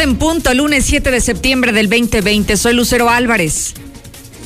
en 0.00 0.16
punto, 0.16 0.54
lunes 0.54 0.86
7 0.86 1.10
de 1.10 1.20
septiembre 1.20 1.72
del 1.72 1.90
2020. 1.90 2.56
Soy 2.56 2.74
Lucero 2.74 3.10
Álvarez. 3.10 3.74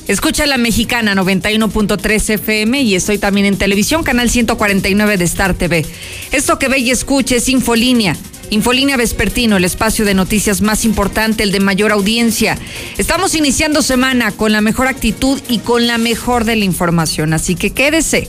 Escucha 0.09 0.47
la 0.47 0.59
mexicana 0.59 1.15
91.3 1.15 2.31
FM 2.31 2.83
y 2.83 2.95
estoy 2.95 3.19
también 3.19 3.47
en 3.47 3.57
televisión, 3.57 4.03
canal 4.03 4.31
149 4.31 5.17
de 5.17 5.25
Star 5.25 5.55
TV. 5.55 5.87
Esto 6.33 6.59
que 6.59 6.69
ve 6.69 6.79
y 6.79 6.91
escuche 6.91 7.37
es 7.37 7.49
Infolínea. 7.49 8.17
Infolínea 8.51 8.97
Vespertino, 8.97 9.57
el 9.57 9.65
espacio 9.65 10.05
de 10.05 10.15
noticias 10.15 10.61
más 10.61 10.85
importante, 10.85 11.45
el 11.45 11.53
de 11.53 11.61
mayor 11.61 11.93
audiencia. 11.93 12.59
Estamos 12.99 13.35
iniciando 13.35 13.81
semana 13.81 14.33
con 14.33 14.53
la 14.53 14.61
mejor 14.61 14.89
actitud 14.89 15.41
y 15.49 15.59
con 15.59 15.87
la 15.87 15.99
mejor 15.99 16.45
de 16.45 16.57
la 16.57 16.65
información, 16.65 17.33
así 17.33 17.55
que 17.55 17.71
quédese, 17.71 18.29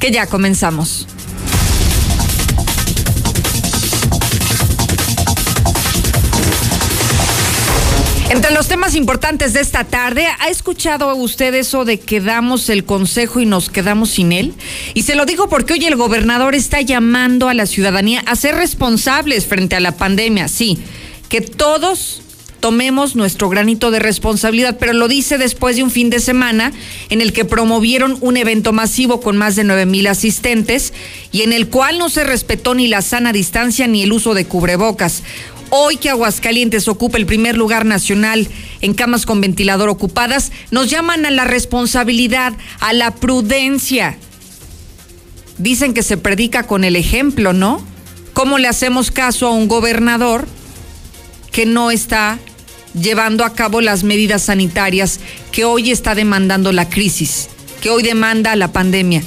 que 0.00 0.10
ya 0.10 0.26
comenzamos. 0.26 1.06
Entre 8.36 8.52
los 8.52 8.68
temas 8.68 8.94
importantes 8.94 9.54
de 9.54 9.60
esta 9.60 9.84
tarde, 9.84 10.26
¿ha 10.40 10.50
escuchado 10.50 11.14
usted 11.14 11.54
eso 11.54 11.86
de 11.86 11.98
que 11.98 12.20
damos 12.20 12.68
el 12.68 12.84
consejo 12.84 13.40
y 13.40 13.46
nos 13.46 13.70
quedamos 13.70 14.10
sin 14.10 14.30
él? 14.30 14.52
Y 14.92 15.04
se 15.04 15.14
lo 15.14 15.24
digo 15.24 15.48
porque 15.48 15.72
hoy 15.72 15.86
el 15.86 15.96
gobernador 15.96 16.54
está 16.54 16.82
llamando 16.82 17.48
a 17.48 17.54
la 17.54 17.64
ciudadanía 17.64 18.22
a 18.26 18.36
ser 18.36 18.54
responsables 18.56 19.46
frente 19.46 19.74
a 19.74 19.80
la 19.80 19.92
pandemia, 19.92 20.48
sí, 20.48 20.76
que 21.30 21.40
todos 21.40 22.20
tomemos 22.60 23.16
nuestro 23.16 23.48
granito 23.48 23.90
de 23.90 24.00
responsabilidad, 24.00 24.76
pero 24.78 24.92
lo 24.92 25.08
dice 25.08 25.38
después 25.38 25.76
de 25.76 25.82
un 25.82 25.90
fin 25.90 26.10
de 26.10 26.20
semana 26.20 26.72
en 27.08 27.22
el 27.22 27.32
que 27.32 27.46
promovieron 27.46 28.18
un 28.20 28.36
evento 28.36 28.74
masivo 28.74 29.22
con 29.22 29.38
más 29.38 29.56
de 29.56 29.64
nueve 29.64 29.86
mil 29.86 30.06
asistentes 30.08 30.92
y 31.32 31.40
en 31.40 31.54
el 31.54 31.68
cual 31.68 31.98
no 31.98 32.10
se 32.10 32.24
respetó 32.24 32.74
ni 32.74 32.86
la 32.86 33.00
sana 33.00 33.32
distancia 33.32 33.86
ni 33.86 34.02
el 34.02 34.12
uso 34.12 34.34
de 34.34 34.44
cubrebocas. 34.44 35.22
Hoy 35.70 35.96
que 35.96 36.10
Aguascalientes 36.10 36.86
ocupa 36.86 37.18
el 37.18 37.26
primer 37.26 37.56
lugar 37.56 37.84
nacional 37.84 38.48
en 38.80 38.94
camas 38.94 39.26
con 39.26 39.40
ventilador 39.40 39.88
ocupadas, 39.88 40.52
nos 40.70 40.88
llaman 40.90 41.26
a 41.26 41.30
la 41.30 41.44
responsabilidad, 41.44 42.52
a 42.80 42.92
la 42.92 43.12
prudencia. 43.14 44.16
Dicen 45.58 45.92
que 45.92 46.02
se 46.02 46.16
predica 46.16 46.64
con 46.64 46.84
el 46.84 46.94
ejemplo, 46.94 47.52
¿no? 47.52 47.84
¿Cómo 48.32 48.58
le 48.58 48.68
hacemos 48.68 49.10
caso 49.10 49.46
a 49.46 49.52
un 49.52 49.66
gobernador 49.66 50.46
que 51.50 51.66
no 51.66 51.90
está 51.90 52.38
llevando 52.94 53.44
a 53.44 53.54
cabo 53.54 53.80
las 53.80 54.04
medidas 54.04 54.42
sanitarias 54.42 55.20
que 55.52 55.64
hoy 55.64 55.90
está 55.90 56.14
demandando 56.14 56.70
la 56.70 56.88
crisis, 56.88 57.48
que 57.80 57.90
hoy 57.90 58.02
demanda 58.02 58.54
la 58.54 58.72
pandemia? 58.72 59.22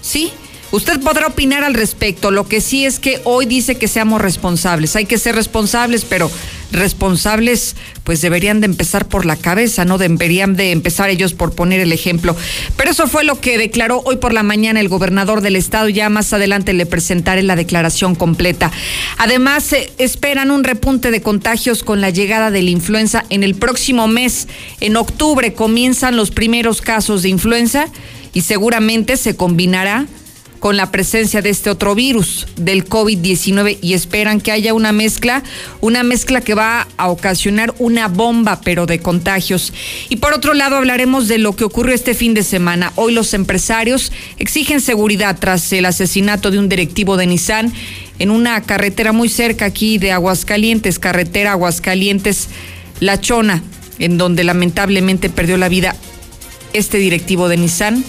Sí, 0.00 0.32
Usted 0.72 1.00
podrá 1.00 1.26
opinar 1.26 1.64
al 1.64 1.74
respecto. 1.74 2.30
Lo 2.30 2.48
que 2.48 2.62
sí 2.62 2.86
es 2.86 2.98
que 2.98 3.20
hoy 3.24 3.44
dice 3.44 3.74
que 3.74 3.88
seamos 3.88 4.22
responsables. 4.22 4.96
Hay 4.96 5.04
que 5.04 5.18
ser 5.18 5.34
responsables, 5.34 6.06
pero 6.06 6.30
responsables 6.72 7.76
pues 8.04 8.22
deberían 8.22 8.62
de 8.62 8.66
empezar 8.66 9.06
por 9.06 9.26
la 9.26 9.36
cabeza, 9.36 9.84
no 9.84 9.98
deberían 9.98 10.56
de 10.56 10.72
empezar 10.72 11.10
ellos 11.10 11.34
por 11.34 11.54
poner 11.54 11.80
el 11.80 11.92
ejemplo. 11.92 12.34
Pero 12.78 12.90
eso 12.90 13.06
fue 13.06 13.22
lo 13.22 13.38
que 13.38 13.58
declaró 13.58 14.00
hoy 14.06 14.16
por 14.16 14.32
la 14.32 14.42
mañana 14.42 14.80
el 14.80 14.88
gobernador 14.88 15.42
del 15.42 15.56
estado. 15.56 15.90
Ya 15.90 16.08
más 16.08 16.32
adelante 16.32 16.72
le 16.72 16.86
presentaré 16.86 17.42
la 17.42 17.54
declaración 17.54 18.14
completa. 18.14 18.72
Además, 19.18 19.70
eh, 19.74 19.92
esperan 19.98 20.50
un 20.50 20.64
repunte 20.64 21.10
de 21.10 21.20
contagios 21.20 21.82
con 21.82 22.00
la 22.00 22.08
llegada 22.08 22.50
de 22.50 22.62
la 22.62 22.70
influenza 22.70 23.24
en 23.28 23.44
el 23.44 23.56
próximo 23.56 24.08
mes. 24.08 24.48
En 24.80 24.96
octubre 24.96 25.52
comienzan 25.52 26.16
los 26.16 26.30
primeros 26.30 26.80
casos 26.80 27.22
de 27.22 27.28
influenza 27.28 27.84
y 28.32 28.40
seguramente 28.40 29.18
se 29.18 29.36
combinará 29.36 30.06
con 30.62 30.76
la 30.76 30.92
presencia 30.92 31.42
de 31.42 31.50
este 31.50 31.70
otro 31.70 31.96
virus, 31.96 32.46
del 32.54 32.88
COVID-19, 32.88 33.78
y 33.82 33.94
esperan 33.94 34.40
que 34.40 34.52
haya 34.52 34.74
una 34.74 34.92
mezcla, 34.92 35.42
una 35.80 36.04
mezcla 36.04 36.40
que 36.40 36.54
va 36.54 36.86
a 36.96 37.08
ocasionar 37.08 37.74
una 37.80 38.06
bomba, 38.06 38.60
pero 38.62 38.86
de 38.86 39.00
contagios. 39.00 39.72
Y 40.08 40.18
por 40.18 40.32
otro 40.32 40.54
lado, 40.54 40.76
hablaremos 40.76 41.26
de 41.26 41.38
lo 41.38 41.56
que 41.56 41.64
ocurrió 41.64 41.92
este 41.92 42.14
fin 42.14 42.32
de 42.32 42.44
semana. 42.44 42.92
Hoy 42.94 43.12
los 43.12 43.34
empresarios 43.34 44.12
exigen 44.38 44.80
seguridad 44.80 45.36
tras 45.40 45.72
el 45.72 45.84
asesinato 45.84 46.52
de 46.52 46.60
un 46.60 46.68
directivo 46.68 47.16
de 47.16 47.26
Nissan 47.26 47.72
en 48.20 48.30
una 48.30 48.62
carretera 48.62 49.10
muy 49.10 49.28
cerca 49.28 49.64
aquí 49.64 49.98
de 49.98 50.12
Aguascalientes, 50.12 51.00
carretera 51.00 51.50
Aguascalientes 51.50 52.50
La 53.00 53.20
Chona, 53.20 53.64
en 53.98 54.16
donde 54.16 54.44
lamentablemente 54.44 55.28
perdió 55.28 55.56
la 55.56 55.68
vida 55.68 55.96
este 56.72 56.98
directivo 56.98 57.48
de 57.48 57.56
Nissan 57.56 58.04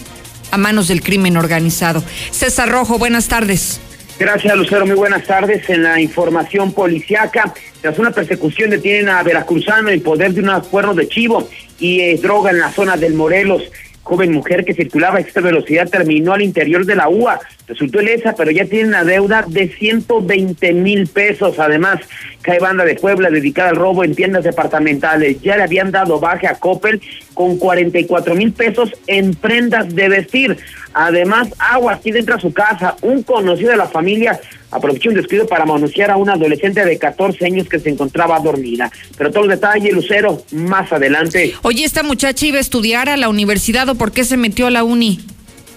a 0.53 0.57
manos 0.57 0.87
del 0.87 1.01
crimen 1.01 1.35
organizado. 1.35 2.03
César 2.29 2.69
Rojo, 2.69 2.99
buenas 2.99 3.27
tardes. 3.27 3.81
Gracias, 4.19 4.55
Lucero. 4.55 4.85
Muy 4.85 4.95
buenas 4.95 5.23
tardes. 5.23 5.67
En 5.67 5.81
la 5.81 5.99
información 5.99 6.71
policiaca, 6.73 7.51
tras 7.81 7.97
una 7.97 8.11
persecución 8.11 8.69
detienen 8.69 9.09
a 9.09 9.23
Veracruzano 9.23 9.89
en 9.89 10.03
poder 10.03 10.31
de 10.33 10.41
unos 10.41 10.67
cuernos 10.67 10.95
de 10.95 11.07
chivo 11.07 11.49
y 11.79 12.01
eh, 12.01 12.19
droga 12.21 12.51
en 12.51 12.59
la 12.59 12.71
zona 12.71 12.95
del 12.97 13.15
Morelos 13.15 13.63
joven 14.03 14.33
mujer 14.33 14.65
que 14.65 14.73
circulaba 14.73 15.17
a 15.17 15.21
esta 15.21 15.39
velocidad 15.39 15.89
terminó 15.89 16.33
al 16.33 16.41
interior 16.41 16.85
de 16.85 16.95
la 16.95 17.09
UA. 17.09 17.39
Resultó 17.67 18.01
ilesa, 18.01 18.35
pero 18.35 18.51
ya 18.51 18.65
tiene 18.65 18.89
una 18.89 19.03
deuda 19.03 19.45
de 19.47 19.69
120 19.69 20.73
mil 20.73 21.07
pesos. 21.07 21.57
Además, 21.57 22.01
cae 22.43 22.59
banda 22.59 22.85
de 22.85 22.95
Puebla 22.95 23.31
dedicada 23.31 23.69
al 23.69 23.77
robo 23.77 24.03
en 24.03 24.13
tiendas 24.13 24.43
departamentales. 24.43 25.41
Ya 25.41 25.57
le 25.57 25.63
habían 25.63 25.91
dado 25.91 26.19
baje 26.19 26.45
a 26.45 26.55
Coppel 26.55 27.01
con 27.33 27.57
44 27.57 28.35
mil 28.35 28.51
pesos 28.51 28.91
en 29.07 29.33
prendas 29.33 29.95
de 29.95 30.09
vestir. 30.09 30.57
Además, 30.93 31.47
agua 31.57 31.93
aquí 31.93 32.11
dentro 32.11 32.35
de 32.35 32.41
su 32.41 32.53
casa. 32.53 32.95
Un 33.01 33.23
conocido 33.23 33.71
de 33.71 33.77
la 33.77 33.87
familia 33.87 34.39
aprovechó 34.69 35.09
un 35.09 35.15
descuido 35.15 35.47
para 35.47 35.65
manosear 35.65 36.11
a 36.11 36.17
una 36.17 36.33
adolescente 36.33 36.83
de 36.85 36.99
14 36.99 37.45
años 37.45 37.67
que 37.67 37.79
se 37.79 37.89
encontraba 37.89 38.39
dormida. 38.39 38.91
Pero 39.17 39.31
todo 39.31 39.45
el 39.45 39.49
detalle, 39.51 39.91
Lucero, 39.91 40.43
más 40.51 40.91
adelante. 40.91 41.53
Oye, 41.63 41.85
¿esta 41.85 42.03
muchacha 42.03 42.45
iba 42.45 42.57
a 42.57 42.61
estudiar 42.61 43.09
a 43.09 43.17
la 43.17 43.29
universidad 43.29 43.87
o 43.89 43.95
por 43.95 44.11
qué 44.11 44.25
se 44.25 44.37
metió 44.37 44.67
a 44.67 44.71
la 44.71 44.83
uni? 44.83 45.19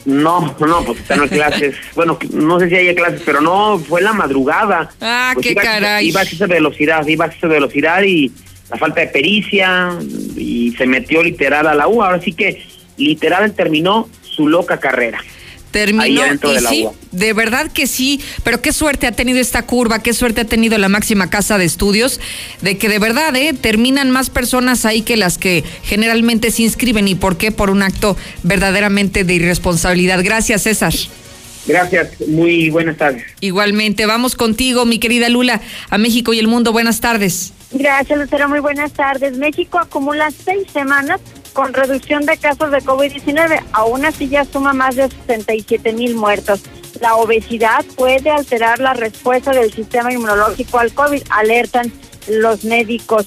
No, 0.06 0.56
no, 0.60 0.84
pues 0.84 1.00
están 1.00 1.28
clases. 1.28 1.74
bueno, 1.94 2.18
no 2.32 2.58
sé 2.58 2.68
si 2.68 2.76
hay 2.76 2.94
clases, 2.94 3.22
pero 3.26 3.40
no, 3.40 3.78
fue 3.78 4.00
la 4.00 4.12
madrugada. 4.12 4.90
Ah, 5.00 5.32
pues 5.34 5.48
qué 5.48 5.54
caray. 5.54 6.08
Iba 6.08 6.20
a 6.20 6.24
esa 6.24 6.46
velocidad, 6.46 7.06
iba 7.06 7.26
a 7.26 7.28
esa 7.28 7.46
velocidad 7.48 8.02
y 8.02 8.32
la 8.70 8.76
falta 8.78 9.00
de 9.00 9.08
pericia 9.08 9.98
y 10.36 10.74
se 10.78 10.86
metió 10.86 11.22
literal 11.22 11.66
a 11.66 11.74
la 11.74 11.88
U. 11.88 12.02
Ahora 12.02 12.20
sí 12.20 12.32
que 12.32 12.64
literal 12.96 13.52
terminó 13.52 14.08
su 14.22 14.48
loca 14.48 14.78
carrera 14.78 15.20
terminó 15.76 16.06
y 16.06 16.58
sí, 16.66 16.88
de 17.12 17.32
verdad 17.34 17.70
que 17.70 17.86
sí, 17.86 18.18
pero 18.42 18.62
qué 18.62 18.72
suerte 18.72 19.06
ha 19.06 19.12
tenido 19.12 19.38
esta 19.38 19.66
curva, 19.66 20.02
qué 20.02 20.14
suerte 20.14 20.40
ha 20.40 20.44
tenido 20.46 20.78
la 20.78 20.88
máxima 20.88 21.28
casa 21.28 21.58
de 21.58 21.66
estudios, 21.66 22.18
de 22.62 22.78
que 22.78 22.88
de 22.88 22.98
verdad 22.98 23.36
eh, 23.36 23.52
terminan 23.52 24.10
más 24.10 24.30
personas 24.30 24.86
ahí 24.86 25.02
que 25.02 25.18
las 25.18 25.36
que 25.36 25.64
generalmente 25.82 26.50
se 26.50 26.62
inscriben 26.62 27.08
y 27.08 27.14
por 27.14 27.36
qué 27.36 27.52
por 27.52 27.68
un 27.68 27.82
acto 27.82 28.16
verdaderamente 28.42 29.22
de 29.24 29.34
irresponsabilidad. 29.34 30.24
Gracias, 30.24 30.62
César. 30.62 30.94
Gracias, 31.66 32.08
muy 32.26 32.70
buenas 32.70 32.96
tardes. 32.96 33.24
Igualmente, 33.40 34.06
vamos 34.06 34.34
contigo, 34.34 34.86
mi 34.86 34.98
querida 34.98 35.28
Lula, 35.28 35.60
a 35.90 35.98
México 35.98 36.32
y 36.32 36.38
el 36.38 36.48
mundo. 36.48 36.72
Buenas 36.72 37.02
tardes. 37.02 37.52
Gracias, 37.70 38.18
Lucero. 38.18 38.48
Muy 38.48 38.60
buenas 38.60 38.92
tardes. 38.92 39.36
México 39.36 39.78
acumula 39.78 40.30
seis 40.30 40.68
semanas 40.72 41.20
con 41.56 41.72
reducción 41.72 42.26
de 42.26 42.36
casos 42.36 42.70
de 42.70 42.82
COVID-19. 42.82 43.62
Aún 43.72 44.04
así 44.04 44.28
ya 44.28 44.44
suma 44.44 44.74
más 44.74 44.94
de 44.94 45.08
67 45.08 45.94
mil 45.94 46.14
muertos. 46.14 46.60
La 47.00 47.16
obesidad 47.16 47.82
puede 47.96 48.30
alterar 48.30 48.78
la 48.78 48.92
respuesta 48.92 49.52
del 49.52 49.72
sistema 49.72 50.12
inmunológico 50.12 50.78
al 50.78 50.92
COVID, 50.92 51.22
alertan 51.30 51.90
los 52.28 52.64
médicos 52.64 53.26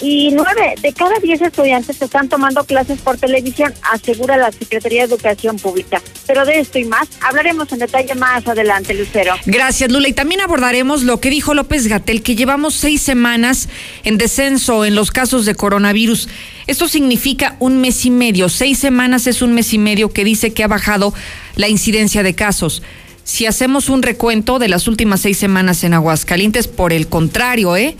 y 0.00 0.30
nueve 0.32 0.74
de 0.80 0.92
cada 0.92 1.18
diez 1.18 1.40
estudiantes 1.42 2.00
están 2.00 2.28
tomando 2.28 2.64
clases 2.64 3.00
por 3.00 3.18
televisión, 3.18 3.72
asegura 3.92 4.36
la 4.36 4.50
Secretaría 4.50 5.06
de 5.06 5.14
Educación 5.14 5.56
Pública. 5.58 6.00
Pero 6.26 6.44
de 6.44 6.60
esto 6.60 6.78
y 6.78 6.84
más 6.84 7.08
hablaremos 7.20 7.70
en 7.72 7.80
detalle 7.80 8.14
más 8.14 8.46
adelante, 8.46 8.94
Lucero. 8.94 9.34
Gracias, 9.46 9.90
Lula. 9.90 10.08
Y 10.08 10.12
también 10.12 10.40
abordaremos 10.40 11.02
lo 11.02 11.20
que 11.20 11.30
dijo 11.30 11.54
López 11.54 11.86
Gatel, 11.86 12.22
que 12.22 12.36
llevamos 12.36 12.74
seis 12.74 13.02
semanas 13.02 13.68
en 14.04 14.16
descenso 14.16 14.84
en 14.84 14.94
los 14.94 15.10
casos 15.10 15.44
de 15.44 15.54
coronavirus. 15.54 16.28
Esto 16.66 16.88
significa 16.88 17.56
un 17.58 17.80
mes 17.80 18.04
y 18.04 18.10
medio. 18.10 18.48
Seis 18.48 18.78
semanas 18.78 19.26
es 19.26 19.42
un 19.42 19.52
mes 19.52 19.72
y 19.72 19.78
medio 19.78 20.12
que 20.12 20.24
dice 20.24 20.52
que 20.52 20.64
ha 20.64 20.68
bajado 20.68 21.12
la 21.56 21.68
incidencia 21.68 22.22
de 22.22 22.34
casos. 22.34 22.82
Si 23.24 23.46
hacemos 23.46 23.88
un 23.88 24.02
recuento 24.02 24.58
de 24.58 24.68
las 24.68 24.88
últimas 24.88 25.20
seis 25.20 25.38
semanas 25.38 25.84
en 25.84 25.94
Aguascalientes, 25.94 26.68
por 26.68 26.92
el 26.92 27.06
contrario, 27.06 27.76
¿eh? 27.76 27.96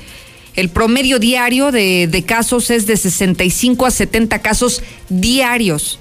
El 0.60 0.68
promedio 0.68 1.18
diario 1.18 1.72
de, 1.72 2.24
casos 2.26 2.68
es 2.68 2.86
de 2.86 2.98
65 2.98 3.86
a 3.86 3.90
70 3.90 4.40
casos 4.40 4.82
diarios. 5.08 5.98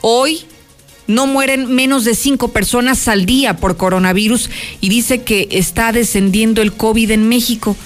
Hoy 0.00 0.40
no 1.06 1.28
mueren 1.28 1.72
menos 1.72 2.04
de 2.04 2.16
cinco 2.16 2.48
personas 2.48 3.06
al 3.06 3.24
día 3.24 3.58
por 3.58 3.76
coronavirus 3.76 4.50
y 4.80 4.88
dice 4.88 5.22
que 5.22 5.46
está 5.52 5.92
descendiendo 5.92 6.60
el 6.60 6.72
COVID 6.72 7.12
en 7.12 7.28
México, 7.28 7.76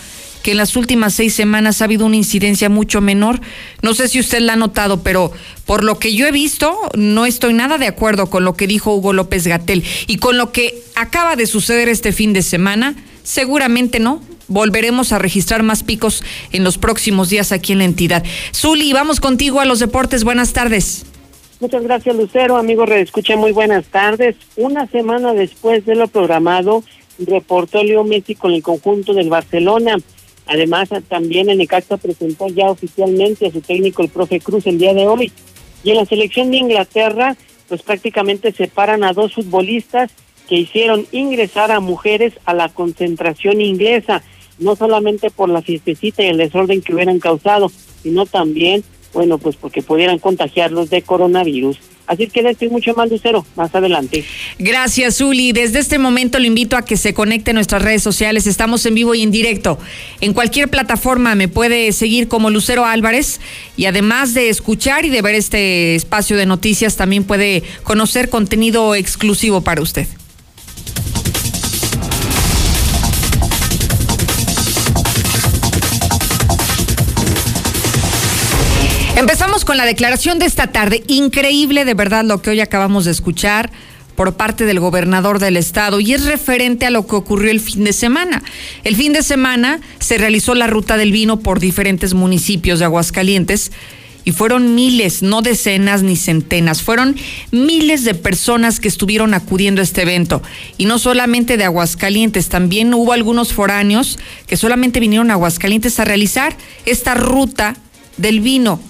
que 0.43 0.53
en 0.53 0.56
las 0.56 0.76
últimas 0.76 1.12
seis 1.12 1.35
semanas 1.35 1.82
ha 1.82 1.85
habido 1.85 2.06
una 2.06 2.17
incidencia 2.17 2.71
mucho 2.71 3.03
menor. 3.03 3.43
No 3.82 3.93
sé 3.93 4.09
si 4.09 4.19
usted 4.19 4.41
la 4.41 4.55
ha 4.55 4.56
notado, 4.56 5.03
pero 5.03 5.31
por 5.67 5.85
lo 5.85 5.99
que 5.99 6.15
yo 6.15 6.26
he 6.26 6.32
visto, 6.32 6.75
no 6.97 7.26
estoy 7.26 7.53
nada 7.53 7.76
de 7.76 7.87
acuerdo 7.87 8.31
con 8.31 8.47
lo 8.47 8.55
que 8.55 8.67
dijo 8.67 8.94
Hugo 8.94 9.12
López 9.12 9.47
Gatel 9.47 9.85
y 10.06 10.17
con 10.17 10.38
lo 10.38 10.53
que 10.53 10.82
acaba 10.94 11.37
de 11.37 11.47
suceder 11.47 11.91
este 11.91 12.12
fin 12.12 12.32
de 12.32 12.41
semana, 12.41 12.94
seguramente 13.25 14.00
no, 14.00 14.23
volveremos 14.49 15.12
a 15.12 15.19
registrar 15.19 15.62
más 15.62 15.82
picos 15.82 16.23
en 16.52 16.64
los 16.64 16.79
próximos 16.79 17.31
días 17.31 17.52
aquí 17.52 17.73
en 17.73 17.79
la 17.79 17.85
entidad. 17.85 18.25
Zuli, 18.55 18.93
vamos 18.93 19.20
contigo 19.20 19.61
a 19.61 19.64
los 19.64 19.79
deportes. 19.79 20.25
Buenas 20.25 20.52
tardes. 20.52 21.06
Muchas 21.61 21.82
gracias, 21.82 22.14
Lucero. 22.17 22.56
Amigo 22.56 22.85
Escucha, 22.85 23.37
muy 23.37 23.52
buenas 23.52 23.87
tardes. 23.87 24.37
Una 24.56 24.87
semana 24.87 25.32
después 25.32 25.87
de 25.87 25.94
lo 25.94 26.08
programado, 26.08 26.85
reportó 27.19 27.82
Leo 27.82 28.05
Messi 28.05 28.35
con 28.35 28.52
el 28.52 28.62
conjunto 28.62 29.14
del 29.14 29.31
Barcelona. 29.31 29.96
Además, 30.47 30.90
también 31.08 31.49
en 31.49 31.58
Necaxa 31.58 31.97
presentó 31.97 32.49
ya 32.49 32.67
oficialmente 32.67 33.47
a 33.47 33.50
su 33.50 33.61
técnico, 33.61 34.02
el 34.02 34.11
profe 34.11 34.40
Cruz, 34.40 34.67
el 34.67 34.79
día 34.79 34.93
de 34.93 35.06
hoy. 35.06 35.32
Y 35.82 35.90
en 35.90 35.97
la 35.97 36.05
selección 36.05 36.50
de 36.50 36.58
Inglaterra, 36.58 37.37
pues 37.69 37.82
prácticamente 37.82 38.52
separan 38.52 39.05
a 39.05 39.12
dos 39.12 39.35
futbolistas 39.35 40.11
que 40.49 40.56
hicieron 40.56 41.06
ingresar 41.12 41.73
a 41.73 41.81
mujeres 41.81 42.35
a 42.44 42.52
la 42.52 42.69
concentración 42.69 43.61
inglesa, 43.61 44.23
no 44.58 44.76
solamente 44.76 45.30
por 45.30 45.48
la 45.48 45.62
fiestecita 45.62 46.22
y 46.22 46.26
el 46.26 46.38
desorden 46.38 46.82
que 46.82 46.94
hubieran 46.94 47.18
causado, 47.18 47.70
sino 48.02 48.26
también, 48.26 48.84
bueno, 49.12 49.38
pues 49.38 49.56
porque 49.56 49.82
pudieran 49.82 50.18
contagiarlos 50.18 50.90
de 50.90 51.02
coronavirus. 51.02 51.78
Así 52.06 52.26
que 52.26 52.40
estoy 52.40 52.68
mucho 52.68 52.94
más 52.94 53.10
lucero 53.10 53.46
más 53.56 53.74
adelante. 53.74 54.24
Gracias, 54.58 55.20
Uli. 55.20 55.52
Desde 55.52 55.78
este 55.78 55.98
momento 55.98 56.38
lo 56.38 56.44
invito 56.44 56.76
a 56.76 56.84
que 56.84 56.98
se 56.98 57.14
conecte 57.14 57.52
a 57.52 57.54
nuestras 57.54 57.80
redes 57.80 58.02
sociales. 58.02 58.46
Estamos 58.46 58.84
en 58.84 58.94
vivo 58.94 59.14
y 59.14 59.22
en 59.22 59.30
directo. 59.30 59.78
En 60.20 60.34
cualquier 60.34 60.68
plataforma 60.68 61.34
me 61.34 61.48
puede 61.48 61.92
seguir 61.92 62.28
como 62.28 62.50
Lucero 62.50 62.84
Álvarez 62.84 63.40
y 63.76 63.86
además 63.86 64.34
de 64.34 64.50
escuchar 64.50 65.06
y 65.06 65.10
de 65.10 65.22
ver 65.22 65.34
este 65.34 65.94
espacio 65.94 66.36
de 66.36 66.44
noticias, 66.44 66.96
también 66.96 67.24
puede 67.24 67.62
conocer 67.84 68.28
contenido 68.28 68.94
exclusivo 68.94 69.62
para 69.62 69.80
usted. 69.80 70.06
Empezamos 79.16 79.64
con 79.64 79.76
la 79.76 79.87
declaración 79.87 80.40
de 80.40 80.46
esta 80.46 80.66
tarde. 80.66 81.05
Increíble 81.06 81.84
de 81.84 81.94
verdad 81.94 82.25
lo 82.25 82.43
que 82.43 82.50
hoy 82.50 82.61
acabamos 82.61 83.05
de 83.05 83.12
escuchar 83.12 83.70
por 84.16 84.34
parte 84.34 84.64
del 84.64 84.81
gobernador 84.81 85.38
del 85.38 85.56
estado 85.56 86.00
y 86.00 86.12
es 86.12 86.25
referente 86.25 86.84
a 86.84 86.90
lo 86.90 87.06
que 87.06 87.14
ocurrió 87.14 87.52
el 87.52 87.61
fin 87.61 87.84
de 87.84 87.93
semana. 87.93 88.43
El 88.82 88.96
fin 88.96 89.12
de 89.12 89.22
semana 89.22 89.81
se 90.00 90.19
realizó 90.19 90.56
la 90.56 90.66
ruta 90.66 90.96
del 90.96 91.12
vino 91.12 91.38
por 91.38 91.61
diferentes 91.61 92.12
municipios 92.12 92.81
de 92.81 92.87
Aguascalientes 92.87 93.70
y 94.25 94.32
fueron 94.32 94.75
miles, 94.75 95.22
no 95.22 95.43
decenas 95.43 96.02
ni 96.02 96.16
centenas, 96.16 96.82
fueron 96.82 97.14
miles 97.52 98.02
de 98.02 98.14
personas 98.14 98.81
que 98.81 98.88
estuvieron 98.88 99.32
acudiendo 99.32 99.81
a 99.81 99.84
este 99.84 100.02
evento. 100.02 100.43
Y 100.76 100.87
no 100.87 100.99
solamente 100.99 101.56
de 101.56 101.64
Aguascalientes, 101.64 102.49
también 102.49 102.93
hubo 102.94 103.12
algunos 103.12 103.52
foráneos 103.52 104.19
que 104.49 104.56
solamente 104.56 104.99
vinieron 104.99 105.31
a 105.31 105.34
Aguascalientes 105.34 106.00
a 106.00 106.05
realizar 106.05 106.56
esta 106.84 107.14
ruta 107.14 107.76
del 108.16 108.40
vino 108.40 108.81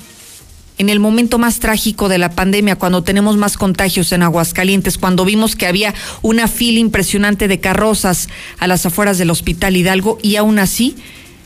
en 0.78 0.88
el 0.88 0.98
momento 0.98 1.38
más 1.38 1.60
trágico 1.60 2.08
de 2.08 2.18
la 2.18 2.30
pandemia, 2.30 2.76
cuando 2.76 3.02
tenemos 3.02 3.36
más 3.36 3.56
contagios 3.56 4.10
en 4.12 4.22
Aguascalientes, 4.22 4.98
cuando 4.98 5.24
vimos 5.24 5.54
que 5.54 5.66
había 5.66 5.94
una 6.22 6.48
fila 6.48 6.80
impresionante 6.80 7.48
de 7.48 7.60
carrozas 7.60 8.28
a 8.58 8.66
las 8.66 8.84
afueras 8.84 9.18
del 9.18 9.30
Hospital 9.30 9.76
Hidalgo 9.76 10.18
y 10.22 10.36
aún 10.36 10.58
así 10.58 10.96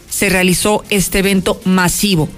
se 0.08 0.30
realizó 0.30 0.82
este 0.88 1.18
evento 1.18 1.60
masivo. 1.64 2.28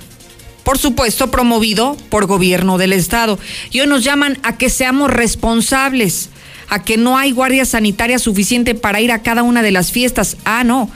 Por 0.65 0.79
supuesto, 0.79 1.31
promovido 1.31 1.97
por 2.11 2.27
gobierno 2.27 2.77
del 2.77 2.93
Estado. 2.93 3.39
Y 3.71 3.81
hoy 3.81 3.87
nos 3.87 4.05
llaman 4.05 4.39
a 4.43 4.59
que 4.59 4.69
seamos 4.69 5.11
responsables, 5.11 6.29
a 6.69 6.83
que 6.83 6.97
no 6.97 7.17
hay 7.17 7.33
guardia 7.33 7.65
sanitaria 7.65 8.19
suficiente 8.19 8.75
para 8.75 9.01
ir 9.01 9.11
a 9.11 9.23
cada 9.23 9.43
una 9.43 9.63
de 9.63 9.71
las 9.71 9.91
fiestas. 9.91 10.37
Ah, 10.45 10.63
no. 10.65 10.91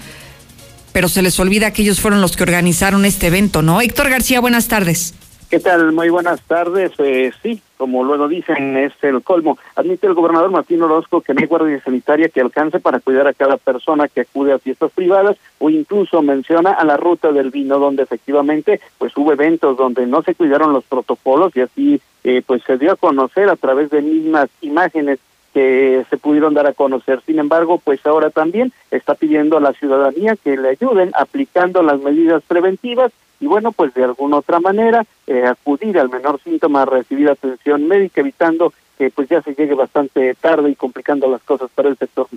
Pero 0.93 1.08
se 1.08 1.23
les 1.23 1.41
olvida 1.41 1.73
que 1.73 1.82
ellos 1.82 2.00
fueron 2.00 2.20
los 2.20 2.37
que 2.37 2.43
organizaron 2.43 3.05
este 3.05 3.29
evento, 3.29 3.62
¿no? 3.62 3.81
Héctor 3.81 4.11
García, 4.11 4.41
buenas 4.41 4.69
tardes. 4.69 5.14
¿Qué 5.50 5.61
tal? 5.61 5.93
Muy 5.93 6.08
buenas 6.08 6.41
tardes. 6.43 6.93
Eh, 6.99 7.32
sí, 7.43 7.61
como 7.76 8.02
luego 8.02 8.29
dicen, 8.29 8.76
es 8.76 8.93
el 9.02 9.23
colmo. 9.23 9.58
Admite 9.76 10.06
el 10.06 10.14
gobernador 10.14 10.50
Martín 10.50 10.82
Orozco 10.82 11.20
que 11.20 11.35
no 11.35 11.41
hay 11.41 11.46
guardia 11.46 11.81
sanitaria 11.82 12.29
que 12.29 12.41
alcance 12.41 12.81
para 12.81 12.99
cuidar 12.99 13.29
a 13.29 13.35
cada 13.35 13.56
persona 13.58 14.08
que 14.08 14.23
acude 14.23 14.52
a 14.52 14.58
fiestas 14.58 14.91
privadas 14.93 15.37
o 15.58 15.70
incluso 15.70 16.23
menciona 16.23 16.73
a 16.73 16.85
la 16.85 16.96
ruta 16.96 17.31
del 17.31 17.50
vino 17.50 17.79
donde 17.79 18.02
efectivamente 18.02 18.81
pues 18.99 19.17
hubo 19.17 19.32
eventos 19.32 19.76
donde 19.76 20.06
no 20.06 20.23
se 20.23 20.35
cuidaron 20.35 20.73
los 20.73 20.85
protocolos 20.85 21.55
y 21.55 21.61
así 21.61 22.00
eh, 22.25 22.43
pues 22.44 22.62
se 22.64 22.79
dio 22.79 22.93
a 22.93 22.96
conocer 22.96 23.49
a 23.49 23.56
través 23.56 23.91
de 23.91 24.02
mismas 24.02 24.49
imágenes 24.62 25.19
que 25.52 26.05
se 26.11 26.17
pudieron 26.17 26.55
dar 26.55 26.67
a 26.67 26.73
conocer. 26.73 27.20
Sin 27.25 27.38
embargo, 27.38 27.79
pues 27.79 28.05
ahora 28.06 28.31
también 28.31 28.73
está 28.91 29.14
pidiendo 29.14 29.56
a 29.56 29.61
la 29.61 29.73
ciudadanía 29.73 30.37
que 30.37 30.56
le 30.56 30.70
ayuden 30.70 31.12
aplicando 31.14 31.82
las 31.82 32.00
medidas 32.00 32.43
preventivas 32.49 33.12
y 33.40 33.46
bueno, 33.46 33.72
pues 33.72 33.92
de 33.94 34.04
alguna 34.04 34.38
otra 34.38 34.60
manera 34.60 35.04
eh, 35.26 35.44
acudir 35.46 35.98
al 35.98 36.08
menor 36.08 36.40
síntoma, 36.42 36.84
recibir 36.84 37.28
atención 37.28 37.86
médica, 37.86 38.20
evitando 38.20 38.72
que 38.98 39.10
pues 39.10 39.28
ya 39.28 39.42
se 39.42 39.54
llegue 39.54 39.75
bastante 39.75 40.34
tarde 40.34 40.70
y 40.70 40.75
complicando 40.76 41.28
las 41.28 41.42
cosas 41.42 41.70
para 41.75 41.88
el 41.88 41.96
sector 41.96 42.28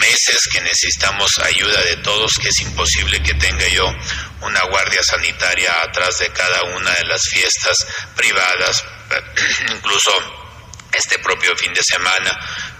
meses 0.00 0.48
que 0.52 0.60
necesitamos 0.62 1.38
ayuda 1.40 1.80
de 1.82 1.96
todos, 1.96 2.38
que 2.38 2.48
es 2.48 2.60
imposible 2.62 3.22
que 3.22 3.34
tenga 3.34 3.68
yo 3.68 3.86
una 4.42 4.64
guardia 4.64 5.02
sanitaria 5.02 5.82
atrás 5.82 6.18
de 6.18 6.28
cada 6.30 6.62
una 6.76 6.90
de 6.90 7.04
las 7.04 7.28
fiestas 7.28 7.86
privadas, 8.16 8.84
incluso 9.76 10.10
este 10.92 11.18
propio 11.18 11.56
fin 11.56 11.72
de 11.74 11.82
semana 11.82 12.30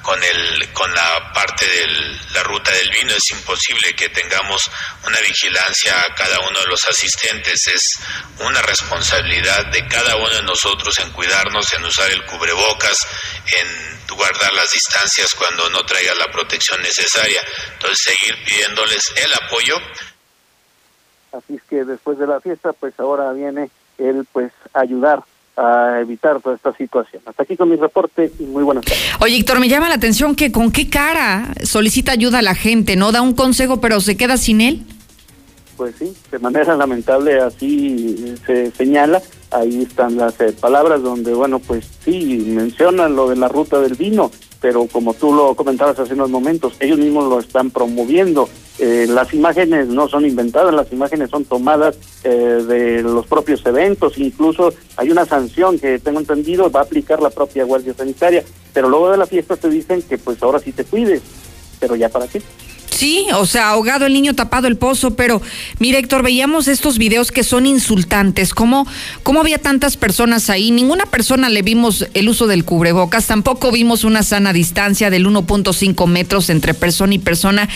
con 0.02 0.22
el 0.22 0.72
con 0.72 0.92
la 0.94 1.32
parte 1.32 1.66
de 1.66 1.86
la 2.32 2.42
ruta 2.42 2.70
del 2.72 2.90
vino. 2.90 3.12
Es 3.12 3.30
imposible 3.30 3.94
que 3.94 4.08
tengamos 4.08 4.70
una 5.06 5.20
vigilancia 5.20 6.00
a 6.02 6.14
cada 6.14 6.40
uno 6.40 6.60
de 6.60 6.66
los 6.66 6.86
asistentes. 6.86 7.66
Es 7.66 7.98
una 8.38 8.62
responsabilidad 8.62 9.66
de 9.66 9.86
cada 9.86 10.16
uno 10.16 10.30
de 10.30 10.42
nosotros 10.42 10.98
en 10.98 11.10
cuidarnos 11.12 11.72
en 11.74 11.84
usar 11.84 12.10
el 12.10 12.24
cubrebocas 12.26 13.06
en 13.46 13.90
guardar 14.16 14.52
las 14.54 14.70
distancias 14.72 15.34
cuando 15.34 15.68
no 15.70 15.84
traiga 15.84 16.14
la 16.14 16.30
protección 16.30 16.80
necesaria. 16.82 17.40
Entonces 17.72 18.00
seguir 18.00 18.36
pidiéndoles 18.44 19.12
el 19.16 19.32
apoyo. 19.34 19.76
Así 21.32 21.54
es 21.54 21.62
que 21.68 21.84
después 21.84 22.18
de 22.18 22.26
la 22.26 22.40
fiesta 22.40 22.72
pues 22.72 22.98
ahora 22.98 23.32
viene 23.32 23.70
el 23.98 24.26
pues 24.32 24.52
ayudar 24.72 25.22
a 25.60 26.00
evitar 26.00 26.40
toda 26.40 26.56
esta 26.56 26.72
situación. 26.74 27.22
Hasta 27.26 27.42
aquí 27.42 27.56
con 27.56 27.68
mi 27.68 27.76
reporte 27.76 28.32
y 28.38 28.44
muy 28.44 28.62
buenas 28.62 28.84
tardes. 28.84 29.02
Oye, 29.20 29.36
Héctor, 29.36 29.60
me 29.60 29.68
llama 29.68 29.88
la 29.88 29.96
atención 29.96 30.34
que 30.34 30.50
con 30.50 30.72
qué 30.72 30.88
cara 30.88 31.52
solicita 31.62 32.12
ayuda 32.12 32.38
a 32.38 32.42
la 32.42 32.54
gente, 32.54 32.96
¿no? 32.96 33.12
Da 33.12 33.20
un 33.20 33.34
consejo, 33.34 33.80
pero 33.80 34.00
se 34.00 34.16
queda 34.16 34.38
sin 34.38 34.62
él. 34.62 34.82
Pues 35.76 35.94
sí, 35.98 36.14
de 36.30 36.38
manera 36.38 36.74
lamentable 36.76 37.40
así 37.40 38.36
se 38.46 38.70
señala. 38.70 39.20
Ahí 39.50 39.82
están 39.82 40.16
las 40.16 40.40
eh, 40.40 40.54
palabras 40.58 41.02
donde, 41.02 41.34
bueno, 41.34 41.58
pues 41.58 41.86
sí, 42.04 42.44
mencionan 42.46 43.16
lo 43.16 43.28
de 43.28 43.36
la 43.36 43.48
ruta 43.48 43.80
del 43.80 43.94
vino, 43.94 44.30
pero 44.60 44.86
como 44.86 45.14
tú 45.14 45.32
lo 45.32 45.54
comentabas 45.54 45.98
hace 45.98 46.14
unos 46.14 46.30
momentos, 46.30 46.74
ellos 46.80 46.98
mismos 46.98 47.28
lo 47.28 47.40
están 47.40 47.70
promoviendo. 47.70 48.48
Eh, 48.78 49.06
las 49.08 49.32
imágenes 49.34 49.88
no 49.88 50.08
son 50.08 50.24
inventadas, 50.24 50.74
las 50.74 50.92
imágenes 50.92 51.30
son 51.30 51.44
tomadas 51.44 51.96
eh, 52.24 52.30
de 52.30 53.02
los 53.02 53.26
propios 53.26 53.64
eventos, 53.66 54.18
incluso 54.18 54.72
hay 54.96 55.10
una 55.10 55.24
sanción 55.24 55.78
que 55.78 55.98
tengo 55.98 56.20
entendido 56.20 56.70
va 56.70 56.80
a 56.80 56.84
aplicar 56.84 57.20
la 57.20 57.30
propia 57.30 57.64
Guardia 57.64 57.94
Sanitaria, 57.94 58.44
pero 58.72 58.88
luego 58.88 59.10
de 59.10 59.18
la 59.18 59.26
fiesta 59.26 59.56
te 59.56 59.68
dicen 59.68 60.02
que 60.02 60.18
pues 60.18 60.42
ahora 60.42 60.58
sí 60.60 60.72
te 60.72 60.84
cuides, 60.84 61.22
pero 61.78 61.96
ya 61.96 62.08
para 62.08 62.26
qué. 62.26 62.40
Sí, 63.00 63.28
o 63.34 63.46
sea, 63.46 63.70
ahogado 63.70 64.04
el 64.04 64.12
niño, 64.12 64.34
tapado 64.34 64.68
el 64.68 64.76
pozo, 64.76 65.12
pero 65.12 65.40
mire 65.78 65.96
Héctor, 65.96 66.22
veíamos 66.22 66.68
estos 66.68 66.98
videos 66.98 67.32
que 67.32 67.44
son 67.44 67.64
insultantes, 67.64 68.52
¿cómo, 68.52 68.86
cómo 69.22 69.40
había 69.40 69.56
tantas 69.56 69.96
personas 69.96 70.50
ahí? 70.50 70.70
Ninguna 70.70 71.06
persona 71.06 71.48
le 71.48 71.62
vimos 71.62 72.06
el 72.12 72.28
uso 72.28 72.46
del 72.46 72.66
cubrebocas, 72.66 73.26
tampoco 73.26 73.72
vimos 73.72 74.04
una 74.04 74.22
sana 74.22 74.52
distancia 74.52 75.08
del 75.08 75.26
1.5 75.26 76.06
metros 76.08 76.50
entre 76.50 76.74
persona 76.74 77.14
y 77.14 77.18
persona. 77.18 77.70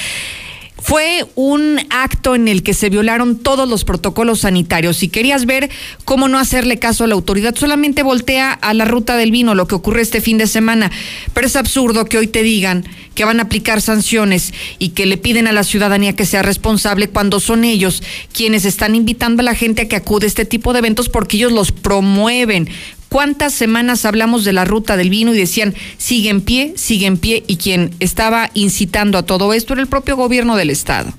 Fue 0.85 1.25
un 1.35 1.81
acto 1.89 2.35
en 2.35 2.47
el 2.47 2.63
que 2.63 2.75
se 2.75 2.91
violaron 2.91 3.39
todos 3.39 3.67
los 3.67 3.85
protocolos 3.85 4.41
sanitarios. 4.41 4.99
Si 4.99 5.09
querías 5.09 5.47
ver 5.47 5.71
cómo 6.05 6.29
no 6.29 6.39
hacerle 6.39 6.79
caso 6.79 7.05
a 7.05 7.07
la 7.07 7.15
autoridad, 7.15 7.55
solamente 7.57 8.03
voltea 8.03 8.53
a 8.53 8.75
la 8.75 8.85
ruta 8.85 9.17
del 9.17 9.31
vino, 9.31 9.55
lo 9.55 9.67
que 9.67 9.77
ocurre 9.77 10.03
este 10.03 10.21
fin 10.21 10.37
de 10.37 10.47
semana. 10.47 10.91
Pero 11.33 11.47
es 11.47 11.57
absurdo 11.57 12.05
que 12.05 12.19
hoy 12.19 12.27
te 12.27 12.43
digan 12.43 12.85
que 13.15 13.25
van 13.25 13.41
a 13.41 13.45
aplicar 13.45 13.81
sanciones 13.81 14.53
y 14.79 14.91
que 14.91 15.07
le 15.07 15.17
piden 15.17 15.47
a 15.47 15.53
la 15.53 15.65
ciudadanía 15.65 16.17
que 16.17 16.27
sea 16.27 16.43
responsable 16.43 17.09
cuando 17.09 17.41
son 17.41 17.65
ellos 17.65 18.03
quienes 18.35 18.67
están 18.67 18.95
invitando 18.95 19.41
a 19.41 19.45
la 19.45 19.55
gente 19.55 19.83
a 19.83 19.89
que 19.89 19.97
acude 19.97 20.27
a 20.27 20.29
este 20.29 20.45
tipo 20.45 20.75
de 20.75 20.81
eventos 20.81 21.09
porque 21.09 21.39
ellos 21.39 21.53
los 21.53 21.73
promueven 21.73 22.69
cuántas 23.15 23.55
semanas 23.55 24.07
hablamos 24.07 24.45
de 24.45 24.53
la 24.53 24.65
ruta 24.65 24.97
del 24.97 25.09
vino 25.09 25.33
y 25.33 25.39
decían, 25.39 25.73
sigue 25.99 26.31
en 26.31 26.41
pie, 26.41 26.73
sigue 26.75 27.07
en 27.07 27.17
pie, 27.17 27.45
y 27.47 27.59
quien 27.59 27.95
estaba 28.01 28.51
incitando 28.55 29.19
a 29.19 29.23
todo 29.23 29.53
esto 29.53 29.75
era 29.75 29.83
el 29.83 29.87
propio 29.87 30.17
gobierno 30.17 30.57
del 30.57 30.71
Estado. 30.71 31.13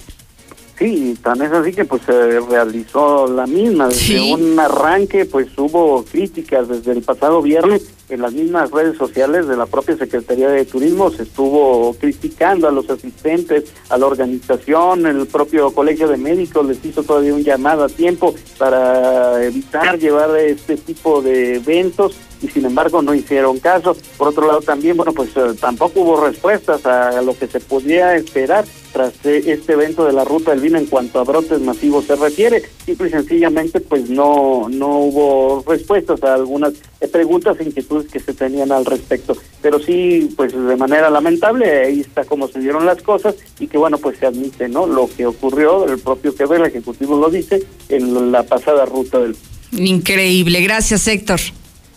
Sí, 0.77 1.17
tan 1.23 1.41
es 1.41 1.53
así 1.53 1.71
que 1.71 1.85
pues 1.85 2.01
se 2.05 2.41
realizó 2.41 3.27
la 3.27 3.47
misma. 3.47 3.87
Desde 3.87 4.33
un 4.33 4.59
arranque 4.59 5.23
pues 5.23 5.47
hubo 5.55 6.03
críticas 6.03 6.67
desde 6.67 6.91
el 6.91 7.01
pasado 7.01 7.41
viernes 7.41 7.83
en 8.09 8.21
las 8.21 8.33
mismas 8.33 8.71
redes 8.71 8.97
sociales 8.97 9.47
de 9.47 9.57
la 9.57 9.65
propia 9.65 9.97
Secretaría 9.97 10.49
de 10.49 10.65
Turismo 10.65 11.09
se 11.09 11.23
estuvo 11.23 11.93
criticando 11.99 12.67
a 12.67 12.71
los 12.71 12.89
asistentes, 12.89 13.73
a 13.89 13.97
la 13.97 14.05
organización, 14.05 15.05
el 15.05 15.25
propio 15.27 15.71
Colegio 15.71 16.07
de 16.07 16.17
Médicos 16.17 16.67
les 16.67 16.83
hizo 16.85 17.03
todavía 17.03 17.33
un 17.33 17.43
llamado 17.43 17.83
a 17.83 17.89
tiempo 17.89 18.35
para 18.57 19.43
evitar 19.43 19.97
llevar 19.97 20.35
este 20.37 20.77
tipo 20.77 21.21
de 21.21 21.55
eventos 21.55 22.15
y 22.41 22.47
sin 22.47 22.65
embargo 22.65 23.01
no 23.01 23.13
hicieron 23.13 23.59
caso. 23.59 23.95
Por 24.17 24.29
otro 24.29 24.47
lado 24.47 24.61
también, 24.61 24.97
bueno, 24.97 25.13
pues 25.13 25.29
eh, 25.35 25.53
tampoco 25.59 26.01
hubo 26.01 26.25
respuestas 26.25 26.85
a 26.85 27.21
lo 27.21 27.37
que 27.37 27.47
se 27.47 27.59
podía 27.59 28.15
esperar 28.15 28.65
tras 28.95 29.13
este 29.25 29.73
evento 29.73 30.05
de 30.05 30.13
la 30.13 30.23
ruta 30.23 30.51
del 30.51 30.61
vino 30.61 30.77
en 30.77 30.85
cuanto 30.85 31.19
a 31.19 31.25
brotes 31.25 31.59
masivos 31.59 32.05
se 32.05 32.15
refiere. 32.15 32.63
Simple 32.85 33.09
y 33.09 33.11
sencillamente 33.11 33.81
pues 33.81 34.09
no, 34.09 34.67
no 34.69 34.99
hubo 34.99 35.63
respuestas 35.67 36.23
a 36.23 36.35
algunas 36.35 36.73
preguntas 37.11 37.57
e 37.59 37.65
inquietudes 37.65 38.09
que 38.09 38.21
se 38.21 38.33
tenían 38.33 38.71
al 38.71 38.85
respecto. 38.85 39.35
Pero 39.61 39.79
sí, 39.79 40.33
pues 40.37 40.53
de 40.53 40.75
manera 40.77 41.09
lamentable, 41.09 41.85
ahí 41.85 41.99
está 41.99 42.23
cómo 42.23 42.47
se 42.47 42.59
dieron 42.59 42.85
las 42.85 43.01
cosas 43.01 43.35
y 43.59 43.67
que 43.67 43.77
bueno, 43.77 43.97
pues 43.97 44.17
se 44.17 44.27
admite, 44.27 44.69
¿no? 44.69 44.87
Lo 44.87 45.09
que 45.09 45.25
ocurrió, 45.25 45.85
el 45.87 45.99
propio 45.99 46.33
que 46.33 46.43
el 46.43 46.65
Ejecutivo 46.65 47.19
lo 47.19 47.29
dice, 47.29 47.63
en 47.89 48.31
la 48.31 48.43
pasada 48.43 48.85
ruta 48.85 49.19
del... 49.19 49.35
Increíble, 49.73 50.61
gracias 50.61 51.07
Héctor. 51.07 51.41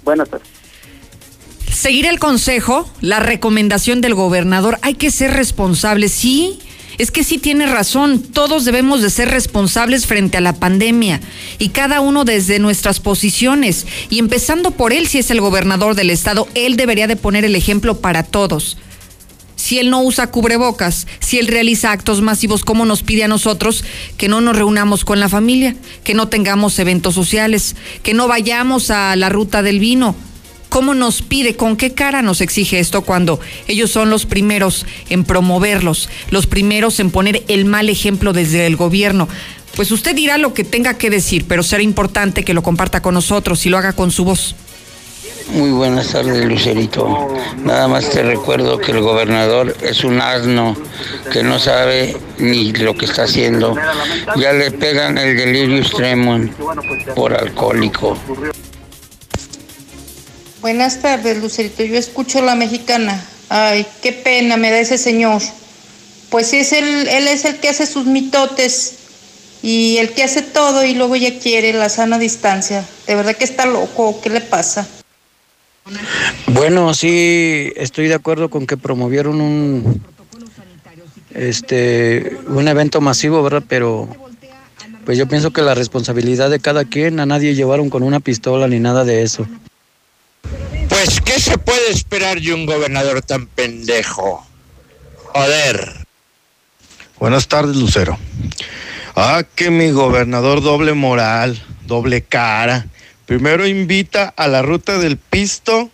Buenas 0.09 0.31
tardes. 0.31 0.49
Seguir 1.71 2.07
el 2.07 2.19
consejo, 2.19 2.89
la 3.03 3.21
recomendación 3.21 4.01
del 4.01 4.15
gobernador, 4.15 4.79
hay 4.81 4.95
que 4.95 5.11
ser 5.11 5.33
responsables, 5.35 6.13
sí, 6.13 6.61
es 6.97 7.11
que 7.11 7.25
sí 7.25 7.37
tiene 7.37 7.67
razón, 7.67 8.23
todos 8.23 8.65
debemos 8.65 9.03
de 9.03 9.11
ser 9.11 9.29
responsables 9.29 10.07
frente 10.07 10.39
a 10.39 10.41
la 10.41 10.55
pandemia 10.55 11.21
y 11.59 11.69
cada 11.69 12.01
uno 12.01 12.25
desde 12.25 12.59
nuestras 12.59 13.01
posiciones 13.01 13.87
y 14.09 14.19
empezando 14.19 14.71
por 14.71 14.95
él 14.95 15.09
si 15.09 15.19
es 15.19 15.31
el 15.31 15.43
gobernador 15.43 15.95
del 15.95 16.09
estado, 16.09 16.49
él 16.55 16.79
debería 16.79 17.07
de 17.07 17.17
poner 17.17 17.45
el 17.45 17.55
ejemplo 17.55 18.01
para 18.01 18.23
todos. 18.23 18.79
Si 19.69 19.79
él 19.79 19.91
no 19.91 20.01
usa 20.01 20.29
cubrebocas, 20.29 21.07
si 21.21 21.39
él 21.39 21.47
realiza 21.47 21.93
actos 21.93 22.23
masivos, 22.23 22.65
¿cómo 22.65 22.87
nos 22.87 23.03
pide 23.03 23.25
a 23.25 23.29
nosotros 23.29 23.85
que 24.17 24.27
no 24.27 24.41
nos 24.41 24.57
reunamos 24.57 25.05
con 25.05 25.21
la 25.21 25.29
familia, 25.29 25.77
que 26.05 26.15
no 26.15 26.29
tengamos 26.29 26.79
eventos 26.79 27.15
sociales, 27.15 27.77
que 28.03 28.15
no 28.15 28.29
vayamos 28.29 28.91
a 28.91 29.15
la 29.15 29.29
ruta 29.29 29.63
del 29.63 29.79
vino? 29.79 30.17
¿Cómo 30.71 30.95
nos 30.95 31.21
pide, 31.21 31.55
con 31.55 31.77
qué 31.77 31.93
cara 31.93 32.23
nos 32.23 32.41
exige 32.41 32.79
esto 32.79 33.03
cuando 33.03 33.41
ellos 33.67 33.91
son 33.91 34.09
los 34.09 34.25
primeros 34.25 34.87
en 35.11 35.25
promoverlos, 35.25 36.09
los 36.31 36.47
primeros 36.47 36.99
en 36.99 37.11
poner 37.11 37.45
el 37.49 37.67
mal 37.67 37.91
ejemplo 37.91 38.33
desde 38.33 38.65
el 38.65 38.77
gobierno? 38.77 39.29
Pues 39.77 39.93
usted 39.93 40.17
dirá 40.17 40.39
lo 40.39 40.55
que 40.55 40.65
tenga 40.65 40.95
que 40.95 41.11
decir, 41.11 41.45
pero 41.47 41.63
será 41.63 41.83
importante 41.83 42.43
que 42.43 42.55
lo 42.55 42.63
comparta 42.63 43.03
con 43.03 43.13
nosotros 43.13 43.67
y 43.67 43.69
lo 43.69 43.77
haga 43.77 43.93
con 43.93 44.13
su 44.13 44.25
voz. 44.25 44.55
Muy 45.51 45.71
buenas 45.71 46.13
tardes, 46.13 46.45
Lucerito. 46.45 47.29
Nada 47.65 47.89
más 47.89 48.11
te 48.11 48.23
recuerdo 48.23 48.79
que 48.79 48.93
el 48.93 49.01
gobernador 49.01 49.75
es 49.81 50.05
un 50.05 50.21
asno 50.21 50.77
que 51.33 51.43
no 51.43 51.59
sabe 51.59 52.17
ni 52.37 52.73
lo 52.73 52.95
que 52.95 53.07
está 53.07 53.23
haciendo. 53.23 53.75
Ya 54.37 54.53
le 54.53 54.71
pegan 54.71 55.17
el 55.17 55.37
delirio 55.37 55.79
extremo 55.79 56.39
por 57.15 57.35
alcohólico. 57.35 58.17
Buenas 60.61 61.01
tardes, 61.01 61.41
Lucerito. 61.41 61.83
Yo 61.83 61.97
escucho 61.97 62.43
la 62.43 62.55
mexicana. 62.55 63.25
Ay, 63.49 63.87
qué 64.03 64.13
pena 64.13 64.59
me 64.59 64.71
da 64.71 64.81
ese 64.81 64.99
señor. 64.99 65.41
Pues 66.29 66.53
es 66.53 66.73
el, 66.73 67.09
él 67.09 67.27
es 67.27 67.47
el 67.47 67.57
que 67.57 67.71
hace 67.71 67.87
sus 67.87 68.05
mitotes 68.05 68.97
y 69.63 69.97
el 69.97 70.11
que 70.11 70.25
hace 70.25 70.43
todo 70.43 70.85
y 70.85 70.95
luego 70.95 71.17
ya 71.17 71.39
quiere 71.39 71.73
la 71.73 71.89
sana 71.89 72.19
distancia. 72.19 72.85
De 73.07 73.15
verdad 73.15 73.35
que 73.35 73.45
está 73.45 73.65
loco. 73.65 74.21
¿Qué 74.23 74.29
le 74.29 74.43
pasa? 74.43 74.87
Bueno, 76.49 76.95
sí, 76.95 77.73
estoy 77.77 78.09
de 78.09 78.15
acuerdo 78.15 78.51
con 78.51 78.67
que 78.67 78.77
promovieron 78.77 79.41
un 79.41 80.03
este 81.35 82.39
un 82.49 82.67
evento 82.69 83.01
masivo, 83.01 83.43
¿verdad? 83.43 83.63
Pero 83.69 84.09
pues 85.05 85.17
yo 85.17 85.27
pienso 85.27 85.53
que 85.53 85.63
la 85.63 85.75
responsabilidad 85.75 86.51
de 86.51 86.61
cada 86.61 86.85
quien, 86.85 87.19
a 87.19 87.25
nadie 87.25 87.55
llevaron 87.55 87.89
con 87.89 88.03
una 88.03 88.21
pistola 88.21 88.69
ni 88.69 88.79
nada 88.79 89.05
de 89.05 89.23
eso. 89.23 89.47
Pues, 90.89 91.21
¿qué 91.23 91.41
se 91.41 91.57
puede 91.57 91.91
esperar 91.91 92.41
de 92.41 92.53
un 92.53 92.67
gobernador 92.67 93.23
tan 93.23 93.47
pendejo? 93.47 94.47
Joder. 95.33 96.07
Buenas 97.19 97.49
tardes, 97.49 97.77
Lucero. 97.77 98.19
Ah, 99.17 99.45
que 99.55 99.71
mi 99.71 99.93
gobernador 99.93 100.61
doble 100.61 100.93
moral, 100.93 101.59
doble 101.87 102.21
cara. 102.21 102.87
Primero 103.29 103.67
invita 103.67 104.33
a 104.39 104.49
la 104.49 104.63
ruta 104.63 104.97
del 104.97 105.19
pisto 105.19 105.91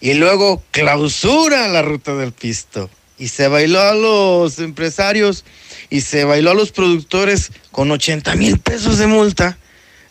y 0.00 0.14
luego 0.14 0.62
clausura 0.70 1.68
la 1.68 1.82
ruta 1.82 2.16
del 2.16 2.32
pisto. 2.32 2.88
Y 3.18 3.28
se 3.28 3.48
bailó 3.48 3.82
a 3.82 3.94
los 3.94 4.58
empresarios 4.60 5.44
y 5.90 6.00
se 6.00 6.24
bailó 6.24 6.52
a 6.52 6.54
los 6.54 6.72
productores 6.72 7.52
con 7.70 7.90
80 7.90 8.34
mil 8.36 8.58
pesos 8.58 8.96
de 8.96 9.06
multa. 9.06 9.58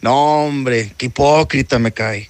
No, 0.01 0.45
hombre, 0.45 0.93
qué 0.95 1.07
hipócrita 1.07 1.79
me 1.79 1.91
cae. 1.91 2.29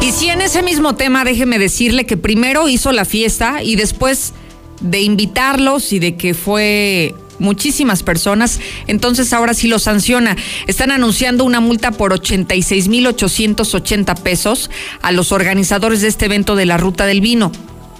Y 0.00 0.12
si 0.12 0.28
en 0.28 0.42
ese 0.42 0.62
mismo 0.62 0.94
tema, 0.94 1.24
déjeme 1.24 1.58
decirle 1.58 2.06
que 2.06 2.16
primero 2.16 2.68
hizo 2.68 2.92
la 2.92 3.04
fiesta 3.04 3.64
y 3.64 3.74
después 3.74 4.32
de 4.80 5.00
invitarlos 5.00 5.92
y 5.92 5.98
de 5.98 6.14
que 6.14 6.34
fue 6.34 7.16
muchísimas 7.38 8.02
personas, 8.02 8.60
entonces 8.86 9.32
ahora 9.32 9.54
sí 9.54 9.68
lo 9.68 9.78
sanciona. 9.78 10.36
Están 10.66 10.90
anunciando 10.90 11.44
una 11.44 11.60
multa 11.60 11.92
por 11.92 12.12
86.880 12.12 14.20
pesos 14.20 14.70
a 15.02 15.12
los 15.12 15.32
organizadores 15.32 16.00
de 16.00 16.08
este 16.08 16.26
evento 16.26 16.56
de 16.56 16.66
la 16.66 16.76
Ruta 16.76 17.06
del 17.06 17.20
Vino. 17.20 17.52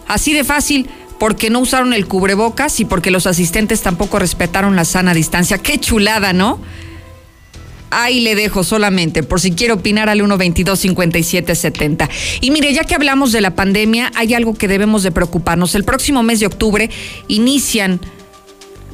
Así 0.06 0.32
de 0.32 0.44
fácil, 0.44 0.88
porque 1.18 1.50
no 1.50 1.60
usaron 1.60 1.92
el 1.92 2.06
cubrebocas 2.06 2.80
y 2.80 2.84
porque 2.84 3.10
los 3.10 3.26
asistentes 3.26 3.82
tampoco 3.82 4.18
respetaron 4.18 4.76
la 4.76 4.84
sana 4.84 5.14
distancia. 5.14 5.58
Qué 5.58 5.78
chulada, 5.78 6.32
¿no? 6.32 6.60
ahí 7.94 8.20
le 8.20 8.34
dejo 8.34 8.64
solamente, 8.64 9.22
por 9.22 9.40
si 9.40 9.52
quiere 9.52 9.72
opinar 9.72 10.08
al 10.08 10.20
122-5770. 10.20 12.08
Y 12.40 12.50
mire, 12.50 12.72
ya 12.72 12.84
que 12.84 12.94
hablamos 12.94 13.32
de 13.32 13.40
la 13.40 13.54
pandemia, 13.54 14.10
hay 14.14 14.34
algo 14.34 14.54
que 14.54 14.68
debemos 14.68 15.02
de 15.02 15.12
preocuparnos. 15.12 15.74
El 15.74 15.84
próximo 15.84 16.22
mes 16.22 16.40
de 16.40 16.46
octubre 16.46 16.90
inician 17.28 18.00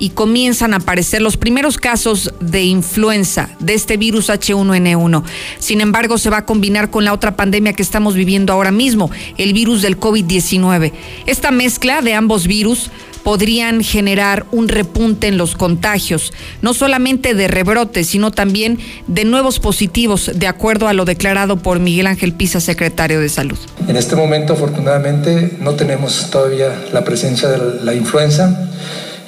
y 0.00 0.10
comienzan 0.10 0.74
a 0.74 0.78
aparecer 0.78 1.22
los 1.22 1.36
primeros 1.36 1.78
casos 1.78 2.34
de 2.40 2.64
influenza 2.64 3.50
de 3.60 3.74
este 3.74 3.96
virus 3.96 4.30
H1N1. 4.30 5.22
Sin 5.60 5.80
embargo, 5.80 6.18
se 6.18 6.30
va 6.30 6.38
a 6.38 6.46
combinar 6.46 6.90
con 6.90 7.04
la 7.04 7.12
otra 7.12 7.36
pandemia 7.36 7.74
que 7.74 7.82
estamos 7.82 8.14
viviendo 8.14 8.52
ahora 8.52 8.72
mismo, 8.72 9.10
el 9.38 9.52
virus 9.52 9.82
del 9.82 10.00
COVID-19. 10.00 10.92
Esta 11.26 11.52
mezcla 11.52 12.02
de 12.02 12.14
ambos 12.14 12.48
virus 12.48 12.90
podrían 13.22 13.82
generar 13.82 14.46
un 14.50 14.68
repunte 14.68 15.28
en 15.28 15.36
los 15.36 15.54
contagios, 15.54 16.32
no 16.62 16.74
solamente 16.74 17.34
de 17.34 17.48
rebrotes, 17.48 18.08
sino 18.08 18.30
también 18.30 18.78
de 19.06 19.24
nuevos 19.24 19.60
positivos, 19.60 20.30
de 20.34 20.46
acuerdo 20.46 20.88
a 20.88 20.94
lo 20.94 21.04
declarado 21.04 21.58
por 21.58 21.78
Miguel 21.80 22.06
Ángel 22.06 22.32
Pisa, 22.32 22.60
secretario 22.60 23.20
de 23.20 23.28
Salud. 23.28 23.58
En 23.86 23.96
este 23.96 24.16
momento, 24.16 24.54
afortunadamente, 24.54 25.58
no 25.60 25.74
tenemos 25.74 26.30
todavía 26.30 26.86
la 26.92 27.04
presencia 27.04 27.48
de 27.48 27.84
la 27.84 27.94
influenza. 27.94 28.70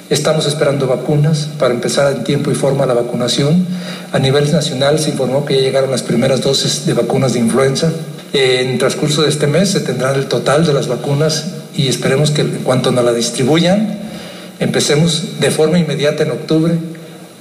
Estamos 0.09 0.45
esperando 0.45 0.85
vacunas 0.85 1.47
para 1.57 1.73
empezar 1.73 2.11
en 2.11 2.25
tiempo 2.25 2.51
y 2.51 2.55
forma 2.55 2.85
la 2.85 2.93
vacunación. 2.93 3.65
A 4.11 4.19
nivel 4.19 4.51
nacional 4.51 4.99
se 4.99 5.11
informó 5.11 5.45
que 5.45 5.55
ya 5.55 5.61
llegaron 5.61 5.91
las 5.91 6.03
primeras 6.03 6.41
dosis 6.41 6.85
de 6.85 6.93
vacunas 6.93 7.33
de 7.33 7.39
influenza. 7.39 7.89
En 8.33 8.77
transcurso 8.77 9.21
de 9.21 9.29
este 9.29 9.47
mes 9.47 9.69
se 9.69 9.79
tendrá 9.79 10.13
el 10.13 10.25
total 10.25 10.65
de 10.65 10.73
las 10.73 10.87
vacunas 10.87 11.51
y 11.73 11.87
esperemos 11.87 12.31
que 12.31 12.41
en 12.41 12.49
cuanto 12.63 12.91
nos 12.91 13.05
la 13.05 13.13
distribuyan, 13.13 13.97
empecemos 14.59 15.39
de 15.39 15.51
forma 15.51 15.79
inmediata 15.79 16.23
en 16.23 16.31
octubre 16.31 16.73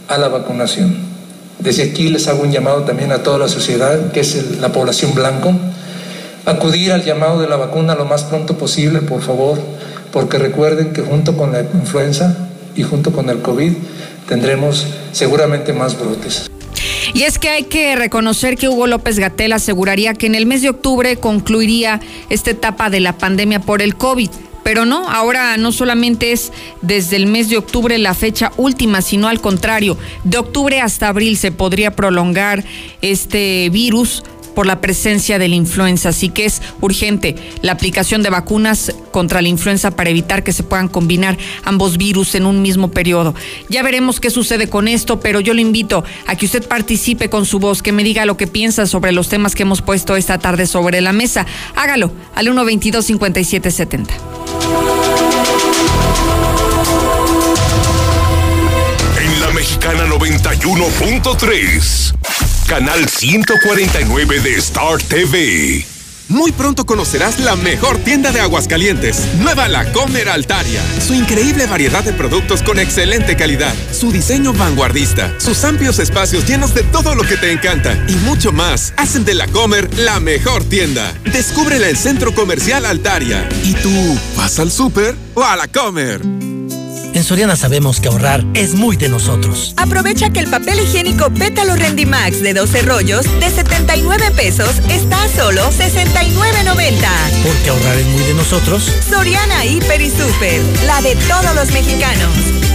a 0.07 0.17
la 0.17 0.29
vacunación. 0.29 0.97
Desde 1.59 1.83
aquí 1.83 2.11
les 2.11 2.29
hago 2.29 2.43
un 2.43 2.53
llamado 2.53 2.83
también 2.83 3.11
a 3.11 3.25
toda 3.25 3.39
la 3.39 3.49
sociedad, 3.49 4.13
que 4.13 4.21
es 4.21 4.59
la 4.61 4.71
población 4.71 5.15
blanco, 5.15 5.53
acudir 6.45 6.93
al 6.93 7.05
llamado 7.05 7.41
de 7.41 7.49
la 7.49 7.57
vacuna 7.57 7.97
lo 7.97 8.05
más 8.05 8.23
pronto 8.23 8.57
posible, 8.57 9.01
por 9.01 9.21
favor, 9.21 9.59
porque 10.13 10.39
recuerden 10.39 10.93
que 10.93 11.03
junto 11.03 11.37
con 11.37 11.53
la 11.53 11.61
influenza 11.61 12.51
y 12.77 12.83
junto 12.83 13.13
con 13.13 13.29
el 13.31 13.41
COVID 13.41 13.73
tendremos 14.29 14.87
seguramente 15.13 15.73
más 15.73 15.99
brotes. 15.99 16.51
Y 17.15 17.23
es 17.23 17.39
que 17.39 17.51
hay 17.51 17.65
que 17.65 17.95
reconocer 17.97 18.57
que 18.57 18.69
Hugo 18.69 18.87
López 18.87 19.19
Gatel 19.19 19.53
aseguraría 19.53 20.15
que 20.15 20.27
en 20.27 20.35
el 20.35 20.47
mes 20.47 20.63
de 20.63 20.71
octubre 20.71 21.17
concluiría 21.17 22.01
esta 22.31 22.51
etapa 22.51 22.91
de 22.91 23.01
la 23.01 23.19
pandemia 23.19 23.61
por 23.61 23.83
el 23.83 23.97
COVID. 23.97 24.31
Pero 24.63 24.87
no, 24.87 25.09
ahora 25.11 25.57
no 25.57 25.73
solamente 25.73 26.33
es 26.33 26.53
desde 26.83 27.17
el 27.17 27.27
mes 27.27 27.51
de 27.51 27.57
octubre 27.57 27.99
la 27.99 28.15
fecha 28.15 28.53
última, 28.57 29.03
sino 29.03 29.29
al 29.29 29.41
contrario, 29.41 29.99
de 30.23 30.39
octubre 30.39 30.81
hasta 30.81 31.09
abril 31.09 31.37
se 31.37 31.51
podría 31.51 31.91
prolongar 31.91 32.65
este 33.01 33.69
virus 33.71 34.23
por 34.55 34.67
la 34.67 34.81
presencia 34.81 35.39
de 35.39 35.49
la 35.49 35.55
influenza. 35.55 36.11
Así 36.11 36.29
que 36.29 36.45
es 36.45 36.63
urgente 36.81 37.37
la 37.63 37.73
aplicación 37.73 38.23
de 38.23 38.31
vacunas 38.31 38.93
contra 39.11 39.43
la 39.43 39.49
influenza 39.49 39.91
para 39.91 40.11
evitar 40.11 40.43
que 40.43 40.53
se 40.53 40.63
puedan 40.63 40.89
combinar 40.89 41.37
ambos 41.65 41.97
virus 41.97 42.35
en 42.35 42.47
un 42.47 42.63
mismo 42.63 42.91
periodo. 42.91 43.35
Ya 43.69 43.83
veremos 43.83 44.21
qué 44.21 44.31
sucede 44.31 44.69
con 44.69 44.89
esto, 44.89 45.21
pero 45.21 45.41
yo 45.41 45.55
le 45.55 45.63
invito 45.63 46.05
a 46.27 46.37
que 46.37 46.47
usted 46.47 46.67
participe 46.67 47.29
con 47.29 47.47
su 47.47 47.59
voz, 47.59 47.83
que 47.83 47.93
me 47.93 48.05
diga 48.05 48.27
lo 48.27 48.37
que 48.37 48.47
piensa 48.47 48.87
sobre 48.87 49.13
los 49.13 49.29
temas 49.29 49.55
que 49.55 49.63
hemos 49.63 49.83
puesto 49.83 50.17
esta 50.17 50.39
tarde 50.39 50.67
sobre 50.67 51.01
la 51.01 51.13
mesa. 51.13 51.47
Hágalo 51.75 52.13
al 52.35 52.47
122 52.47 53.05
5770. 53.05 54.15
En 59.19 59.41
la 59.41 59.51
Mexicana 59.51 60.07
91.3, 60.07 62.15
canal 62.67 63.09
149 63.09 64.41
de 64.41 64.55
Star 64.57 64.99
TV. 65.03 65.85
Muy 66.29 66.51
pronto 66.53 66.87
conocerás 66.87 67.41
la 67.41 67.57
mejor 67.57 67.99
tienda 67.99 68.33
de 68.33 68.41
Aguascalientes, 68.41 69.35
Nueva 69.39 69.69
La 69.69 69.93
Comer 69.93 70.29
Altaria. 70.29 70.81
Su 71.07 71.15
increíble 71.15 71.67
variedad 71.67 72.03
de 72.03 72.13
productos 72.13 72.63
con 72.63 72.79
excelente 72.79 73.37
calidad, 73.37 73.75
su 73.93 74.11
diseño 74.11 74.53
vanguardista, 74.53 75.35
sus 75.39 75.63
amplios 75.65 75.99
espacios 75.99 76.47
llenos 76.47 76.75
de 76.75 76.85
todo 76.85 77.15
lo 77.15 77.23
que 77.23 77.37
te 77.37 77.53
encanta 77.53 77.97
y 78.09 78.15
mucho 78.17 78.51
más 78.53 78.95
hacen 78.97 79.25
de 79.25 79.35
La 79.35 79.47
Comer 79.49 79.93
la 79.99 80.21
mejor 80.21 80.65
tienda. 80.65 81.13
Descúbrela 81.25 81.91
en 81.91 81.97
Centro 81.97 82.35
Comercial 82.35 82.87
Altaria. 82.87 83.47
¿Y 83.65 83.75
tú 83.75 84.19
vas 84.37 84.59
al 84.59 84.71
súper 84.71 85.15
o 85.35 85.43
a 85.43 85.57
La 85.57 85.69
Comer? 85.69 86.23
En 87.15 87.25
Soriana 87.25 87.57
sabemos 87.57 88.01
que 88.01 88.09
ahorrar 88.09 88.45
es 88.55 88.75
muy 88.75 88.97
de 88.97 89.09
nosotros. 89.09 89.75
Aprovecha 89.77 90.31
que 90.31 90.41
el 90.41 90.49
papel 90.49 90.81
higiénico 90.81 91.31
Pétalo 91.31 91.77
Rendimax 91.77 92.41
de 92.41 92.55
12 92.55 92.83
rollos 92.83 93.27
de 93.39 93.51
79 93.51 94.31
pesos 94.35 94.81
está 94.89 95.23
a 95.23 95.29
solo 95.29 95.63
69.90. 95.71 96.97
Porque 97.45 97.69
ahorrar 97.69 97.99
es 97.99 98.07
muy 98.07 98.23
de 98.23 98.35
nosotros. 98.35 98.91
Soriana 99.09 99.65
Hiper 99.65 100.01
y 100.01 100.11
Super, 100.11 100.63
la 100.87 101.03
de 101.03 101.15
todos 101.29 101.55
los 101.55 101.71
mexicanos. 101.73 102.33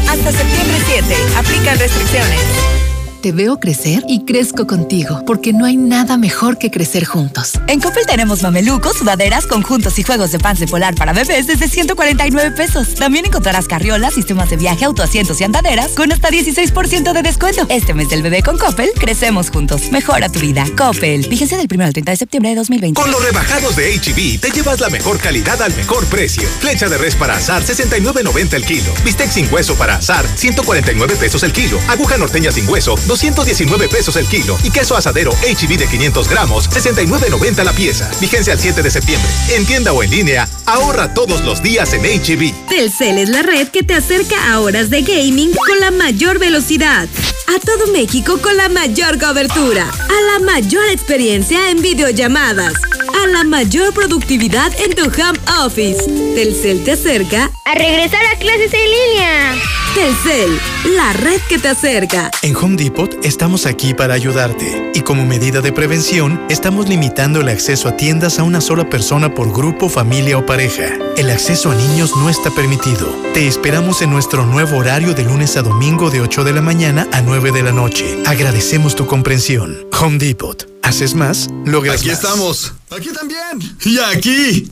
Hasta 0.07 0.31
septiembre 0.31 0.77
7, 0.85 1.15
aplican 1.37 1.79
restricciones. 1.79 2.76
Te 3.21 3.31
veo 3.31 3.59
crecer 3.59 4.03
y 4.07 4.25
crezco 4.25 4.67
contigo, 4.67 5.23
porque 5.25 5.51
no 5.51 5.65
hay 5.65 5.75
nada 5.75 6.17
mejor 6.17 6.59
que 6.59 6.69
crecer 6.69 7.03
juntos. 7.03 7.53
En 7.67 7.79
Coppel 7.81 8.05
tenemos 8.05 8.43
mamelucos, 8.43 8.97
sudaderas, 8.97 9.47
conjuntos 9.47 9.97
y 9.97 10.03
juegos 10.03 10.31
de 10.31 10.39
pants 10.39 10.59
de 10.59 10.67
polar 10.67 10.93
para 10.93 11.13
bebés 11.13 11.47
desde 11.47 11.67
149 11.67 12.51
pesos. 12.51 12.93
También 12.93 13.25
encontrarás 13.25 13.67
carriolas, 13.67 14.13
sistemas 14.13 14.51
de 14.51 14.57
viaje, 14.57 14.85
autoasientos 14.85 15.41
y 15.41 15.45
andaderas 15.45 15.93
con 15.93 16.11
hasta 16.11 16.29
16% 16.29 17.11
de 17.11 17.21
descuento. 17.23 17.65
Este 17.69 17.95
mes 17.95 18.09
del 18.09 18.21
bebé 18.21 18.43
con 18.43 18.57
Coppel, 18.57 18.91
crecemos 18.93 19.49
juntos. 19.49 19.91
Mejora 19.91 20.29
tu 20.29 20.39
vida. 20.39 20.65
Coppel. 20.77 21.27
Vigencia 21.27 21.57
del 21.57 21.67
1 21.73 21.85
al 21.85 21.93
30 21.93 22.11
de 22.11 22.17
septiembre 22.17 22.49
de 22.51 22.55
2020. 22.57 23.01
Con 23.01 23.11
los 23.11 23.23
rebajados 23.23 23.75
de 23.75 23.95
HB, 23.97 24.39
te 24.41 24.51
llevas 24.51 24.79
la 24.79 24.89
mejor 24.89 25.19
calidad 25.19 25.59
al 25.61 25.75
mejor 25.75 26.05
precio. 26.05 26.47
Flecha 26.59 26.87
de 26.87 26.97
res 26.99 27.15
para 27.15 27.37
azar, 27.37 27.63
69.90 27.63 28.53
el 28.53 28.65
kilo. 28.65 28.93
Bistec 29.03 29.31
sin 29.31 29.51
hueso 29.51 29.75
para 29.75 29.95
azar, 29.95 30.25
149 30.35 31.15
pesos 31.15 31.41
el 31.41 31.51
kilo. 31.51 31.79
Aguja 31.87 32.17
norteña 32.17 32.51
sin 32.51 32.69
hueso, 32.69 32.95
219 33.07 33.87
pesos 33.87 34.15
el 34.17 34.27
kilo. 34.27 34.57
Y 34.63 34.69
queso 34.69 34.95
asadero 34.95 35.31
HB 35.31 35.77
de 35.77 35.87
500 35.87 36.29
gramos, 36.29 36.69
69.90 36.69 37.63
la 37.63 37.73
pieza. 37.73 38.09
Vigencia 38.19 38.53
al 38.53 38.59
7 38.59 38.81
de 38.81 38.91
septiembre. 38.91 39.29
En 39.49 39.65
tienda 39.65 39.93
o 39.93 40.03
en 40.03 40.11
línea, 40.11 40.47
ahorra 40.65 41.13
todos 41.13 41.41
los 41.41 41.63
días 41.63 41.93
en 41.93 42.01
HB. 42.01 42.67
Telcel 42.69 43.17
es 43.17 43.29
la 43.29 43.41
red 43.41 43.69
que 43.69 43.83
te 43.83 43.93
acerca 43.93 44.51
a 44.51 44.59
horas 44.59 44.89
de 44.89 45.01
gaming 45.01 45.51
con 45.53 45.79
la 45.79 45.91
mayor 45.91 46.39
velocidad. 46.39 47.07
A 47.47 47.59
todo 47.59 47.87
México 47.93 48.39
con 48.41 48.57
la 48.57 48.67
mayor 48.67 49.19
cobertura. 49.19 49.87
A 49.89 50.39
la 50.39 50.45
mayor 50.45 50.83
experiencia 50.91 51.69
en 51.69 51.81
videollamadas. 51.81 52.73
A 53.23 53.27
la 53.27 53.43
mayor 53.43 53.93
productividad 53.93 54.71
en 54.81 54.93
tu 54.93 55.05
home 55.05 55.39
office. 55.65 56.03
Telcel 56.35 56.83
te 56.83 56.91
acerca 56.91 57.49
a 57.63 57.75
regresar 57.75 58.25
a 58.25 58.37
clases 58.37 58.73
en 58.73 58.89
línea. 58.89 59.55
Telcel, 59.93 60.59
la 60.95 61.13
red 61.13 61.41
que 61.49 61.57
te 61.57 61.69
acerca. 61.69 62.29
En 62.41 62.55
Home 62.55 62.75
Depot 62.75 62.96
estamos 63.21 63.65
aquí 63.67 63.93
para 63.93 64.15
ayudarte 64.15 64.91
y 64.95 65.01
como 65.01 65.25
medida 65.25 65.61
de 65.61 65.71
prevención 65.71 66.41
estamos 66.49 66.89
limitando 66.89 67.41
el 67.41 67.49
acceso 67.49 67.89
a 67.89 67.95
tiendas 67.97 68.39
a 68.39 68.43
una 68.43 68.59
sola 68.59 68.89
persona 68.89 69.33
por 69.35 69.53
grupo, 69.53 69.87
familia 69.87 70.37
o 70.37 70.45
pareja. 70.45 70.97
El 71.15 71.29
acceso 71.29 71.71
a 71.71 71.75
niños 71.75 72.15
no 72.15 72.29
está 72.29 72.49
permitido. 72.49 73.07
Te 73.33 73.47
esperamos 73.47 74.01
en 74.01 74.09
nuestro 74.09 74.45
nuevo 74.45 74.77
horario 74.77 75.13
de 75.13 75.23
lunes 75.25 75.57
a 75.57 75.61
domingo 75.61 76.09
de 76.09 76.21
8 76.21 76.43
de 76.43 76.53
la 76.53 76.61
mañana 76.61 77.07
a 77.11 77.21
9 77.21 77.51
de 77.51 77.63
la 77.63 77.71
noche. 77.71 78.17
Agradecemos 78.25 78.95
tu 78.95 79.05
comprensión. 79.05 79.77
Home 79.99 80.17
Depot. 80.17 80.67
Haces 80.81 81.13
más, 81.13 81.49
logras 81.65 81.99
Aquí 81.99 82.07
más. 82.09 82.23
estamos. 82.23 82.73
Aquí 82.89 83.09
también. 83.09 83.77
Y 83.85 83.99
aquí. 83.99 84.71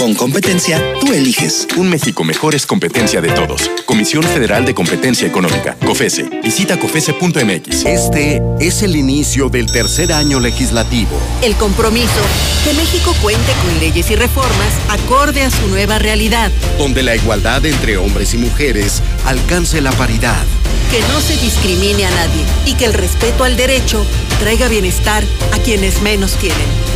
Con 0.00 0.14
competencia, 0.14 0.82
tú 0.98 1.12
eliges. 1.12 1.68
Un 1.76 1.90
México 1.90 2.24
mejor 2.24 2.54
es 2.54 2.64
competencia 2.64 3.20
de 3.20 3.28
todos. 3.32 3.70
Comisión 3.84 4.22
Federal 4.22 4.64
de 4.64 4.72
Competencia 4.72 5.28
Económica, 5.28 5.76
COFESE. 5.84 6.40
Visita 6.42 6.78
COFESE.mx. 6.78 7.84
Este 7.84 8.40
es 8.60 8.82
el 8.82 8.96
inicio 8.96 9.50
del 9.50 9.70
tercer 9.70 10.14
año 10.14 10.40
legislativo. 10.40 11.10
El 11.42 11.54
compromiso, 11.56 12.22
que 12.64 12.72
México 12.72 13.14
cuente 13.20 13.52
con 13.62 13.78
leyes 13.78 14.10
y 14.10 14.16
reformas 14.16 14.72
acorde 14.88 15.42
a 15.42 15.50
su 15.50 15.68
nueva 15.68 15.98
realidad. 15.98 16.50
Donde 16.78 17.02
la 17.02 17.14
igualdad 17.14 17.66
entre 17.66 17.98
hombres 17.98 18.32
y 18.32 18.38
mujeres 18.38 19.02
alcance 19.26 19.82
la 19.82 19.92
paridad. 19.92 20.46
Que 20.90 21.02
no 21.12 21.20
se 21.20 21.36
discrimine 21.36 22.06
a 22.06 22.10
nadie 22.10 22.46
y 22.64 22.72
que 22.72 22.86
el 22.86 22.94
respeto 22.94 23.44
al 23.44 23.54
derecho 23.58 24.02
traiga 24.38 24.66
bienestar 24.68 25.22
a 25.52 25.58
quienes 25.58 26.00
menos 26.00 26.36
tienen. 26.36 26.89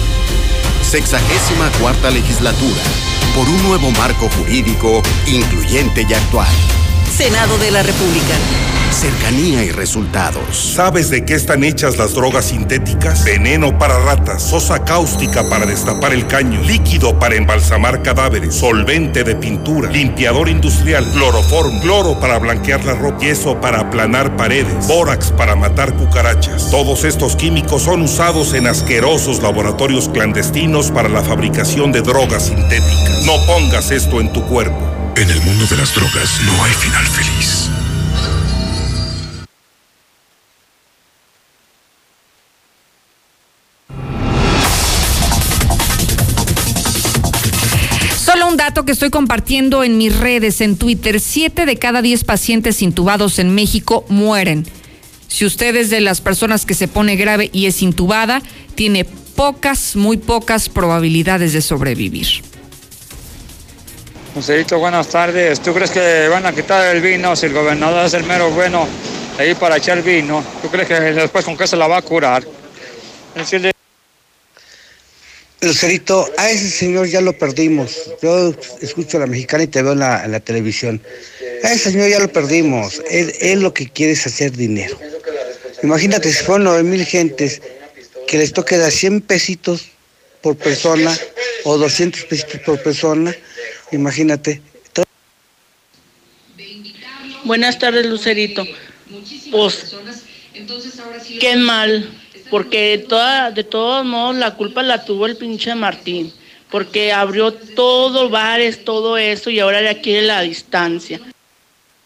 Sexagésima 0.84 1.70
cuarta 1.80 2.10
legislatura. 2.10 2.82
Por 3.34 3.48
un 3.48 3.62
nuevo 3.64 3.90
marco 3.92 4.28
jurídico 4.36 5.02
incluyente 5.26 6.06
y 6.08 6.12
actual. 6.12 6.83
Senado 7.16 7.56
de 7.58 7.70
la 7.70 7.84
República. 7.84 8.34
Cercanía 8.90 9.62
y 9.62 9.70
resultados. 9.70 10.74
¿Sabes 10.74 11.10
de 11.10 11.24
qué 11.24 11.34
están 11.34 11.62
hechas 11.62 11.96
las 11.96 12.12
drogas 12.12 12.46
sintéticas? 12.46 13.22
Veneno 13.22 13.78
para 13.78 14.00
ratas, 14.00 14.42
sosa 14.42 14.84
cáustica 14.84 15.48
para 15.48 15.64
destapar 15.64 16.12
el 16.12 16.26
caño, 16.26 16.60
líquido 16.62 17.16
para 17.16 17.36
embalsamar 17.36 18.02
cadáveres, 18.02 18.56
solvente 18.56 19.22
de 19.22 19.36
pintura, 19.36 19.90
limpiador 19.90 20.48
industrial, 20.48 21.08
cloroform, 21.12 21.78
cloro 21.82 22.18
para 22.18 22.40
blanquear 22.40 22.84
la 22.84 22.94
ropa, 22.94 23.20
yeso 23.20 23.60
para 23.60 23.78
aplanar 23.78 24.36
paredes, 24.36 24.88
bórax 24.88 25.30
para 25.30 25.54
matar 25.54 25.94
cucarachas. 25.94 26.68
Todos 26.72 27.04
estos 27.04 27.36
químicos 27.36 27.82
son 27.82 28.02
usados 28.02 28.54
en 28.54 28.66
asquerosos 28.66 29.40
laboratorios 29.40 30.08
clandestinos 30.08 30.90
para 30.90 31.08
la 31.08 31.22
fabricación 31.22 31.92
de 31.92 32.02
drogas 32.02 32.46
sintéticas. 32.46 33.22
No 33.24 33.34
pongas 33.46 33.92
esto 33.92 34.20
en 34.20 34.32
tu 34.32 34.42
cuerpo. 34.46 34.93
En 35.16 35.30
el 35.30 35.40
mundo 35.42 35.66
de 35.66 35.76
las 35.76 35.94
drogas 35.94 36.40
no 36.44 36.64
hay 36.64 36.72
final 36.72 37.06
feliz. 37.06 37.70
dato 48.56 48.84
que 48.84 48.92
estoy 48.92 49.10
compartiendo 49.10 49.84
en 49.84 49.98
mis 49.98 50.16
redes, 50.16 50.60
en 50.60 50.76
Twitter. 50.76 51.20
Siete 51.20 51.66
de 51.66 51.76
cada 51.76 52.02
diez 52.02 52.24
pacientes 52.24 52.82
intubados 52.82 53.38
en 53.38 53.54
México 53.54 54.04
mueren. 54.08 54.64
Si 55.28 55.44
usted 55.44 55.74
es 55.76 55.90
de 55.90 56.00
las 56.00 56.20
personas 56.20 56.64
que 56.64 56.74
se 56.74 56.88
pone 56.88 57.16
grave 57.16 57.50
y 57.52 57.66
es 57.66 57.82
intubada, 57.82 58.42
tiene 58.74 59.04
pocas, 59.04 59.96
muy 59.96 60.16
pocas 60.16 60.68
probabilidades 60.68 61.52
de 61.52 61.62
sobrevivir. 61.62 62.53
Joséito, 64.34 64.80
buenas 64.80 65.06
tardes. 65.08 65.60
¿Tú 65.60 65.72
crees 65.72 65.92
que 65.92 66.26
van 66.26 66.44
a 66.44 66.52
quitar 66.52 66.96
el 66.96 67.00
vino 67.00 67.36
si 67.36 67.46
el 67.46 67.52
gobernador 67.52 68.04
es 68.04 68.14
el 68.14 68.24
mero 68.24 68.50
bueno 68.50 68.88
ahí 69.38 69.54
para 69.54 69.76
echar 69.76 70.02
vino? 70.02 70.44
¿Tú 70.60 70.68
crees 70.68 70.88
que 70.88 70.94
después 70.94 71.44
con 71.44 71.56
qué 71.56 71.68
se 71.68 71.76
la 71.76 71.86
va 71.86 71.98
a 71.98 72.02
curar? 72.02 72.44
Decirle... 73.36 73.70
Lucerito, 75.60 76.28
a 76.36 76.50
ese 76.50 76.68
señor 76.68 77.06
ya 77.06 77.20
lo 77.20 77.32
perdimos. 77.38 78.10
Yo 78.20 78.52
escucho 78.82 79.18
a 79.18 79.20
la 79.20 79.26
mexicana 79.28 79.62
y 79.62 79.66
te 79.68 79.82
veo 79.82 79.92
en 79.92 80.00
la, 80.00 80.24
en 80.24 80.32
la 80.32 80.40
televisión. 80.40 81.00
A 81.62 81.70
ese 81.70 81.92
señor 81.92 82.08
ya 82.08 82.18
lo 82.18 82.28
perdimos. 82.28 83.00
Él, 83.08 83.32
él, 83.40 83.60
lo 83.60 83.72
que 83.72 83.88
quiere 83.88 84.14
es 84.14 84.26
hacer 84.26 84.50
dinero. 84.50 84.98
Imagínate 85.84 86.32
si 86.32 86.42
fueron 86.42 86.64
9 86.64 86.82
mil 86.82 87.06
gentes 87.06 87.62
que 88.26 88.38
les 88.38 88.52
toque 88.52 88.78
dar 88.78 88.90
100 88.90 89.20
pesitos 89.20 89.92
por 90.42 90.56
persona 90.56 91.16
o 91.64 91.78
200 91.78 92.24
pesitos 92.24 92.60
por 92.60 92.82
persona. 92.82 93.34
Imagínate. 93.92 94.60
Buenas 97.44 97.78
tardes, 97.78 98.06
Lucerito. 98.06 98.64
Pues, 99.50 99.94
qué 101.40 101.56
mal, 101.56 102.08
porque 102.50 103.04
toda, 103.08 103.50
de 103.50 103.64
todos 103.64 104.04
modos 104.04 104.36
la 104.36 104.54
culpa 104.54 104.82
la 104.82 105.04
tuvo 105.04 105.26
el 105.26 105.36
pinche 105.36 105.74
Martín, 105.74 106.32
porque 106.70 107.12
abrió 107.12 107.52
todo 107.52 108.30
bares, 108.30 108.84
todo 108.84 109.18
eso, 109.18 109.50
y 109.50 109.60
ahora 109.60 109.82
ya 109.82 110.00
quiere 110.00 110.22
la 110.22 110.40
distancia. 110.40 111.20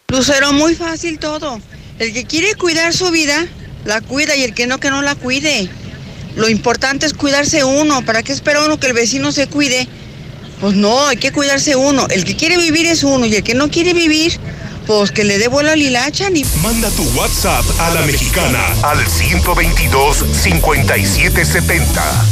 Lucero, 0.09 0.51
muy 0.53 0.75
fácil 0.75 1.19
todo. 1.19 1.61
El 1.99 2.13
que 2.13 2.25
quiere 2.25 2.55
cuidar 2.55 2.93
su 2.93 3.09
vida, 3.11 3.47
la 3.85 4.01
cuida, 4.01 4.35
y 4.35 4.43
el 4.43 4.53
que 4.53 4.67
no, 4.67 4.79
que 4.79 4.89
no 4.89 5.01
la 5.01 5.15
cuide. 5.15 5.69
Lo 6.35 6.49
importante 6.49 7.05
es 7.05 7.13
cuidarse 7.13 7.63
uno. 7.63 8.03
¿Para 8.05 8.23
qué 8.23 8.31
espera 8.31 8.63
uno 8.63 8.79
que 8.79 8.87
el 8.87 8.93
vecino 8.93 9.31
se 9.31 9.47
cuide? 9.47 9.87
Pues 10.61 10.75
no, 10.75 11.07
hay 11.07 11.17
que 11.17 11.31
cuidarse 11.31 11.75
uno. 11.75 12.07
El 12.09 12.25
que 12.25 12.35
quiere 12.35 12.57
vivir 12.57 12.85
es 12.85 13.03
uno 13.03 13.25
y 13.25 13.35
el 13.35 13.43
que 13.43 13.53
no 13.53 13.69
quiere 13.69 13.93
vivir, 13.93 14.37
pues 14.85 15.11
que 15.11 15.23
le 15.23 15.37
dé 15.37 15.47
vuelo 15.47 15.71
a 15.71 15.75
Lilacha 15.75 16.29
ni. 16.29 16.43
Manda 16.61 16.89
tu 16.91 17.03
WhatsApp 17.17 17.63
a 17.79 17.93
la 17.93 18.01
mexicana 18.01 18.59
al 18.83 19.05
122 19.07 20.25
5770. 20.41 22.25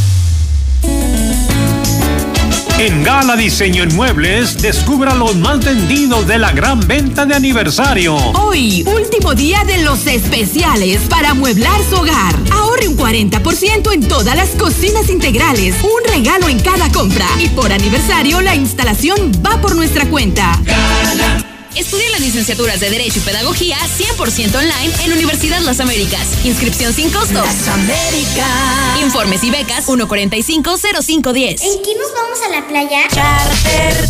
En 2.80 3.04
Gala 3.04 3.36
Diseño 3.36 3.82
en 3.82 3.96
Muebles, 3.96 4.62
descubra 4.62 5.16
los 5.16 5.36
más 5.36 5.66
vendidos 5.66 6.28
de 6.28 6.38
la 6.38 6.52
gran 6.52 6.80
venta 6.80 7.26
de 7.26 7.34
aniversario. 7.34 8.16
Hoy, 8.16 8.84
último 8.86 9.34
día 9.34 9.64
de 9.66 9.80
los 9.80 10.06
especiales 10.06 11.02
para 11.10 11.32
amueblar 11.32 11.82
su 11.90 11.96
hogar. 11.96 12.36
Ahorre 12.52 12.88
un 12.88 12.96
40% 12.96 13.94
en 13.94 14.08
todas 14.08 14.36
las 14.36 14.50
cocinas 14.50 15.10
integrales, 15.10 15.76
un 15.82 16.14
regalo 16.14 16.50
en 16.50 16.60
cada 16.60 16.92
compra. 16.92 17.26
Y 17.40 17.48
por 17.50 17.74
aniversario, 17.74 18.42
la 18.42 18.56
instalación 18.56 19.32
va 19.44 19.60
por 19.60 19.76
nuestra 19.76 20.08
cuenta. 20.08 20.62
Gala. 20.64 21.47
Estudia 21.78 22.10
las 22.10 22.22
licenciaturas 22.22 22.80
de 22.80 22.90
Derecho 22.90 23.20
y 23.20 23.22
Pedagogía 23.22 23.78
100% 23.78 24.56
online 24.56 24.92
en 25.06 25.14
Universidad 25.14 25.62
Las 25.62 25.80
Américas. 25.80 26.44
Inscripción 26.44 26.92
sin 26.92 27.12
costo. 27.12 27.36
Las 27.36 27.68
Américas. 27.68 29.00
Informes 29.00 29.44
y 29.44 29.52
becas 29.52 29.88
145-0510. 29.88 31.62
¿En 31.62 31.84
qué 31.84 31.94
nos 31.96 32.12
vamos 32.16 32.40
a 32.44 32.50
la 32.50 32.68
playa? 32.68 33.08
Charter. 33.10 34.10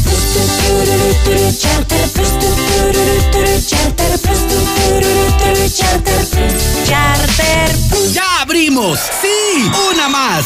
Charter. 1.59 2.09
Charter. 5.75 6.17
Charter. 6.85 7.75
¡Ya 8.13 8.41
abrimos! 8.41 8.97
¡Sí! 9.21 9.69
¡Una 9.91 10.07
más! 10.07 10.45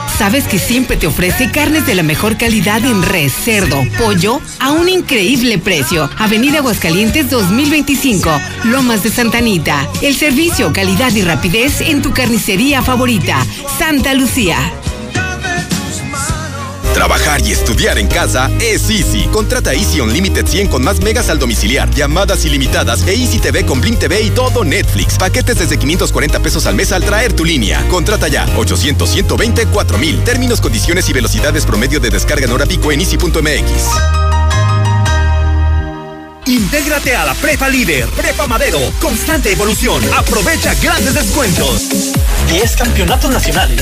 Sabes 0.21 0.47
que 0.47 0.59
siempre 0.59 0.97
te 0.97 1.07
ofrece 1.07 1.49
carnes 1.49 1.87
de 1.87 1.95
la 1.95 2.03
mejor 2.03 2.37
calidad 2.37 2.85
en 2.85 3.01
res, 3.01 3.33
cerdo, 3.33 3.81
pollo 3.97 4.39
a 4.59 4.71
un 4.71 4.87
increíble 4.87 5.57
precio. 5.57 6.07
Avenida 6.19 6.59
Aguascalientes 6.59 7.31
2025, 7.31 8.29
Lomas 8.65 9.01
de 9.01 9.09
Santanita. 9.09 9.89
El 10.03 10.15
servicio, 10.15 10.71
calidad 10.73 11.11
y 11.15 11.23
rapidez 11.23 11.81
en 11.81 12.03
tu 12.03 12.13
carnicería 12.13 12.83
favorita, 12.83 13.43
Santa 13.79 14.13
Lucía. 14.13 14.59
Trabajar 16.93 17.41
y 17.45 17.51
estudiar 17.51 17.97
en 17.97 18.07
casa 18.07 18.51
es 18.59 18.89
Easy. 18.89 19.27
Contrata 19.31 19.73
Easy 19.73 20.01
Unlimited 20.01 20.45
100 20.45 20.67
con 20.67 20.83
más 20.83 21.01
megas 21.01 21.29
al 21.29 21.39
domiciliar, 21.39 21.89
llamadas 21.91 22.45
ilimitadas 22.45 23.07
e 23.07 23.13
Easy 23.13 23.39
TV 23.39 23.65
con 23.65 23.81
Blink 23.81 23.99
TV 23.99 24.21
y 24.21 24.29
todo 24.29 24.63
Netflix. 24.63 25.17
Paquetes 25.17 25.59
desde 25.59 25.77
540 25.77 26.39
pesos 26.39 26.65
al 26.65 26.75
mes 26.75 26.91
al 26.91 27.03
traer 27.03 27.33
tu 27.33 27.45
línea. 27.45 27.85
Contrata 27.89 28.27
ya 28.27 28.45
800 28.57 29.09
120 29.09 29.65
4000. 29.67 30.23
Términos, 30.23 30.61
condiciones 30.61 31.09
y 31.09 31.13
velocidades 31.13 31.65
promedio 31.65 31.99
de 31.99 32.09
descarga 32.09 32.45
en 32.45 32.51
hora 32.51 32.65
pico 32.65 32.91
en 32.91 33.01
easy.mx. 33.01 34.31
Intégrate 36.47 37.15
a 37.15 37.25
la 37.25 37.33
Prepa 37.35 37.69
Líder, 37.69 38.07
Prepa 38.09 38.47
Madero, 38.47 38.79
constante 38.99 39.51
evolución. 39.51 40.03
Aprovecha 40.17 40.73
grandes 40.81 41.13
descuentos. 41.13 41.89
10 42.49 42.75
campeonatos 42.75 43.31
nacionales. 43.31 43.81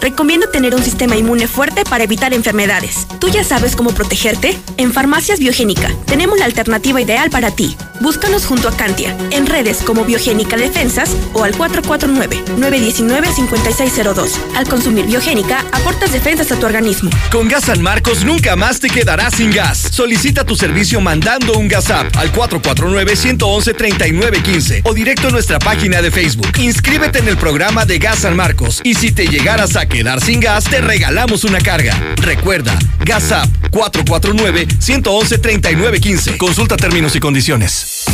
recomienda 0.00 0.50
tener 0.50 0.74
un 0.74 0.82
sistema 0.82 1.16
inmune 1.16 1.46
fuerte 1.46 1.84
para 1.84 2.04
evitar 2.04 2.34
enfermedades. 2.34 3.06
¿Tú 3.18 3.28
ya 3.28 3.44
sabes 3.44 3.76
cómo 3.76 3.90
protegerte? 3.90 4.58
En 4.76 4.92
Farmacias 4.92 5.38
Biogénica 5.38 5.90
tenemos 6.06 6.38
la 6.38 6.44
alternativa 6.44 7.00
ideal 7.00 7.30
para 7.30 7.50
ti. 7.50 7.76
Búscanos 8.00 8.44
junto 8.44 8.68
a 8.68 8.76
Cantia, 8.76 9.16
en 9.30 9.46
redes 9.46 9.78
como 9.78 10.04
Biogénica 10.04 10.56
Defensas 10.56 11.10
o 11.32 11.44
al 11.44 11.54
449-919-5602. 11.54 14.32
Al 14.56 14.68
consumir 14.68 15.06
Biogénica, 15.06 15.64
aportas 15.72 16.12
defensas 16.12 16.52
a 16.52 16.58
tu 16.58 16.66
organismo. 16.66 17.10
Con 17.30 17.48
Gas 17.48 17.64
San 17.64 17.82
Marcos 17.82 18.24
nunca 18.24 18.56
más 18.56 18.80
te 18.80 18.90
quedarás 18.90 19.34
sin 19.34 19.52
gas. 19.52 19.88
Solicita 19.90 20.44
tu 20.44 20.56
servicio 20.56 21.00
mandando 21.00 21.54
un 21.54 21.68
gas 21.68 21.90
app 21.90 22.14
al 22.16 22.32
449-111-3915 22.32 24.82
o 24.84 24.92
directo 24.92 25.28
a 25.28 25.30
nuestra 25.30 25.58
página 25.58 26.02
de 26.02 26.10
Facebook. 26.10 26.52
Inscríbete 26.58 27.20
en 27.20 27.28
el 27.28 27.36
programa 27.36 27.86
de 27.86 27.98
Gas 27.98 28.20
San 28.20 28.36
Marcos 28.36 28.80
y 28.84 28.94
si 28.94 29.12
te 29.12 29.26
llegaras 29.26 29.76
a 29.76 29.86
quedar 29.94 30.20
sin 30.20 30.40
gas, 30.40 30.64
te 30.64 30.80
regalamos 30.80 31.44
una 31.44 31.60
carga. 31.60 31.94
Recuerda, 32.16 32.76
Gas 33.04 33.30
App 33.30 33.48
449-111-3915. 33.70 36.36
Consulta 36.36 36.76
términos 36.76 37.14
y 37.14 37.20
condiciones. 37.20 38.04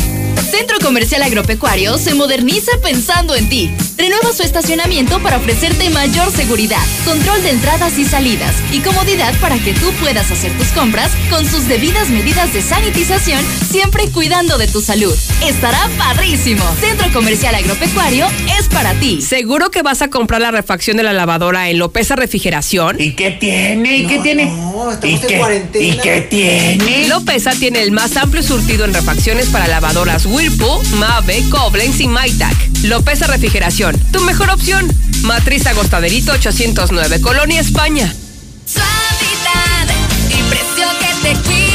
Centro 0.49 0.79
Comercial 0.79 1.23
Agropecuario 1.23 1.97
se 1.97 2.13
moderniza 2.13 2.71
pensando 2.83 3.35
en 3.35 3.49
ti. 3.49 3.71
Renueva 3.97 4.33
su 4.33 4.43
estacionamiento 4.43 5.21
para 5.21 5.37
ofrecerte 5.37 5.89
mayor 5.89 6.31
seguridad, 6.31 6.81
control 7.05 7.41
de 7.43 7.51
entradas 7.51 7.97
y 7.99 8.05
salidas 8.05 8.55
y 8.71 8.79
comodidad 8.79 9.33
para 9.39 9.57
que 9.59 9.73
tú 9.73 9.91
puedas 9.99 10.31
hacer 10.31 10.51
tus 10.57 10.67
compras 10.69 11.11
con 11.29 11.45
sus 11.45 11.67
debidas 11.67 12.09
medidas 12.09 12.53
de 12.53 12.61
sanitización, 12.61 13.43
siempre 13.69 14.09
cuidando 14.09 14.57
de 14.57 14.67
tu 14.67 14.81
salud. 14.81 15.15
Estará 15.45 15.89
padrísimo. 15.97 16.63
Centro 16.79 17.11
Comercial 17.13 17.55
Agropecuario 17.55 18.27
es 18.59 18.67
para 18.69 18.93
ti. 18.95 19.21
¿Seguro 19.21 19.71
que 19.71 19.83
vas 19.83 20.01
a 20.01 20.09
comprar 20.09 20.41
la 20.41 20.51
refacción 20.51 20.97
de 20.97 21.03
la 21.03 21.13
lavadora 21.13 21.69
en 21.69 21.77
Lopeza 21.77 22.15
Refrigeración? 22.15 22.99
¿Y 22.99 23.13
qué 23.13 23.31
tiene? 23.31 23.97
¿Y 23.97 24.07
qué 24.07 24.19
tiene? 24.19 24.51
¿Y 25.03 25.17
qué, 25.19 25.65
¿Y 25.79 25.97
qué 25.97 26.21
tiene? 26.29 27.07
Lopeza 27.07 27.51
tiene 27.51 27.81
el 27.83 27.91
más 27.91 28.17
amplio 28.17 28.41
surtido 28.41 28.85
en 28.85 28.93
refacciones 28.93 29.47
para 29.47 29.67
lavadoras 29.67 30.20
Whirlpool, 30.25 30.85
Mave, 30.95 31.43
Koblenz 31.49 31.99
y 31.99 32.07
Maytag. 32.07 32.55
Lopeza 32.83 33.27
Refrigeración, 33.27 33.97
tu 34.11 34.21
mejor 34.21 34.49
opción. 34.49 34.87
Matriz 35.23 35.65
Agostaderito 35.67 36.31
809, 36.33 37.21
Colonia, 37.21 37.61
España. 37.61 38.13
Suavidad 38.65 39.95
y 40.29 40.43
precio 40.49 40.87
que 40.99 41.29
te 41.29 41.41
cuida, 41.41 41.70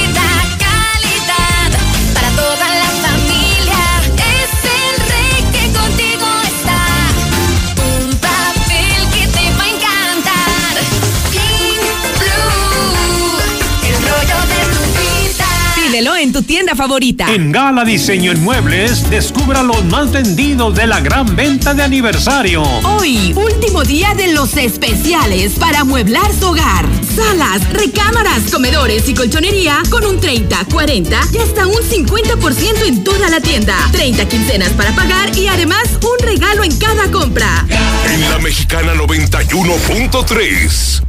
En 16.15 16.33
tu 16.33 16.43
tienda 16.43 16.75
favorita. 16.75 17.27
En 17.35 17.53
Gala 17.53 17.85
Diseño 17.85 18.31
en 18.31 18.43
Muebles, 18.43 19.11
descubra 19.11 19.63
los 19.63 19.85
más 19.87 20.13
vendidos 20.13 20.75
de 20.75 20.87
la 20.87 21.01
gran 21.01 21.37
venta 21.37 21.75
de 21.75 21.83
aniversario. 21.83 22.63
Hoy, 22.63 23.35
último 23.35 23.83
día 23.83 24.15
de 24.15 24.33
los 24.33 24.57
especiales 24.57 25.55
para 25.59 25.81
amueblar 25.81 26.33
su 26.33 26.47
hogar. 26.47 26.87
Salas, 27.15 27.71
recámaras, 27.73 28.45
comedores 28.51 29.07
y 29.09 29.15
colchonería 29.15 29.83
con 29.91 30.07
un 30.07 30.19
30, 30.19 30.65
40 30.73 31.21
y 31.35 31.39
hasta 31.39 31.67
un 31.67 31.83
50% 31.83 32.87
en 32.87 33.05
toda 33.05 33.29
la 33.29 33.41
tienda. 33.41 33.77
30 33.93 34.27
quincenas 34.27 34.71
para 34.71 34.93
pagar 34.93 35.37
y 35.37 35.49
además 35.49 35.83
un 36.01 36.27
regalo 36.27 36.65
en 36.65 36.75
cada 36.79 37.11
compra. 37.11 37.67
En 38.11 38.31
la 38.31 38.39
mexicana 38.39 38.95
91.3. 38.95 41.03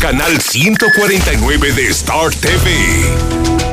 Canal 0.00 0.38
149 0.40 1.72
de 1.72 1.88
Star 1.88 2.34
TV. 2.34 3.69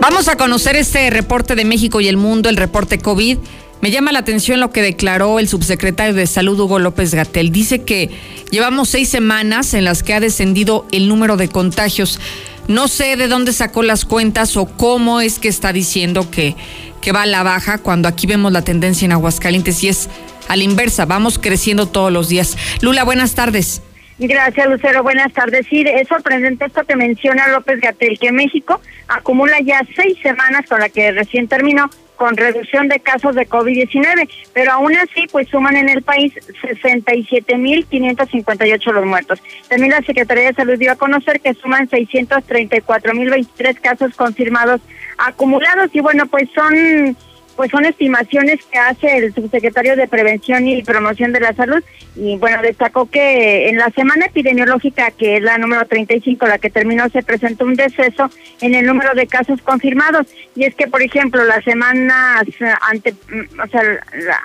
Vamos 0.00 0.28
a 0.28 0.36
conocer 0.36 0.76
este 0.76 1.10
reporte 1.10 1.54
de 1.54 1.66
México 1.66 2.00
y 2.00 2.08
el 2.08 2.16
mundo, 2.16 2.48
el 2.48 2.56
reporte 2.56 2.96
COVID. 2.98 3.36
Me 3.82 3.90
llama 3.90 4.12
la 4.12 4.20
atención 4.20 4.58
lo 4.58 4.70
que 4.70 4.80
declaró 4.80 5.38
el 5.38 5.46
subsecretario 5.46 6.14
de 6.14 6.26
Salud, 6.26 6.58
Hugo 6.58 6.78
López 6.78 7.12
Gatel. 7.12 7.52
Dice 7.52 7.82
que 7.82 8.08
llevamos 8.50 8.88
seis 8.88 9.10
semanas 9.10 9.74
en 9.74 9.84
las 9.84 10.02
que 10.02 10.14
ha 10.14 10.20
descendido 10.20 10.86
el 10.90 11.06
número 11.06 11.36
de 11.36 11.48
contagios. 11.48 12.18
No 12.66 12.88
sé 12.88 13.16
de 13.16 13.28
dónde 13.28 13.52
sacó 13.52 13.82
las 13.82 14.06
cuentas 14.06 14.56
o 14.56 14.64
cómo 14.64 15.20
es 15.20 15.38
que 15.38 15.48
está 15.48 15.70
diciendo 15.70 16.30
que, 16.30 16.56
que 17.02 17.12
va 17.12 17.22
a 17.22 17.26
la 17.26 17.42
baja 17.42 17.76
cuando 17.76 18.08
aquí 18.08 18.26
vemos 18.26 18.52
la 18.52 18.62
tendencia 18.62 19.04
en 19.04 19.12
Aguascalientes 19.12 19.84
y 19.84 19.88
es 19.88 20.08
a 20.48 20.56
la 20.56 20.64
inversa, 20.64 21.04
vamos 21.04 21.38
creciendo 21.38 21.86
todos 21.86 22.10
los 22.10 22.30
días. 22.30 22.56
Lula, 22.80 23.04
buenas 23.04 23.34
tardes. 23.34 23.82
Gracias, 24.28 24.68
Lucero. 24.68 25.02
Buenas 25.02 25.32
tardes. 25.32 25.66
Sí, 25.68 25.82
es 25.86 26.06
sorprendente 26.06 26.66
esto 26.66 26.84
que 26.84 26.94
menciona 26.94 27.48
López 27.48 27.80
Gatel, 27.80 28.18
que 28.18 28.32
México 28.32 28.78
acumula 29.08 29.58
ya 29.60 29.80
seis 29.96 30.18
semanas 30.22 30.66
con 30.68 30.80
la 30.80 30.90
que 30.90 31.10
recién 31.12 31.48
terminó 31.48 31.88
con 32.16 32.36
reducción 32.36 32.88
de 32.88 33.00
casos 33.00 33.34
de 33.34 33.48
COVID-19, 33.48 34.28
pero 34.52 34.72
aún 34.72 34.94
así, 34.94 35.26
pues 35.32 35.48
suman 35.48 35.78
en 35.78 35.88
el 35.88 36.02
país 36.02 36.34
67.558 36.62 38.92
los 38.92 39.06
muertos. 39.06 39.42
También 39.68 39.92
la 39.92 40.02
Secretaría 40.02 40.48
de 40.48 40.54
Salud 40.54 40.78
dio 40.78 40.92
a 40.92 40.96
conocer 40.96 41.40
que 41.40 41.54
suman 41.54 41.88
634.023 41.88 43.80
casos 43.80 44.14
confirmados 44.16 44.82
acumulados 45.16 45.88
y 45.94 46.00
bueno, 46.00 46.26
pues 46.26 46.50
son 46.54 47.16
pues 47.56 47.70
son 47.70 47.84
estimaciones 47.84 48.64
que 48.64 48.78
hace 48.78 49.18
el 49.18 49.34
subsecretario 49.34 49.96
de 49.96 50.08
Prevención 50.08 50.66
y 50.66 50.82
Promoción 50.82 51.32
de 51.32 51.40
la 51.40 51.52
Salud. 51.52 51.82
Y 52.16 52.36
bueno, 52.36 52.62
destacó 52.62 53.08
que 53.08 53.68
en 53.68 53.76
la 53.76 53.90
semana 53.90 54.26
epidemiológica, 54.26 55.10
que 55.10 55.36
es 55.36 55.42
la 55.42 55.58
número 55.58 55.86
35, 55.86 56.46
la 56.46 56.58
que 56.58 56.70
terminó, 56.70 57.08
se 57.08 57.22
presentó 57.22 57.64
un 57.64 57.74
deceso 57.74 58.30
en 58.60 58.74
el 58.74 58.86
número 58.86 59.14
de 59.14 59.26
casos 59.26 59.60
confirmados. 59.62 60.26
Y 60.56 60.64
es 60.64 60.74
que, 60.74 60.86
por 60.86 61.02
ejemplo, 61.02 61.44
las 61.44 61.64
semanas 61.64 62.44
ante, 62.80 63.14
o 63.62 63.68
sea, 63.68 63.82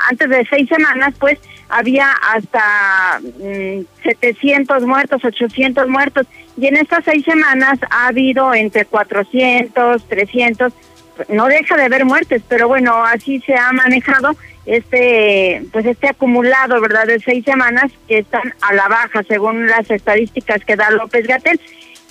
antes 0.09 0.29
de 0.29 0.47
seis 0.49 0.69
semanas, 0.69 1.13
pues 1.19 1.39
había 1.69 2.11
hasta 2.11 3.19
mm, 3.21 3.81
700 4.03 4.83
muertos, 4.83 5.23
800 5.23 5.87
muertos. 5.87 6.27
Y 6.57 6.67
en 6.67 6.77
estas 6.77 7.03
seis 7.03 7.23
semanas 7.25 7.79
ha 7.89 8.07
habido 8.07 8.53
entre 8.53 8.85
400, 8.85 10.07
300 10.07 10.73
no 11.29 11.47
deja 11.47 11.77
de 11.77 11.83
haber 11.83 12.05
muertes, 12.05 12.41
pero 12.47 12.67
bueno, 12.67 13.03
así 13.03 13.41
se 13.41 13.55
ha 13.55 13.71
manejado 13.71 14.35
este 14.65 15.63
pues 15.71 15.85
este 15.85 16.07
acumulado, 16.07 16.81
¿verdad? 16.81 17.05
De 17.05 17.19
seis 17.19 17.45
semanas 17.45 17.91
que 18.07 18.19
están 18.19 18.53
a 18.61 18.73
la 18.73 18.87
baja 18.87 19.23
según 19.23 19.67
las 19.67 19.89
estadísticas 19.89 20.63
que 20.65 20.75
da 20.75 20.89
López 20.91 21.27
Gatel. 21.27 21.59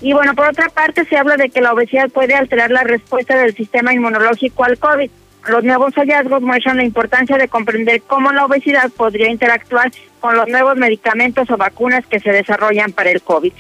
Y 0.01 0.13
bueno, 0.13 0.35
por 0.35 0.49
otra 0.49 0.69
parte 0.69 1.05
se 1.05 1.17
habla 1.17 1.37
de 1.37 1.51
que 1.51 1.61
la 1.61 1.73
obesidad 1.73 2.11
puede 2.11 2.35
alterar 2.35 2.71
la 2.71 2.85
respuesta 2.85 3.37
del 3.39 3.55
sistema 3.55 3.93
inmunológico 3.93 4.65
al 4.65 4.79
COVID. 4.79 5.11
Los 5.49 5.63
nuevos 5.63 5.95
hallazgos 5.95 6.43
muestran 6.43 6.79
la 6.79 6.85
importancia 6.85 7.37
de 7.37 7.49
comprender 7.49 8.03
cómo 8.03 8.33
la 8.33 8.47
obesidad 8.47 8.91
podría 8.91 9.31
interactuar 9.31 9.91
con 10.21 10.37
los 10.37 10.49
nuevos 10.49 10.77
medicamentos 10.77 11.51
o 11.51 11.57
vacunas 11.57 12.07
que 12.07 12.19
se 12.19 12.33
desarrollan 12.33 12.93
para 12.93 13.11
el 13.11 13.23
COVID. 13.23 13.53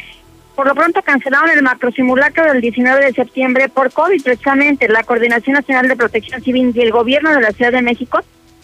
Por 0.55 0.69
lo 0.69 0.75
pronto 0.75 1.03
cancelaron 1.03 1.51
el 1.51 1.63
macrosimulacro 1.63 2.45
del 2.45 2.61
19 2.61 3.07
de 3.07 3.13
septiembre 3.13 3.69
por 3.69 3.93
COVID. 3.93 4.23
Precisamente 4.23 4.89
la 4.89 5.03
Coordinación 5.03 5.55
Nacional 5.55 5.89
de 5.89 5.97
Protección 5.97 6.43
Civil 6.43 6.73
y 6.75 6.81
el 6.81 6.93
Gobierno 6.93 7.33
de 7.33 7.41
la 7.41 7.51
Ciudad 7.51 7.73
de 7.73 7.83
México 7.83 8.21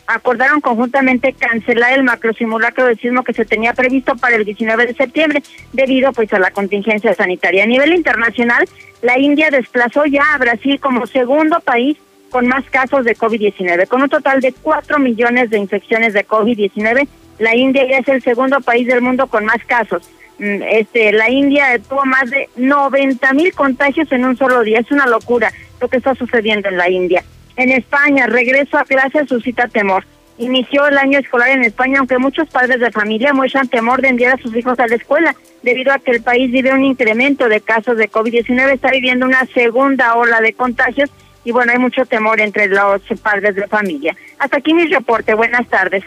acordaron 0.06 0.60
conjuntamente 0.60 1.32
cancelar 1.32 1.92
el 1.92 2.04
macrosimulacro 2.04 2.86
del 2.86 2.98
sismo 2.98 3.22
que 3.22 3.32
se 3.32 3.44
tenía 3.44 3.74
previsto 3.74 4.16
para 4.16 4.36
el 4.36 4.44
19 4.44 4.86
de 4.86 4.94
septiembre 4.94 5.42
debido 5.72 6.12
pues 6.12 6.32
a 6.32 6.38
la 6.38 6.50
contingencia 6.50 7.14
sanitaria. 7.14 7.64
A 7.64 7.66
nivel 7.66 7.92
internacional, 7.92 8.68
la 9.02 9.18
India 9.18 9.50
desplazó 9.50 10.04
ya 10.06 10.22
a 10.34 10.38
Brasil 10.38 10.78
como 10.80 11.06
segundo 11.06 11.60
país 11.60 11.96
con 12.30 12.46
más 12.46 12.64
casos 12.70 13.04
de 13.04 13.16
COVID-19. 13.16 13.88
Con 13.88 14.02
un 14.02 14.08
total 14.08 14.40
de 14.40 14.52
4 14.52 14.98
millones 15.00 15.50
de 15.50 15.58
infecciones 15.58 16.12
de 16.12 16.26
COVID-19, 16.26 17.08
la 17.38 17.56
India 17.56 17.84
ya 17.88 17.98
es 17.98 18.08
el 18.08 18.22
segundo 18.22 18.60
país 18.60 18.86
del 18.86 19.02
mundo 19.02 19.26
con 19.26 19.44
más 19.44 19.64
casos 19.64 20.08
este, 20.40 21.12
la 21.12 21.30
India 21.30 21.78
tuvo 21.88 22.04
más 22.06 22.30
de 22.30 22.48
90 22.56 23.32
mil 23.34 23.52
contagios 23.52 24.10
en 24.12 24.24
un 24.24 24.36
solo 24.36 24.62
día. 24.62 24.80
Es 24.80 24.90
una 24.90 25.06
locura 25.06 25.52
lo 25.80 25.88
que 25.88 25.98
está 25.98 26.14
sucediendo 26.14 26.68
en 26.68 26.76
la 26.76 26.88
India. 26.88 27.24
En 27.56 27.70
España, 27.70 28.26
regreso 28.26 28.78
a 28.78 28.84
clase 28.84 29.26
suscita 29.26 29.68
temor. 29.68 30.04
Inició 30.38 30.86
el 30.86 30.96
año 30.96 31.18
escolar 31.18 31.50
en 31.50 31.64
España, 31.64 31.98
aunque 31.98 32.16
muchos 32.16 32.48
padres 32.48 32.80
de 32.80 32.90
familia 32.90 33.34
muestran 33.34 33.68
temor 33.68 34.00
de 34.00 34.08
enviar 34.08 34.38
a 34.38 34.42
sus 34.42 34.56
hijos 34.56 34.78
a 34.80 34.86
la 34.86 34.94
escuela, 34.94 35.36
debido 35.62 35.92
a 35.92 35.98
que 35.98 36.12
el 36.12 36.22
país 36.22 36.50
vive 36.50 36.72
un 36.72 36.84
incremento 36.84 37.48
de 37.48 37.60
casos 37.60 37.98
de 37.98 38.10
COVID-19, 38.10 38.72
está 38.72 38.90
viviendo 38.90 39.26
una 39.26 39.44
segunda 39.46 40.14
ola 40.14 40.40
de 40.40 40.54
contagios 40.54 41.10
y 41.44 41.52
bueno, 41.52 41.72
hay 41.72 41.78
mucho 41.78 42.06
temor 42.06 42.40
entre 42.40 42.68
los 42.68 43.02
padres 43.22 43.54
de 43.54 43.66
familia. 43.66 44.16
Hasta 44.38 44.58
aquí 44.58 44.72
mi 44.72 44.86
reporte. 44.86 45.34
Buenas 45.34 45.68
tardes. 45.68 46.04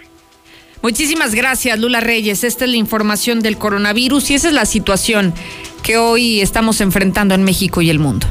Muchísimas 0.83 1.33
gracias, 1.33 1.79
Lula 1.79 2.01
Reyes. 2.01 2.43
Esta 2.43 2.65
es 2.65 2.71
la 2.71 2.75
información 2.75 3.39
del 3.39 3.57
coronavirus 3.57 4.31
y 4.31 4.33
esa 4.33 4.49
es 4.49 4.53
la 4.53 4.65
situación 4.65 5.33
que 5.81 5.95
hoy 5.95 6.41
estamos 6.41 6.81
enfrentando 6.81 7.33
en 7.33 7.45
México 7.45 7.81
y 7.81 7.89
el 7.89 7.99
mundo. 7.99 8.27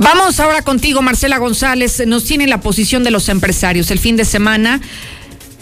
Vamos 0.00 0.40
ahora 0.40 0.62
contigo, 0.62 1.02
Marcela 1.02 1.38
González. 1.38 2.02
Nos 2.04 2.24
tiene 2.24 2.48
la 2.48 2.60
posición 2.60 3.04
de 3.04 3.12
los 3.12 3.28
empresarios. 3.28 3.92
El 3.92 4.00
fin 4.00 4.16
de 4.16 4.24
semana 4.24 4.80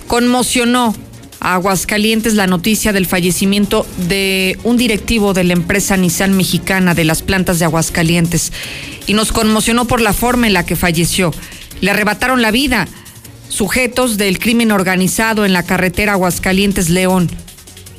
Conmocionó 0.06 0.94
Aguascalientes 1.44 2.32
la 2.32 2.46
noticia 2.46 2.94
del 2.94 3.04
fallecimiento 3.04 3.86
de 4.08 4.58
un 4.64 4.78
directivo 4.78 5.34
de 5.34 5.44
la 5.44 5.52
empresa 5.52 5.94
Nissan 5.98 6.34
mexicana 6.34 6.94
de 6.94 7.04
las 7.04 7.20
plantas 7.20 7.58
de 7.58 7.66
Aguascalientes 7.66 8.50
y 9.06 9.12
nos 9.12 9.30
conmocionó 9.30 9.84
por 9.84 10.00
la 10.00 10.14
forma 10.14 10.46
en 10.46 10.54
la 10.54 10.64
que 10.64 10.74
falleció. 10.74 11.34
Le 11.82 11.90
arrebataron 11.90 12.40
la 12.40 12.50
vida 12.50 12.88
sujetos 13.50 14.16
del 14.16 14.38
crimen 14.38 14.72
organizado 14.72 15.44
en 15.44 15.52
la 15.52 15.64
carretera 15.64 16.14
Aguascalientes-León, 16.14 17.30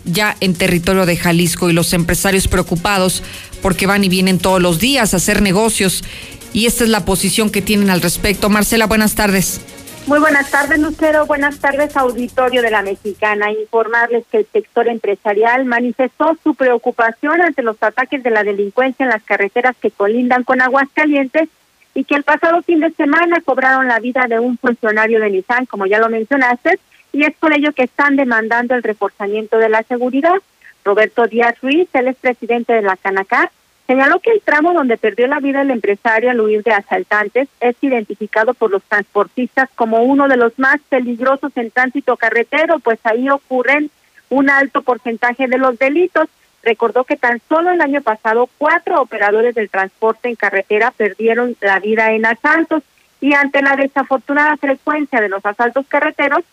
ya 0.05 0.35
en 0.39 0.55
territorio 0.55 1.05
de 1.05 1.15
Jalisco, 1.15 1.69
y 1.69 1.73
los 1.73 1.93
empresarios 1.93 2.47
preocupados 2.47 3.21
porque 3.61 3.85
van 3.85 4.03
y 4.03 4.09
vienen 4.09 4.39
todos 4.39 4.59
los 4.59 4.79
días 4.79 5.13
a 5.13 5.17
hacer 5.17 5.43
negocios. 5.43 6.03
Y 6.51 6.65
esta 6.65 6.83
es 6.83 6.89
la 6.89 7.05
posición 7.05 7.51
que 7.51 7.61
tienen 7.61 7.91
al 7.91 8.01
respecto. 8.01 8.49
Marcela, 8.49 8.87
buenas 8.87 9.13
tardes. 9.13 9.61
Muy 10.07 10.19
buenas 10.19 10.51
tardes, 10.51 10.77
Lucero. 10.77 11.25
Buenas 11.25 11.57
tardes, 11.59 11.97
auditorio 11.97 12.61
de 12.61 12.69
la 12.69 12.83
Mexicana. 12.83 13.51
Informarles 13.51 14.23
que 14.31 14.37
el 14.37 14.45
sector 14.45 14.87
empresarial 14.87 15.65
manifestó 15.65 16.37
su 16.43 16.53
preocupación 16.53 17.41
ante 17.41 17.63
los 17.63 17.81
ataques 17.81 18.21
de 18.21 18.29
la 18.29 18.43
delincuencia 18.43 19.03
en 19.03 19.09
las 19.09 19.23
carreteras 19.23 19.75
que 19.81 19.89
colindan 19.89 20.43
con 20.43 20.61
Aguascalientes 20.61 21.49
y 21.95 22.03
que 22.03 22.13
el 22.13 22.21
pasado 22.21 22.61
fin 22.61 22.81
de 22.81 22.91
semana 22.91 23.41
cobraron 23.43 23.87
la 23.87 23.99
vida 23.99 24.27
de 24.29 24.39
un 24.39 24.59
funcionario 24.59 25.19
de 25.19 25.31
Nissan, 25.31 25.65
como 25.65 25.87
ya 25.87 25.97
lo 25.97 26.09
mencionaste, 26.09 26.77
y 27.11 27.23
es 27.23 27.35
por 27.37 27.53
ello 27.53 27.73
que 27.73 27.83
están 27.83 28.15
demandando 28.15 28.75
el 28.75 28.83
reforzamiento 28.83 29.57
de 29.57 29.69
la 29.69 29.81
seguridad. 29.83 30.35
Roberto 30.83 31.25
Díaz 31.25 31.59
Ruiz, 31.63 31.87
el 31.93 32.09
es 32.09 32.15
presidente 32.17 32.73
de 32.73 32.83
la 32.83 32.95
Canacar, 32.95 33.49
señaló 33.87 34.19
que 34.19 34.31
el 34.31 34.41
tramo 34.41 34.73
donde 34.73 34.97
perdió 34.97 35.27
la 35.27 35.39
vida 35.39 35.61
el 35.61 35.71
empresario 35.71 36.31
al 36.31 36.41
huir 36.41 36.63
de 36.63 36.73
asaltantes 36.73 37.47
es 37.59 37.75
identificado 37.81 38.53
por 38.53 38.71
los 38.71 38.83
transportistas 38.83 39.69
como 39.75 40.03
uno 40.03 40.27
de 40.27 40.37
los 40.37 40.57
más 40.57 40.77
peligrosos 40.89 41.51
en 41.55 41.71
tránsito 41.71 42.17
carretero, 42.17 42.79
pues 42.79 42.99
ahí 43.03 43.29
ocurren 43.29 43.91
un 44.29 44.49
alto 44.49 44.81
porcentaje 44.81 45.47
de 45.47 45.57
los 45.57 45.77
delitos. 45.77 46.27
Recordó 46.63 47.03
que 47.03 47.15
tan 47.15 47.39
solo 47.47 47.69
el 47.71 47.81
año 47.81 48.01
pasado 48.01 48.49
cuatro 48.57 48.99
operadores 48.99 49.53
del 49.53 49.69
transporte 49.69 50.29
en 50.29 50.35
carretera 50.35 50.91
perdieron 50.91 51.55
la 51.61 51.79
vida 51.79 52.11
en 52.13 52.25
asaltos 52.25 52.81
y 53.21 53.33
ante 53.33 53.61
la 53.61 53.75
desafortunada 53.75 54.57
frecuencia 54.57 55.21
de 55.21 55.29
los 55.29 55.45
asaltos 55.45 55.85
carreteros, 55.87 56.43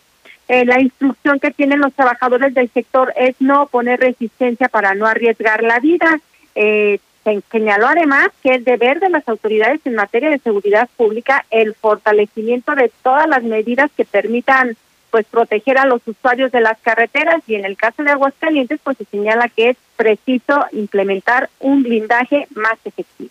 eh, 0.47 0.65
la 0.65 0.79
instrucción 0.79 1.39
que 1.39 1.51
tienen 1.51 1.79
los 1.79 1.93
trabajadores 1.93 2.53
del 2.53 2.69
sector 2.69 3.13
es 3.15 3.35
no 3.39 3.67
poner 3.67 3.99
resistencia 3.99 4.67
para 4.67 4.93
no 4.93 5.07
arriesgar 5.07 5.63
la 5.63 5.79
vida. 5.79 6.19
Eh, 6.55 6.99
señaló 7.51 7.87
además 7.87 8.29
que 8.41 8.55
el 8.55 8.63
deber 8.63 8.99
de 8.99 9.09
las 9.09 9.27
autoridades 9.27 9.81
en 9.85 9.95
materia 9.95 10.29
de 10.29 10.39
seguridad 10.39 10.89
pública 10.97 11.45
el 11.49 11.73
fortalecimiento 11.73 12.75
de 12.75 12.91
todas 13.01 13.27
las 13.27 13.43
medidas 13.43 13.91
que 13.95 14.05
permitan 14.05 14.75
pues 15.11 15.25
proteger 15.27 15.77
a 15.77 15.85
los 15.85 16.01
usuarios 16.07 16.51
de 16.51 16.61
las 16.61 16.79
carreteras 16.79 17.43
y 17.45 17.55
en 17.55 17.65
el 17.65 17.77
caso 17.77 18.03
de 18.03 18.11
Aguascalientes 18.11 18.79
pues 18.83 18.97
se 18.97 19.05
señala 19.05 19.47
que 19.47 19.69
es 19.69 19.77
preciso 19.95 20.65
implementar 20.71 21.49
un 21.59 21.83
blindaje 21.83 22.47
más 22.55 22.77
efectivo. 22.83 23.29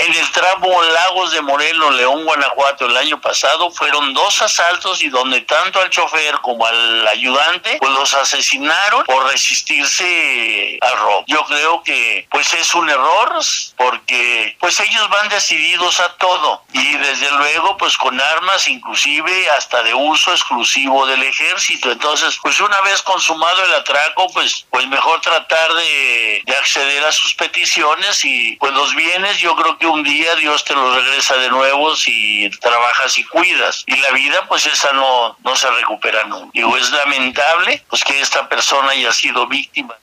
En 0.00 0.14
el 0.14 0.32
tramo 0.32 0.82
Lagos 0.82 1.32
de 1.32 1.42
Morelos, 1.42 1.94
León, 1.94 2.24
Guanajuato, 2.24 2.86
el 2.86 2.96
año 2.96 3.20
pasado 3.20 3.70
fueron 3.70 4.14
dos 4.14 4.40
asaltos 4.40 5.02
y 5.02 5.10
donde 5.10 5.42
tanto 5.42 5.78
al 5.78 5.90
chofer 5.90 6.38
como 6.40 6.64
al 6.64 7.06
ayudante 7.06 7.76
pues 7.78 7.92
los 7.92 8.14
asesinaron 8.14 9.04
por 9.04 9.26
resistirse 9.30 10.78
al 10.80 10.98
robo. 11.00 11.24
Yo 11.26 11.44
creo 11.44 11.82
que 11.82 12.26
pues 12.30 12.50
es 12.54 12.74
un 12.74 12.88
error 12.88 13.40
porque 13.76 14.56
pues 14.58 14.80
ellos 14.80 15.06
van 15.10 15.28
decididos 15.28 16.00
a 16.00 16.16
todo 16.16 16.62
y 16.72 16.96
desde 16.96 17.30
luego 17.32 17.76
pues 17.76 17.98
con 17.98 18.18
armas 18.18 18.68
inclusive 18.68 19.50
hasta 19.50 19.82
de 19.82 19.92
uso 19.92 20.32
exclusivo 20.32 21.04
del 21.04 21.22
ejército. 21.24 21.92
Entonces 21.92 22.38
pues 22.42 22.58
una 22.58 22.80
vez 22.80 23.02
consumado 23.02 23.62
el 23.66 23.74
atraco 23.74 24.32
pues 24.32 24.64
pues 24.70 24.86
mejor 24.88 25.20
tratar 25.20 25.74
de, 25.74 26.42
de 26.46 26.56
acceder 26.56 27.04
a 27.04 27.12
sus 27.12 27.34
peticiones 27.34 28.24
y 28.24 28.56
pues 28.56 28.72
los 28.72 28.94
bienes 28.94 29.38
yo 29.40 29.54
creo 29.54 29.76
que 29.76 29.89
un 29.92 30.02
día 30.02 30.34
Dios 30.36 30.64
te 30.64 30.74
lo 30.74 30.94
regresa 30.94 31.36
de 31.36 31.48
nuevo 31.50 31.94
si 31.96 32.48
trabajas 32.60 33.18
y 33.18 33.24
cuidas. 33.24 33.84
Y 33.86 33.96
la 33.96 34.10
vida, 34.12 34.46
pues 34.48 34.66
esa 34.66 34.92
no, 34.92 35.36
no 35.44 35.56
se 35.56 35.70
recupera 35.70 36.24
nunca. 36.24 36.50
Digo, 36.54 36.76
es 36.76 36.90
lamentable 36.90 37.82
pues 37.88 38.04
que 38.04 38.20
esta 38.20 38.48
persona 38.48 38.90
haya 38.90 39.12
sido 39.12 39.46
víctima. 39.46 39.94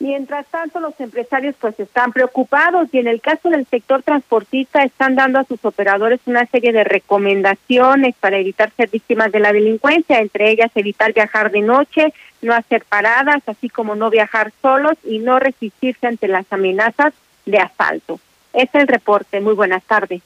Mientras 0.00 0.46
tanto, 0.46 0.80
los 0.80 0.98
empresarios 0.98 1.54
pues 1.60 1.78
están 1.78 2.12
preocupados 2.12 2.88
y 2.90 2.98
en 2.98 3.06
el 3.06 3.20
caso 3.20 3.50
del 3.50 3.66
sector 3.66 4.02
transportista 4.02 4.82
están 4.82 5.14
dando 5.14 5.38
a 5.38 5.44
sus 5.44 5.62
operadores 5.62 6.20
una 6.24 6.46
serie 6.46 6.72
de 6.72 6.84
recomendaciones 6.84 8.14
para 8.18 8.38
evitar 8.38 8.72
ser 8.78 8.88
víctimas 8.88 9.30
de 9.30 9.40
la 9.40 9.52
delincuencia, 9.52 10.20
entre 10.20 10.50
ellas 10.50 10.70
evitar 10.74 11.12
viajar 11.12 11.50
de 11.50 11.60
noche, 11.60 12.14
no 12.40 12.54
hacer 12.54 12.86
paradas, 12.88 13.42
así 13.46 13.68
como 13.68 13.94
no 13.94 14.08
viajar 14.08 14.52
solos 14.62 14.96
y 15.04 15.18
no 15.18 15.38
resistirse 15.38 16.06
ante 16.06 16.28
las 16.28 16.50
amenazas 16.50 17.12
de 17.44 17.58
asalto. 17.58 18.18
Este 18.52 18.78
es 18.78 18.82
el 18.82 18.88
reporte. 18.88 19.40
Muy 19.40 19.54
buenas 19.54 19.82
tardes. 19.84 20.22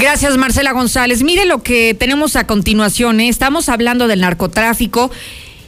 Gracias, 0.00 0.36
Marcela 0.36 0.72
González. 0.72 1.22
Mire 1.22 1.46
lo 1.46 1.62
que 1.62 1.94
tenemos 1.94 2.36
a 2.36 2.46
continuación. 2.46 3.20
¿eh? 3.20 3.28
Estamos 3.28 3.68
hablando 3.68 4.08
del 4.08 4.20
narcotráfico 4.20 5.10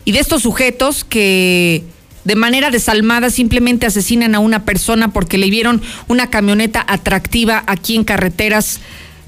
y 0.04 0.12
de 0.12 0.18
estos 0.18 0.42
sujetos 0.42 1.04
que 1.04 1.84
de 2.24 2.34
manera 2.34 2.70
desalmada 2.70 3.30
simplemente 3.30 3.86
asesinan 3.86 4.34
a 4.34 4.40
una 4.40 4.64
persona 4.64 5.12
porque 5.12 5.38
le 5.38 5.48
vieron 5.48 5.80
una 6.08 6.28
camioneta 6.28 6.84
atractiva 6.88 7.62
aquí 7.68 7.94
en 7.94 8.02
carreteras 8.02 8.80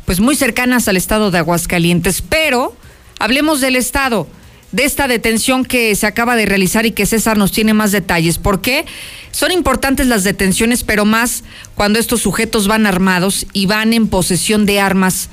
pues 0.05 0.19
muy 0.19 0.35
cercanas 0.35 0.89
al 0.89 0.97
estado 0.97 1.31
de 1.31 1.39
Aguascalientes. 1.39 2.23
Pero 2.23 2.75
hablemos 3.21 3.61
del 3.61 3.77
estado 3.77 4.27
de 4.73 4.85
esta 4.85 5.09
detención 5.09 5.65
que 5.65 5.95
se 5.95 6.07
acaba 6.07 6.37
de 6.37 6.47
realizar 6.47 6.85
y 6.87 6.93
que 6.93 7.07
César 7.07 7.39
nos 7.39 7.53
tiene 7.53 7.75
más 7.75 7.93
detalles. 7.93 8.39
¿Por 8.39 8.61
qué? 8.61 8.85
Son 9.31 9.51
importantes 9.51 10.07
las 10.07 10.25
detenciones, 10.25 10.85
pero 10.85 11.05
más 11.05 11.45
cuando 11.75 11.99
estos 11.99 12.21
sujetos 12.21 12.69
van 12.69 12.87
armados 12.87 13.47
y 13.53 13.67
van 13.67 13.93
en 13.93 14.09
posesión 14.09 14.67
de 14.67 14.81
armas 14.81 15.31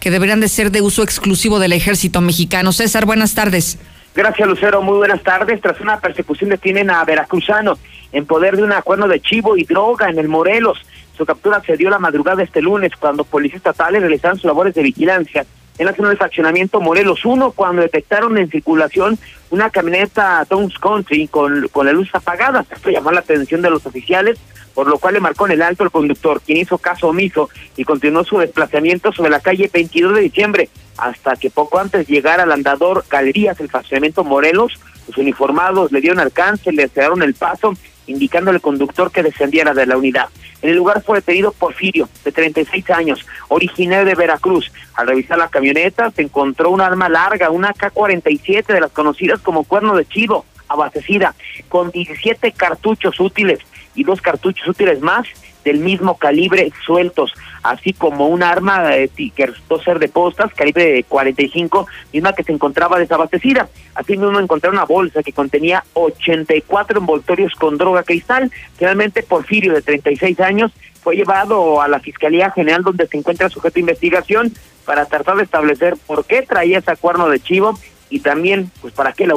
que 0.00 0.10
deberían 0.10 0.40
de 0.40 0.48
ser 0.48 0.70
de 0.70 0.80
uso 0.80 1.02
exclusivo 1.02 1.58
del 1.58 1.72
ejército 1.72 2.20
mexicano. 2.22 2.72
César, 2.72 3.04
buenas 3.04 3.34
tardes. 3.34 3.78
Gracias, 4.14 4.48
Lucero. 4.48 4.82
Muy 4.82 4.96
buenas 4.96 5.22
tardes. 5.22 5.60
Tras 5.60 5.80
una 5.80 6.00
persecución 6.00 6.50
detienen 6.50 6.90
a 6.90 7.04
Veracruzano 7.04 7.78
en 8.12 8.26
poder 8.26 8.56
de 8.56 8.62
un 8.62 8.72
acuerdo 8.72 9.06
de 9.06 9.20
chivo 9.20 9.56
y 9.56 9.64
droga 9.64 10.08
en 10.08 10.18
el 10.18 10.28
Morelos. 10.28 10.78
Su 11.16 11.26
captura 11.26 11.62
se 11.64 11.76
dio 11.76 11.90
la 11.90 11.98
madrugada 11.98 12.38
de 12.38 12.44
este 12.44 12.62
lunes 12.62 12.92
cuando 12.98 13.24
policías 13.24 13.58
estatales 13.58 14.00
realizaron 14.00 14.36
sus 14.36 14.46
labores 14.46 14.74
de 14.74 14.82
vigilancia 14.82 15.44
en 15.80 15.86
la 15.86 15.94
zona 15.94 16.10
de 16.10 16.16
fraccionamiento 16.16 16.78
Morelos 16.78 17.24
1 17.24 17.52
cuando 17.52 17.80
detectaron 17.80 18.36
en 18.36 18.50
circulación 18.50 19.18
una 19.48 19.70
camioneta 19.70 20.44
Tones 20.46 20.78
Country 20.78 21.26
con, 21.26 21.68
con 21.68 21.86
la 21.86 21.92
luz 21.94 22.10
apagada. 22.12 22.66
Esto 22.70 22.90
llamó 22.90 23.10
la 23.12 23.20
atención 23.20 23.62
de 23.62 23.70
los 23.70 23.86
oficiales, 23.86 24.38
por 24.74 24.86
lo 24.86 24.98
cual 24.98 25.14
le 25.14 25.20
marcó 25.20 25.46
en 25.46 25.52
el 25.52 25.62
alto 25.62 25.82
el 25.82 25.90
conductor, 25.90 26.42
quien 26.44 26.58
hizo 26.58 26.76
caso 26.76 27.08
omiso 27.08 27.48
y 27.78 27.84
continuó 27.84 28.24
su 28.24 28.36
desplazamiento 28.36 29.10
sobre 29.10 29.30
la 29.30 29.40
calle 29.40 29.70
22 29.72 30.16
de 30.16 30.20
diciembre, 30.20 30.68
hasta 30.98 31.34
que 31.36 31.48
poco 31.48 31.78
antes 31.78 32.06
llegara 32.06 32.42
al 32.42 32.52
andador 32.52 33.02
Galerías, 33.08 33.58
el 33.58 33.70
fraccionamiento 33.70 34.22
Morelos, 34.22 34.78
los 35.08 35.16
uniformados 35.16 35.90
le 35.92 36.02
dieron 36.02 36.20
alcance, 36.20 36.72
le 36.72 36.88
cerraron 36.88 37.22
el 37.22 37.32
paso 37.32 37.72
indicando 38.10 38.50
al 38.50 38.60
conductor 38.60 39.10
que 39.10 39.22
descendiera 39.22 39.72
de 39.72 39.86
la 39.86 39.96
unidad. 39.96 40.28
En 40.62 40.70
el 40.70 40.76
lugar 40.76 41.02
fue 41.02 41.18
detenido 41.18 41.52
Porfirio, 41.52 42.08
de 42.24 42.32
36 42.32 42.90
años, 42.90 43.26
originario 43.48 44.04
de 44.04 44.14
Veracruz. 44.14 44.70
Al 44.94 45.06
revisar 45.06 45.38
la 45.38 45.48
camioneta 45.48 46.10
se 46.10 46.22
encontró 46.22 46.70
un 46.70 46.80
arma 46.80 47.08
larga, 47.08 47.50
una 47.50 47.72
K-47 47.72 48.66
de 48.66 48.80
las 48.80 48.90
conocidas 48.90 49.40
como 49.40 49.64
cuerno 49.64 49.96
de 49.96 50.06
chivo, 50.06 50.44
abastecida 50.68 51.34
con 51.68 51.90
17 51.90 52.52
cartuchos 52.52 53.18
útiles 53.20 53.60
y 53.94 54.04
dos 54.04 54.20
cartuchos 54.20 54.68
útiles 54.68 55.00
más 55.00 55.26
del 55.64 55.78
mismo 55.78 56.16
calibre 56.16 56.72
sueltos, 56.84 57.32
así 57.62 57.92
como 57.92 58.28
un 58.28 58.42
arma 58.42 58.96
eh, 58.96 59.10
que 59.34 59.46
resultó 59.46 59.80
ser 59.82 59.98
de 59.98 60.08
postas, 60.08 60.52
calibre 60.54 61.04
45, 61.04 61.86
misma 62.12 62.32
que 62.32 62.42
se 62.42 62.52
encontraba 62.52 62.98
desabastecida. 62.98 63.68
Así 63.94 64.16
mismo 64.16 64.38
encontraron 64.38 64.78
una 64.78 64.86
bolsa 64.86 65.22
que 65.22 65.32
contenía 65.32 65.84
84 65.94 67.00
envoltorios 67.00 67.54
con 67.54 67.78
droga 67.78 68.02
cristal. 68.02 68.50
Finalmente, 68.76 69.22
Porfirio, 69.22 69.74
de 69.74 69.82
36 69.82 70.40
años, 70.40 70.72
fue 71.02 71.16
llevado 71.16 71.80
a 71.80 71.88
la 71.88 72.00
Fiscalía 72.00 72.50
General 72.50 72.82
donde 72.82 73.06
se 73.06 73.16
encuentra 73.16 73.48
sujeto 73.48 73.78
a 73.78 73.80
investigación 73.80 74.52
para 74.84 75.06
tratar 75.06 75.36
de 75.36 75.44
establecer 75.44 75.96
por 76.06 76.24
qué 76.24 76.42
traía 76.42 76.78
ese 76.78 76.96
cuerno 76.96 77.28
de 77.28 77.40
chivo 77.40 77.78
y 78.10 78.20
también 78.20 78.70
pues 78.80 78.92
para 78.92 79.12
qué 79.12 79.26
la, 79.26 79.34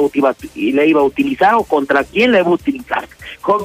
le 0.54 0.86
iba 0.86 1.00
a 1.00 1.04
utilizar 1.04 1.54
o 1.54 1.62
contra 1.62 2.04
quién 2.04 2.32
la 2.32 2.40
iba 2.40 2.48
a 2.48 2.54
utilizar. 2.54 3.08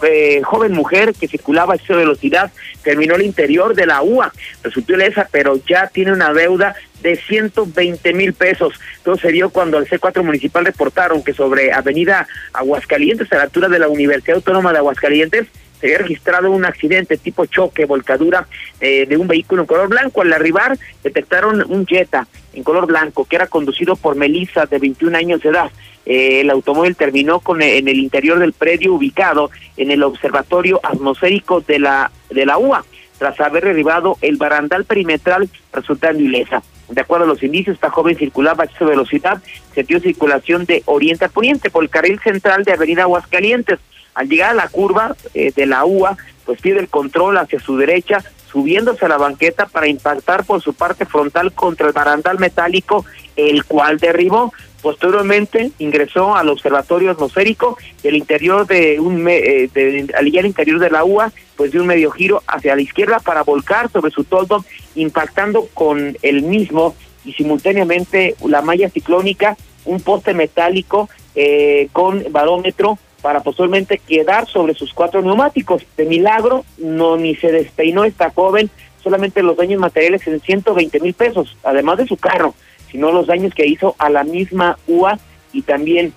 Eh, 0.04 0.42
joven 0.44 0.74
mujer 0.74 1.14
que 1.14 1.28
circulaba 1.28 1.74
a 1.74 1.78
esa 1.78 1.96
velocidad 1.96 2.52
terminó 2.84 3.16
el 3.16 3.24
interior 3.24 3.76
de 3.76 3.86
la 3.86 4.02
UA, 4.02 4.32
resultó 4.64 4.94
ilesa, 4.94 5.28
pero 5.32 5.60
ya 5.68 5.88
tiene 5.88 6.12
una 6.12 6.34
deuda 6.34 6.76
de 7.02 7.16
120 7.16 8.14
mil 8.14 8.34
pesos. 8.34 8.74
Todo 9.04 9.18
se 9.18 9.32
dio 9.32 9.50
cuando 9.50 9.78
el 9.78 9.88
C4 9.88 10.24
municipal 10.24 10.66
reportaron 10.66 11.24
que 11.24 11.34
sobre 11.34 11.72
Avenida 11.72 12.28
Aguascalientes, 12.54 13.32
a 13.32 13.38
la 13.38 13.44
altura 13.44 13.70
de 13.70 13.80
la 13.80 13.88
Universidad 13.88 14.38
Autónoma 14.38 14.72
de 14.72 14.80
Aguascalientes, 14.80 15.48
se 15.80 15.88
había 15.88 16.00
registrado 16.00 16.52
un 16.52 16.66
accidente 16.66 17.18
tipo 17.18 17.46
choque, 17.46 17.86
volcadura 17.86 18.48
eh, 18.82 19.06
de 19.06 19.18
un 19.18 19.28
vehículo 19.28 19.62
en 19.62 19.68
color 19.68 19.90
blanco. 19.90 20.22
Al 20.22 20.34
arribar, 20.34 20.78
detectaron 21.04 21.64
un 21.70 21.86
Jetta 21.86 22.28
en 22.54 22.64
color 22.64 22.86
blanco 22.86 23.26
que 23.26 23.36
era 23.36 23.48
conducido 23.48 23.96
por 23.96 24.16
Melissa, 24.16 24.66
de 24.66 24.80
21 24.80 25.18
años 25.18 25.42
de 25.42 25.50
edad. 25.50 25.72
Eh, 26.06 26.42
el 26.42 26.50
automóvil 26.50 26.96
terminó 26.96 27.40
con 27.40 27.62
en 27.62 27.88
el 27.88 27.98
interior 27.98 28.40
del 28.40 28.54
predio 28.54 28.94
ubicado 28.94 29.52
en 29.78 29.92
el 29.92 30.04
observatorio 30.04 30.80
atmosférico 30.84 31.62
de 31.62 31.80
la 31.80 32.12
de 32.30 32.46
la 32.46 32.58
UA 32.58 32.84
tras 33.20 33.40
haber 33.42 33.66
derribado 33.66 34.18
el 34.22 34.38
barandal 34.38 34.86
perimetral 34.86 35.50
resultando 35.72 36.24
ilesa. 36.24 36.64
De 36.88 37.02
acuerdo 37.02 37.26
a 37.26 37.28
los 37.28 37.44
indicios, 37.44 37.76
esta 37.76 37.92
joven 37.92 38.18
circulaba 38.18 38.64
a 38.64 38.66
exceso 38.66 38.86
velocidad, 38.86 39.44
se 39.76 39.84
dio 39.84 40.00
circulación 40.00 40.66
de 40.66 40.82
oriente 40.86 41.26
a 41.26 41.30
poniente 41.30 41.70
por 41.70 41.84
el 41.84 41.90
carril 41.90 42.20
central 42.20 42.64
de 42.64 42.72
Avenida 42.72 43.04
Aguascalientes. 43.04 43.78
Al 44.20 44.28
llegar 44.28 44.50
a 44.50 44.54
la 44.54 44.68
curva 44.68 45.16
eh, 45.34 45.54
de 45.56 45.66
la 45.66 45.86
UA, 45.86 46.18
pues 46.44 46.60
pierde 46.60 46.82
el 46.82 46.90
control 46.90 47.38
hacia 47.38 47.58
su 47.62 47.78
derecha, 47.78 48.22
subiéndose 48.52 49.06
a 49.06 49.08
la 49.08 49.16
banqueta 49.16 49.66
para 49.66 49.88
impactar 49.88 50.44
por 50.44 50.62
su 50.62 50.74
parte 50.74 51.06
frontal 51.06 51.54
contra 51.54 51.88
el 51.88 51.94
barandal 51.94 52.38
metálico, 52.38 53.06
el 53.38 53.64
cual 53.64 53.98
derribó. 53.98 54.52
Posteriormente 54.82 55.72
ingresó 55.80 56.36
al 56.36 56.50
observatorio 56.50 57.12
atmosférico 57.12 57.78
y 58.04 58.10
el 58.10 58.18
interior 58.18 58.68
de 58.68 59.00
un 59.00 59.26
eh, 59.30 59.70
al 60.14 60.28
interior 60.28 60.80
de 60.80 60.90
la 60.90 61.06
UA, 61.06 61.32
pues 61.56 61.72
de 61.72 61.80
un 61.80 61.88
medio 61.88 62.12
giro 62.12 62.44
hacia 62.46 62.76
la 62.76 62.82
izquierda 62.82 63.20
para 63.20 63.44
volcar 63.44 63.90
sobre 63.90 64.12
su 64.12 64.26
toldo, 64.26 64.66
impactando 64.96 65.70
con 65.74 66.18
el 66.22 66.42
mismo 66.42 66.94
y 67.24 67.32
simultáneamente 67.32 68.36
la 68.46 68.62
malla 68.62 68.90
ciclónica, 68.90 69.56
un 69.86 70.02
poste 70.02 70.34
metálico 70.34 71.08
eh, 71.36 71.88
con 71.94 72.26
barómetro 72.34 73.00
para 73.22 73.42
posteriormente 73.42 74.00
quedar 74.00 74.48
sobre 74.48 74.74
sus 74.74 74.94
cuatro 74.94 75.22
neumáticos. 75.22 75.84
De 75.98 76.06
milagro, 76.06 76.66
no 76.78 77.18
ni 77.18 77.36
se 77.36 77.52
despeinó 77.52 78.04
esta 78.04 78.32
joven, 78.32 78.70
solamente 79.04 79.44
los 79.44 79.58
daños 79.58 79.80
materiales 79.80 80.26
en 80.28 80.40
120 80.40 81.00
mil 81.00 81.14
pesos, 81.14 81.58
además 81.64 81.98
de 81.98 82.08
su 82.08 82.18
carro, 82.18 82.54
sino 82.92 83.12
los 83.12 83.28
daños 83.28 83.54
que 83.54 83.66
hizo 83.66 83.96
a 83.98 84.10
la 84.10 84.24
misma 84.24 84.78
UA 84.88 85.20
y 85.54 85.62
también 85.62 86.14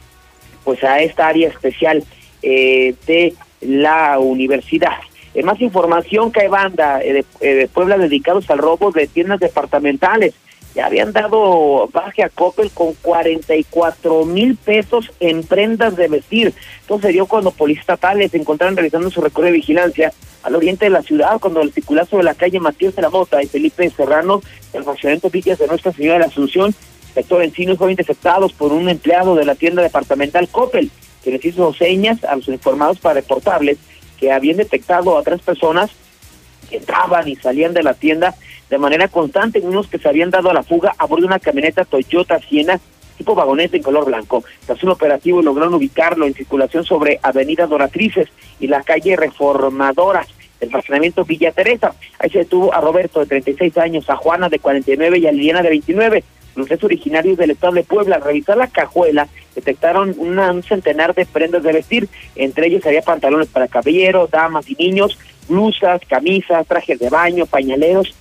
pues 0.65 0.83
a 0.85 1.01
esta 1.01 1.29
área 1.29 1.49
especial 1.49 2.05
eh, 2.43 2.95
de 3.07 3.35
la 3.61 4.19
universidad. 4.19 4.99
Más 5.43 5.61
información 5.61 6.31
que 6.31 6.43
hay 6.43 6.49
banda 6.49 7.01
eh, 7.03 7.25
de, 7.41 7.55
de 7.55 7.69
Puebla 7.69 7.97
dedicados 7.97 8.51
al 8.51 8.59
robo 8.59 8.91
de 8.91 9.07
tiendas 9.07 9.41
departamentales 9.41 10.35
ya 10.75 10.87
habían 10.87 11.13
dado 11.13 11.89
baje 11.93 12.23
a 12.23 12.29
Coppel 12.29 12.71
con 12.71 12.95
44 12.95 14.25
mil 14.25 14.57
pesos 14.57 15.11
en 15.21 15.43
prendas 15.43 15.97
de 15.97 16.09
vestir. 16.09 16.55
Entonces 16.81 17.13
dio 17.13 17.27
cuando 17.27 17.51
policías 17.51 17.83
estatales 17.83 18.31
se 18.31 18.39
encontraron 18.39 18.77
realizando 18.77 19.11
su 19.11 19.21
recorrido 19.21 19.53
de 19.53 19.59
vigilancia 19.59 20.13
al 20.43 20.57
oriente 20.57 20.87
de 20.87 20.91
la 20.91 21.03
ciudad, 21.03 21.39
cuando 21.41 21.61
el 21.61 21.73
circular 21.73 22.07
sobre 22.07 22.25
la 22.25 22.35
calle 22.35 22.59
Matías 22.59 22.97
de 22.97 23.03
la 23.03 23.11
Mota 23.11 23.43
y 23.43 23.47
Felipe 23.47 23.89
Serrano, 23.91 24.43
el 24.73 24.85
funcionamiento 24.85 25.31
Villas 25.31 25.59
de 25.59 25.69
Nuestra 25.69 25.93
Señora 25.93 26.15
de 26.15 26.21
la 26.21 26.27
Asunción, 26.27 26.75
sector 27.15 27.43
Encinos, 27.43 27.79
fueron 27.79 27.93
interceptados 27.93 28.53
por 28.53 28.73
un 28.73 28.89
empleado 28.89 29.35
de 29.37 29.45
la 29.45 29.55
tienda 29.55 29.83
departamental 29.83 30.49
Coppel, 30.49 30.91
que 31.23 31.31
les 31.31 31.45
hizo 31.45 31.73
señas 31.75 32.25
a 32.25 32.35
los 32.35 32.49
informados 32.49 32.99
para 32.99 33.15
reportarles 33.15 33.79
que 34.19 34.33
habían 34.33 34.57
detectado 34.57 35.17
a 35.17 35.23
tres 35.23 35.41
personas 35.43 35.91
que 36.69 36.79
entraban 36.79 37.29
y 37.29 37.37
salían 37.37 37.75
de 37.75 37.83
la 37.83 37.95
tienda 37.95 38.35
de 38.73 38.79
manera 38.79 39.07
constante, 39.07 39.61
unos 39.61 39.87
que 39.87 39.99
se 39.99 40.09
habían 40.09 40.31
dado 40.31 40.49
a 40.49 40.55
la 40.55 40.63
fuga 40.63 40.95
a 40.97 41.05
bordo 41.05 41.21
de 41.21 41.27
una 41.27 41.39
camioneta 41.39 41.85
Toyota 41.85 42.39
Siena 42.39 42.81
tipo 43.19 43.35
vagoneta 43.35 43.77
en 43.77 43.83
color 43.83 44.07
blanco. 44.07 44.43
Tras 44.65 44.83
un 44.83 44.89
operativo 44.89 45.43
lograron 45.43 45.75
ubicarlo 45.75 46.27
en 46.27 46.33
circulación 46.33 46.83
sobre 46.83 47.21
Avenida 47.23 47.67
Doratrices 47.67 48.29
y 48.61 48.69
la 48.69 48.83
calle 48.83 49.15
Reformadora 49.15 50.27
del 50.59 50.71
fraccionamiento 50.71 51.27
Villa 51.27 51.53
Teresa. 51.53 51.95
Ahí 52.19 52.31
se 52.31 52.39
detuvo 52.39 52.73
a 52.73 52.81
Roberto 52.81 53.21
de 53.21 53.27
36 53.27 53.77
años, 53.77 54.09
a 54.09 54.17
Juana 54.17 54.49
de 54.49 54.59
49 54.59 55.19
y 55.19 55.27
a 55.27 55.33
Liliana 55.33 55.61
de 55.61 55.69
29. 55.69 56.25
Los 56.57 56.67
tres 56.67 56.83
originarios 56.83 57.37
del 57.37 57.51
estado 57.51 57.75
de 57.75 57.85
Puebla, 57.85 58.17
al 58.17 58.23
revisar 58.23 58.57
la 58.57 58.69
cajuela, 58.69 59.29
detectaron 59.55 60.15
un 60.17 60.63
centenar 60.63 61.15
de 61.15 61.27
prendas 61.27 61.63
de 61.63 61.75
vestir. 61.75 62.09
Entre 62.37 62.69
ellos 62.69 62.87
había 62.87 63.03
pantalones 63.03 63.49
para 63.49 63.69
caballeros, 63.69 64.31
damas 64.31 64.71
y 64.71 64.75
niños, 64.77 65.19
blusas, 65.47 66.01
camisas, 66.09 66.67
trajes 66.67 66.99
de 66.99 67.11
baño, 67.11 67.45
pañaleros, 67.45 68.15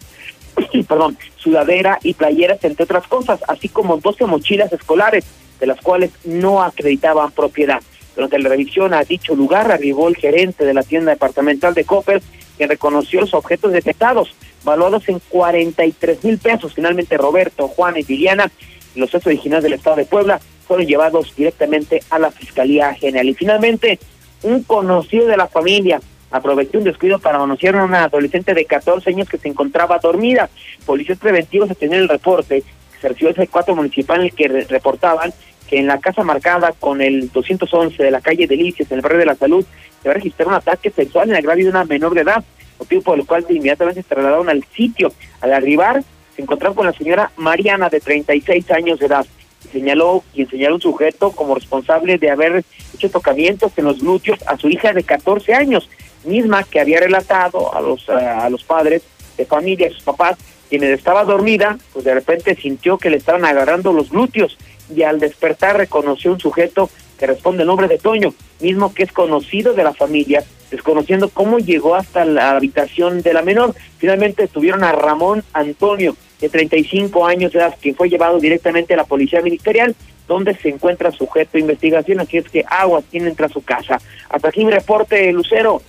perdón, 0.87 1.17
sudadera 1.37 1.99
y 2.03 2.13
playeras, 2.13 2.63
entre 2.63 2.83
otras 2.83 3.07
cosas, 3.07 3.41
así 3.47 3.69
como 3.69 3.97
12 3.97 4.25
mochilas 4.25 4.71
escolares, 4.73 5.25
de 5.59 5.67
las 5.67 5.79
cuales 5.81 6.11
no 6.25 6.61
acreditaban 6.63 7.31
propiedad. 7.31 7.81
Durante 8.15 8.39
la 8.39 8.49
revisión 8.49 8.93
a 8.93 9.03
dicho 9.03 9.35
lugar 9.35 9.71
arribó 9.71 10.07
el 10.07 10.15
gerente 10.15 10.65
de 10.65 10.73
la 10.73 10.83
tienda 10.83 11.11
departamental 11.11 11.73
de 11.73 11.85
Copper, 11.85 12.21
que 12.57 12.67
reconoció 12.67 13.21
los 13.21 13.33
objetos 13.33 13.71
detectados, 13.71 14.35
valuados 14.63 15.07
en 15.07 15.19
43 15.19 16.23
mil 16.23 16.37
pesos. 16.37 16.73
Finalmente 16.73 17.17
Roberto, 17.17 17.67
Juan 17.67 17.97
y 17.97 18.03
Liliana, 18.03 18.51
los 18.95 19.09
tres 19.09 19.25
originales 19.25 19.63
del 19.63 19.73
Estado 19.73 19.95
de 19.95 20.05
Puebla, 20.05 20.41
fueron 20.67 20.85
llevados 20.85 21.33
directamente 21.35 22.03
a 22.09 22.19
la 22.19 22.31
Fiscalía 22.31 22.93
General. 22.93 23.27
Y 23.27 23.33
finalmente, 23.33 23.99
un 24.43 24.63
conocido 24.63 25.27
de 25.27 25.37
la 25.37 25.47
familia, 25.47 26.01
aprovechó 26.32 26.77
un 26.77 26.86
descuido 26.86 27.19
para 27.19 27.41
anunciar 27.41 27.75
a 27.75 27.84
una 27.84 28.05
adolescente 28.05 28.53
de 28.53 28.65
14 28.65 29.09
años 29.09 29.29
que 29.29 29.38
se 29.38 29.49
encontraba 29.49 29.99
dormida. 29.99 30.49
Policías 30.86 31.19
preventivos 31.19 31.69
a 31.69 31.75
tener 31.75 31.99
el 31.99 32.09
reporte, 32.09 32.63
se 32.99 33.09
recibió 33.09 33.29
el 33.29 33.36
C4 33.36 33.75
municipal 33.75 34.19
en 34.19 34.25
el 34.27 34.34
que 34.34 34.47
reportaban 34.69 35.34
que 35.67 35.79
en 35.79 35.88
la 35.88 35.99
casa 35.99 36.23
marcada 36.23 36.73
con 36.73 37.01
el 37.01 37.32
211 37.32 38.01
de 38.01 38.11
la 38.11 38.21
calle 38.21 38.47
Delicias, 38.47 38.91
en 38.91 38.97
el 38.97 39.01
barrio 39.01 39.19
de 39.19 39.25
la 39.25 39.36
Salud, 39.36 39.65
se 40.01 40.09
va 40.09 40.11
a 40.11 40.15
registrar 40.15 40.47
un 40.47 40.53
ataque 40.53 40.89
sexual 40.89 41.29
en 41.29 41.36
agravio 41.36 41.65
de 41.65 41.71
una 41.71 41.86
menor 41.86 42.13
de 42.13 42.21
edad, 42.21 42.43
motivo 42.77 43.01
por 43.01 43.19
el 43.19 43.25
cual 43.25 43.45
inmediatamente 43.49 44.01
se 44.01 44.09
trasladaron 44.09 44.49
al 44.49 44.63
sitio. 44.75 45.13
Al 45.39 45.53
arribar, 45.53 46.03
se 46.36 46.41
encontraron 46.41 46.75
con 46.75 46.86
la 46.86 46.93
señora 46.93 47.32
Mariana, 47.38 47.89
de 47.89 47.99
36 47.99 48.69
años 48.71 48.99
de 48.99 49.05
edad. 49.07 49.25
Señaló 49.71 50.23
quien 50.34 50.49
señaló 50.49 50.75
un 50.75 50.82
sujeto 50.82 51.32
como 51.32 51.55
responsable 51.55 52.17
de 52.17 52.29
haber 52.29 52.63
hecho 52.93 53.09
tocamientos 53.09 53.71
en 53.77 53.86
los 53.86 53.99
glúteos 53.99 54.39
a 54.47 54.57
su 54.57 54.67
hija 54.67 54.91
de 54.91 55.03
14 55.03 55.53
años 55.53 55.89
misma 56.24 56.63
que 56.63 56.80
había 56.80 56.99
relatado 56.99 57.74
a 57.76 57.82
los, 57.82 58.07
a 58.09 58.49
los 58.49 58.63
padres 58.63 59.03
de 59.38 59.45
familia, 59.45 59.88
a 59.88 59.91
sus 59.91 60.03
papás, 60.03 60.38
quienes 60.69 60.97
estaba 60.97 61.24
dormida, 61.26 61.78
pues 61.91 62.05
de 62.05 62.13
repente 62.13 62.55
sintió 62.55 62.97
que 62.97 63.09
le 63.09 63.17
estaban 63.17 63.45
agarrando 63.45 63.91
los 63.91 64.09
glúteos 64.09 64.57
y 64.95 65.03
al 65.03 65.19
despertar 65.19 65.78
reconoció 65.78 66.32
un 66.32 66.39
sujeto 66.39 66.89
que 67.17 67.28
responde 67.28 67.63
el 67.63 67.67
nombre 67.67 67.88
de 67.88 67.97
Toño, 67.97 68.34
mismo 68.59 68.93
que 68.93 69.03
es 69.03 69.11
conocido 69.11 69.74
de 69.74 69.84
la 69.84 69.93
familia, 69.93 70.43
desconociendo 70.72 71.30
cómo 71.30 71.59
llegó 71.59 71.95
hasta 71.95 72.26
la 72.26 72.51
habitación 72.51 73.22
de 73.22 73.34
la 73.34 73.41
menor. 73.41 73.76
Finalmente 73.97 74.47
tuvieron 74.47 74.84
a 74.84 74.91
Ramón 74.91 75.43
Antonio, 75.53 76.15
de 76.39 76.49
35 76.49 77.28
años 77.28 77.51
de 77.51 77.59
edad, 77.59 77.76
quien 77.80 77.95
fue 77.95 78.09
llevado 78.09 78.39
directamente 78.39 78.93
a 78.95 78.97
la 78.97 79.03
policía 79.03 79.41
ministerial, 79.41 79.95
donde 80.28 80.55
se 80.55 80.69
encuentra 80.69 81.11
sujeto 81.11 81.51
de 81.53 81.59
investigación, 81.59 82.19
así 82.19 82.38
es 82.38 82.49
que 82.49 82.63
agua 82.67 83.01
tiene 83.11 83.36
a 83.38 83.49
su 83.49 83.61
casa. 83.61 83.99
Hasta 84.30 84.47
aquí 84.47 84.65
mi 84.65 84.72
reporte, 84.72 85.32
Lucero. 85.32 85.82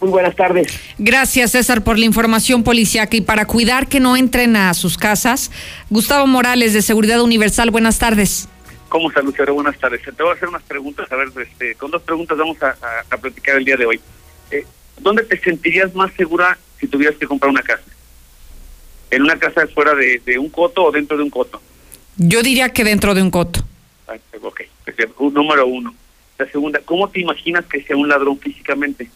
Muy 0.00 0.10
buenas 0.10 0.36
tardes. 0.36 0.68
Gracias, 0.98 1.52
César, 1.52 1.82
por 1.82 1.98
la 1.98 2.04
información 2.04 2.62
policiaca 2.62 3.16
y 3.16 3.20
para 3.20 3.46
cuidar 3.46 3.88
que 3.88 3.98
no 3.98 4.16
entren 4.16 4.54
a 4.56 4.72
sus 4.74 4.96
casas. 4.96 5.50
Gustavo 5.90 6.26
Morales, 6.26 6.72
de 6.72 6.82
Seguridad 6.82 7.20
Universal, 7.20 7.70
buenas 7.70 7.98
tardes. 7.98 8.48
¿Cómo 8.88 9.08
está, 9.08 9.20
Lucero? 9.22 9.54
Buenas 9.54 9.78
tardes. 9.78 10.02
Te 10.02 10.22
voy 10.22 10.30
a 10.30 10.34
hacer 10.34 10.48
unas 10.48 10.62
preguntas. 10.62 11.10
A 11.10 11.16
ver, 11.16 11.28
este, 11.42 11.74
con 11.74 11.90
dos 11.90 12.02
preguntas 12.02 12.38
vamos 12.38 12.62
a, 12.62 12.76
a, 13.10 13.16
platicar 13.16 13.56
el 13.56 13.64
día 13.64 13.76
de 13.76 13.86
hoy. 13.86 14.00
Eh, 14.50 14.64
¿Dónde 15.00 15.24
te 15.24 15.38
sentirías 15.38 15.94
más 15.94 16.12
segura 16.14 16.56
si 16.78 16.86
tuvieras 16.86 17.16
que 17.16 17.26
comprar 17.26 17.50
una 17.50 17.62
casa? 17.62 17.84
¿En 19.10 19.22
una 19.22 19.38
casa 19.38 19.66
fuera 19.74 19.94
de, 19.94 20.22
de 20.24 20.38
un 20.38 20.48
coto 20.48 20.84
o 20.84 20.92
dentro 20.92 21.16
de 21.16 21.22
un 21.22 21.30
coto? 21.30 21.60
Yo 22.16 22.42
diría 22.42 22.70
que 22.70 22.84
dentro 22.84 23.14
de 23.14 23.22
un 23.22 23.30
coto. 23.30 23.64
Ah, 24.06 24.16
ok, 24.40 24.62
número 25.32 25.66
uno. 25.66 25.94
La 26.38 26.46
segunda, 26.50 26.80
¿cómo 26.84 27.08
te 27.08 27.20
imaginas 27.20 27.64
que 27.66 27.82
sea 27.82 27.96
un 27.96 28.08
ladrón 28.08 28.38
físicamente? 28.38 29.10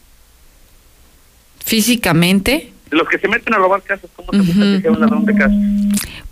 Físicamente. 1.64 2.72
Los 2.90 3.08
que 3.08 3.18
se 3.18 3.28
meten 3.28 3.54
a 3.54 3.58
robar 3.58 3.82
casas, 3.82 4.10
¿cómo 4.14 4.30
te 4.30 4.38
gusta 4.38 4.60
que 4.60 4.80
sea 4.82 4.90
un 4.90 5.00
ladrón 5.00 5.24
de 5.24 5.34
casa? 5.34 5.54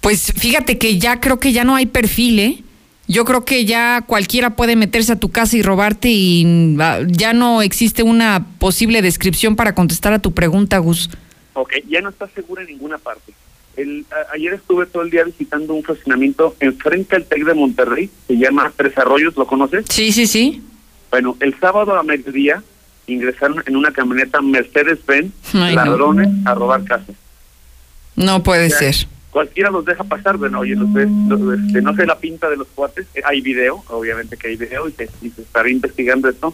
Pues 0.00 0.32
fíjate 0.36 0.78
que 0.78 0.98
ya 0.98 1.20
creo 1.20 1.40
que 1.40 1.52
ya 1.52 1.64
no 1.64 1.74
hay 1.74 1.86
perfil, 1.86 2.38
¿eh? 2.38 2.62
Yo 3.08 3.24
creo 3.24 3.44
que 3.44 3.64
ya 3.64 4.02
cualquiera 4.06 4.50
puede 4.50 4.76
meterse 4.76 5.12
a 5.12 5.16
tu 5.18 5.30
casa 5.30 5.56
y 5.56 5.62
robarte 5.62 6.08
y 6.08 6.76
ah, 6.78 7.00
ya 7.08 7.32
no 7.32 7.60
existe 7.60 8.04
una 8.04 8.46
posible 8.58 9.02
descripción 9.02 9.56
para 9.56 9.74
contestar 9.74 10.12
a 10.12 10.20
tu 10.20 10.32
pregunta, 10.32 10.78
Gus. 10.78 11.10
Ok, 11.54 11.72
ya 11.88 12.00
no 12.02 12.10
estás 12.10 12.30
segura 12.36 12.62
en 12.62 12.68
ninguna 12.68 12.98
parte. 12.98 13.32
El, 13.76 14.06
ayer 14.32 14.54
estuve 14.54 14.86
todo 14.86 15.02
el 15.02 15.10
día 15.10 15.24
visitando 15.24 15.74
un 15.74 15.82
fraccionamiento 15.82 16.54
enfrente 16.60 17.16
al 17.16 17.24
TEC 17.24 17.44
de 17.44 17.54
Monterrey, 17.54 18.10
se 18.28 18.36
llama 18.36 18.72
Tres 18.76 18.96
Arroyos, 18.96 19.36
¿lo 19.36 19.46
conoces? 19.46 19.86
Sí, 19.88 20.12
sí, 20.12 20.26
sí. 20.26 20.62
Bueno, 21.10 21.36
el 21.40 21.58
sábado 21.58 21.98
a 21.98 22.02
mediodía 22.04 22.62
ingresaron 23.12 23.62
en 23.66 23.76
una 23.76 23.92
camioneta 23.92 24.40
Mercedes-Benz 24.40 25.32
ladrones 25.54 26.28
a 26.44 26.54
robar 26.54 26.84
casas. 26.84 27.16
No 28.16 28.42
puede 28.42 28.70
ser. 28.70 28.94
Cualquiera 29.30 29.70
los 29.70 29.84
deja 29.84 30.02
pasar, 30.02 30.36
bueno, 30.36 30.60
oye, 30.60 30.74
los 30.74 30.88
este, 30.90 31.82
no 31.82 31.94
sé 31.94 32.04
la 32.04 32.18
pinta 32.18 32.50
de 32.50 32.56
los 32.56 32.66
cuates, 32.68 33.06
eh, 33.14 33.22
hay 33.24 33.40
video, 33.40 33.84
obviamente 33.88 34.36
que 34.36 34.48
hay 34.48 34.56
video 34.56 34.88
y 34.88 34.92
se, 34.92 35.08
y 35.22 35.30
se 35.30 35.42
estará 35.42 35.70
investigando 35.70 36.28
esto, 36.28 36.52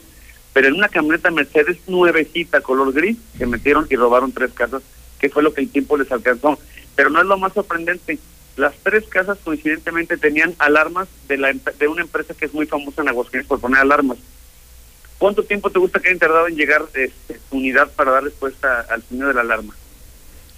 pero 0.53 0.69
en 0.69 0.75
una 0.75 0.89
camioneta 0.89 1.31
Mercedes 1.31 1.79
nuevecita, 1.87 2.61
color 2.61 2.93
gris, 2.93 3.19
se 3.37 3.47
metieron 3.47 3.87
y 3.91 3.97
robaron 3.97 4.33
tres 4.33 4.53
casas, 4.53 4.83
que 5.19 5.29
fue 5.29 5.43
lo 5.43 5.53
que 5.53 5.61
el 5.61 5.69
tiempo 5.71 5.99
les 5.99 6.11
alcanzó. 6.11 6.59
Pero 6.95 7.11
no 7.11 7.21
es 7.21 7.27
lo 7.27 7.37
más 7.37 7.53
sorprendente. 7.53 8.19
Las 8.57 8.75
tres 8.83 9.05
casas 9.07 9.37
coincidentemente 9.45 10.17
tenían 10.17 10.55
alarmas 10.59 11.09
de, 11.29 11.37
la, 11.37 11.53
de 11.53 11.89
una 11.89 12.01
empresa 12.01 12.33
que 12.33 12.47
es 12.47 12.55
muy 12.55 12.65
famosa 12.67 13.03
en 13.03 13.09
Aguascalientes 13.09 13.49
por 13.49 13.61
poner 13.61 13.81
alarmas. 13.81 14.17
¿Cuánto 15.19 15.43
tiempo 15.43 15.71
te 15.71 15.79
gusta 15.79 15.99
que 16.01 16.11
haya 16.11 16.19
tardado 16.19 16.49
en 16.49 16.57
llegar 16.57 16.83
este, 16.95 17.41
unidad 17.51 17.91
para 17.93 18.13
dar 18.13 18.25
respuesta 18.25 18.87
al 18.91 19.03
sonido 19.03 19.29
de 19.29 19.35
la 19.35 19.41
alarma? 19.41 19.75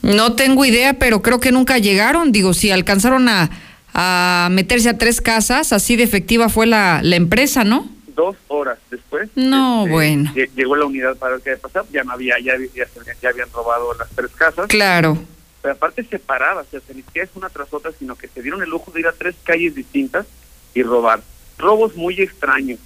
No 0.03 0.35
tengo 0.35 0.65
idea, 0.65 0.95
pero 0.95 1.23
creo 1.23 1.41
que 1.41 1.53
nunca 1.53 1.79
llegaron. 1.79 2.33
Digo, 2.33 2.55
si 2.55 2.71
alcanzaron 2.71 3.29
a, 3.29 3.51
a 3.95 4.49
meterse 4.51 4.89
a 4.89 4.99
tres 4.99 5.21
casas, 5.21 5.73
así 5.73 5.97
de 5.97 6.03
efectiva 6.03 6.49
fue 6.49 6.67
la, 6.67 7.01
la 7.03 7.17
empresa, 7.17 7.65
¿no? 7.65 7.89
Dos 8.15 8.37
horas 8.49 8.79
después. 8.91 9.29
No, 9.37 9.83
este, 9.83 9.93
bueno. 9.93 10.35
Llegó 10.57 10.77
la 10.77 10.87
unidad 10.87 11.17
para 11.17 11.35
ver 11.35 11.43
qué 11.43 11.51
había 11.51 11.63
pasado. 11.63 11.87
Ya 11.93 12.03
no 12.03 12.13
había, 12.13 12.39
ya, 12.41 12.55
ya, 12.75 12.87
ya 13.23 13.29
habían 13.29 13.51
robado 13.53 13.95
las 13.95 14.09
tres 14.11 14.31
casas. 14.33 14.67
Claro. 14.67 15.19
Pero 15.63 15.75
aparte 15.75 16.03
separadas, 16.05 16.67
o 16.73 16.81
sea, 16.81 16.81
es 17.15 17.31
una 17.35 17.49
tras 17.49 17.73
otra, 17.73 17.93
sino 17.97 18.17
que 18.17 18.29
se 18.29 18.43
dieron 18.43 18.63
el 18.63 18.71
lujo 18.71 18.91
de 18.91 19.01
ir 19.01 19.07
a 19.07 19.13
tres 19.13 19.37
calles 19.45 19.75
distintas 19.75 20.27
y 20.75 20.83
robar. 20.83 21.21
Robos 21.59 21.97
muy 21.97 22.21
extraños 22.21 22.79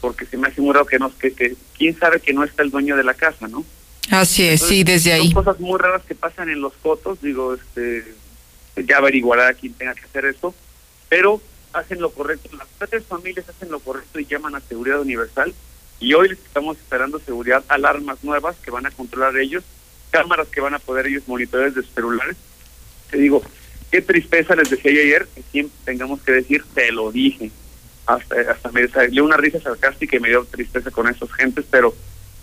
porque 0.00 0.26
se 0.26 0.36
me 0.36 0.48
hace 0.48 0.60
muy 0.60 0.72
raro 0.72 0.86
que, 0.86 0.98
no, 0.98 1.16
que, 1.16 1.32
que 1.32 1.54
quién 1.76 1.98
sabe 1.98 2.20
que 2.20 2.32
no 2.32 2.44
está 2.44 2.62
el 2.62 2.70
dueño 2.70 2.96
de 2.96 3.04
la 3.04 3.14
casa, 3.14 3.48
¿no? 3.48 3.64
Sí, 4.24 4.48
es, 4.48 4.62
sí, 4.62 4.82
desde 4.82 5.12
ahí. 5.12 5.30
Son 5.30 5.44
cosas 5.44 5.60
muy 5.60 5.78
raras 5.78 6.02
que 6.06 6.14
pasan 6.14 6.48
en 6.48 6.60
los 6.60 6.74
fotos, 6.74 7.20
digo, 7.22 7.54
este, 7.54 8.04
ya 8.84 8.98
averiguará 8.98 9.52
quién 9.54 9.74
tenga 9.74 9.94
que 9.94 10.04
hacer 10.04 10.24
eso, 10.24 10.54
pero 11.08 11.40
hacen 11.72 12.00
lo 12.00 12.10
correcto, 12.10 12.48
las 12.56 12.66
tres 12.88 13.04
familias 13.04 13.48
hacen 13.48 13.70
lo 13.70 13.78
correcto 13.78 14.18
y 14.18 14.26
llaman 14.26 14.56
a 14.56 14.60
seguridad 14.60 15.00
universal 15.00 15.54
y 16.00 16.14
hoy 16.14 16.30
les 16.30 16.38
estamos 16.38 16.78
esperando 16.78 17.20
seguridad, 17.20 17.62
alarmas 17.68 18.24
nuevas 18.24 18.56
que 18.56 18.70
van 18.70 18.86
a 18.86 18.90
controlar 18.90 19.36
ellos, 19.36 19.62
cámaras 20.10 20.48
que 20.48 20.60
van 20.60 20.74
a 20.74 20.78
poder 20.78 21.06
ellos 21.06 21.24
monitorear 21.26 21.72
desde 21.72 21.88
celulares. 21.92 22.36
Te 23.10 23.18
digo, 23.18 23.42
qué 23.90 24.00
tristeza 24.00 24.56
les 24.56 24.70
decía 24.70 24.90
ayer 24.90 25.28
que 25.34 25.42
siempre 25.52 25.78
tengamos 25.84 26.22
que 26.22 26.32
decir, 26.32 26.64
te 26.74 26.90
lo 26.90 27.12
dije. 27.12 27.50
Hasta, 28.14 28.50
hasta 28.50 28.72
me 28.72 28.88
salió 28.88 29.24
una 29.24 29.36
risa 29.36 29.60
sarcástica 29.60 30.16
y 30.16 30.20
me 30.20 30.28
dio 30.28 30.44
tristeza 30.44 30.90
con 30.90 31.08
esas 31.08 31.32
gentes, 31.32 31.64
pero 31.70 31.94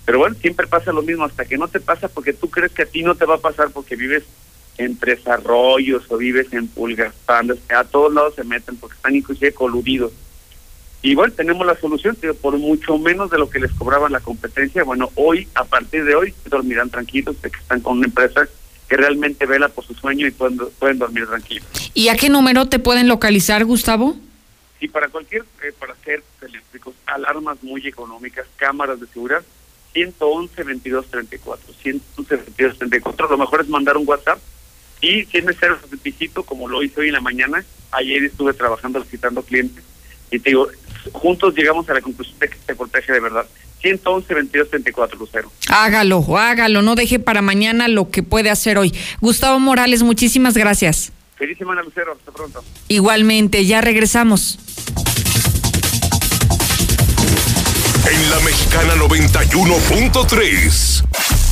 pero 0.08 0.20
bueno, 0.20 0.38
siempre 0.40 0.68
pasa 0.68 0.94
lo 0.94 1.02
mismo, 1.02 1.26
hasta 1.26 1.44
que 1.44 1.58
no 1.58 1.68
te 1.68 1.82
pasa 1.82 2.08
porque 2.08 2.32
tú 2.32 2.50
crees 2.50 2.72
que 2.72 2.84
a 2.84 2.86
ti 2.86 3.04
no 3.04 3.16
te 3.16 3.26
va 3.26 3.36
a 3.36 3.40
pasar 3.40 3.72
porque 3.72 3.98
vives 3.98 4.24
en 4.78 4.98
desarrollos 5.00 6.04
o 6.08 6.16
vives 6.16 6.54
en 6.54 6.70
pulgas, 6.70 7.14
a 7.28 7.84
todos 7.84 8.14
lados 8.14 8.36
se 8.36 8.46
meten 8.46 8.78
porque 8.78 8.96
están 8.96 9.18
inclusive 9.18 9.52
coludidos. 9.52 10.14
Y 11.02 11.14
bueno, 11.14 11.34
tenemos 11.34 11.68
la 11.68 11.78
solución, 11.78 12.18
por 12.42 12.58
mucho 12.58 12.98
menos 12.98 13.30
de 13.30 13.38
lo 13.38 13.50
que 13.50 13.60
les 13.60 13.74
cobraban 13.74 14.14
la 14.14 14.22
competencia, 14.22 14.86
bueno, 14.86 15.12
hoy, 15.16 15.50
a 15.56 15.66
partir 15.66 16.06
de 16.06 16.16
hoy, 16.16 16.34
dormirán 16.46 16.90
tranquilos 16.90 17.42
de 17.42 17.52
que 17.52 17.60
están 17.60 17.82
con 17.82 17.98
una 17.98 18.08
empresa 18.08 18.48
que 18.88 18.96
realmente 18.96 19.46
vela 19.46 19.68
por 19.68 19.86
su 19.86 19.94
sueño 19.94 20.26
y 20.26 20.32
pueden, 20.32 20.58
pueden 20.80 21.00
dormir 21.00 21.28
tranquilos. 21.28 21.68
¿Y 21.94 22.08
a 22.08 22.16
qué 22.16 22.30
número 22.30 22.68
te 22.68 22.80
pueden 22.80 23.10
localizar, 23.10 23.66
Gustavo? 23.66 24.16
Sí, 24.80 24.88
para 24.88 25.08
cualquier, 25.10 25.44
eh, 25.64 25.74
para 25.78 25.94
hacer 25.94 26.24
eléctricos, 26.42 26.94
alarmas 27.06 27.64
muy 27.64 27.88
económicas, 27.88 28.46
cámaras 28.58 29.00
de 29.00 29.08
seguridad, 29.08 29.44
111 29.94 30.64
22 30.64 31.08
34 31.08 31.74
111 31.74 32.36
22 32.36 32.78
34 32.78 33.30
lo 33.30 33.38
mejor 33.38 33.62
es 33.62 33.70
mandar 33.70 33.98
un 33.98 34.08
WhatsApp 34.08 34.40
y 35.02 35.26
si 35.26 35.38
es 35.38 35.46
necesario 35.46 35.78
visito 36.04 36.44
como 36.44 36.68
lo 36.68 36.84
hice 36.84 37.02
hoy 37.02 37.08
en 37.08 37.14
la 37.14 37.22
mañana. 37.22 37.64
Ayer 37.92 38.24
estuve 38.24 38.54
trabajando 38.54 39.02
visitando 39.02 39.42
clientes 39.42 39.84
y 40.30 40.40
te 40.40 40.50
digo 40.50 40.68
juntos 41.14 41.56
llegamos 41.56 41.90
a 41.90 41.94
la 41.94 42.02
conclusión 42.02 42.38
de 42.40 42.50
que 42.50 42.58
se 42.66 42.76
protege 42.76 43.14
de 43.14 43.20
verdad 43.20 43.48
111 43.82 44.34
22 44.34 44.70
34 44.70 45.18
Lucero. 45.18 45.52
Hágalo 45.70 46.38
hágalo 46.38 46.82
no 46.82 46.96
deje 46.96 47.20
para 47.20 47.42
mañana 47.42 47.88
lo 47.88 48.12
que 48.12 48.24
puede 48.24 48.50
hacer 48.50 48.78
hoy. 48.78 48.94
Gustavo 49.22 49.60
Morales 49.60 50.04
muchísimas 50.04 50.56
gracias 50.56 51.12
feliz 51.38 51.58
semana 51.58 51.82
Lucero. 51.82 52.14
Hasta 52.14 52.32
pronto. 52.32 52.64
Igualmente 52.88 53.66
ya 53.66 53.82
regresamos. 53.82 54.58
En 58.10 58.30
la 58.30 58.40
mexicana 58.40 58.96
91.3, 58.96 61.04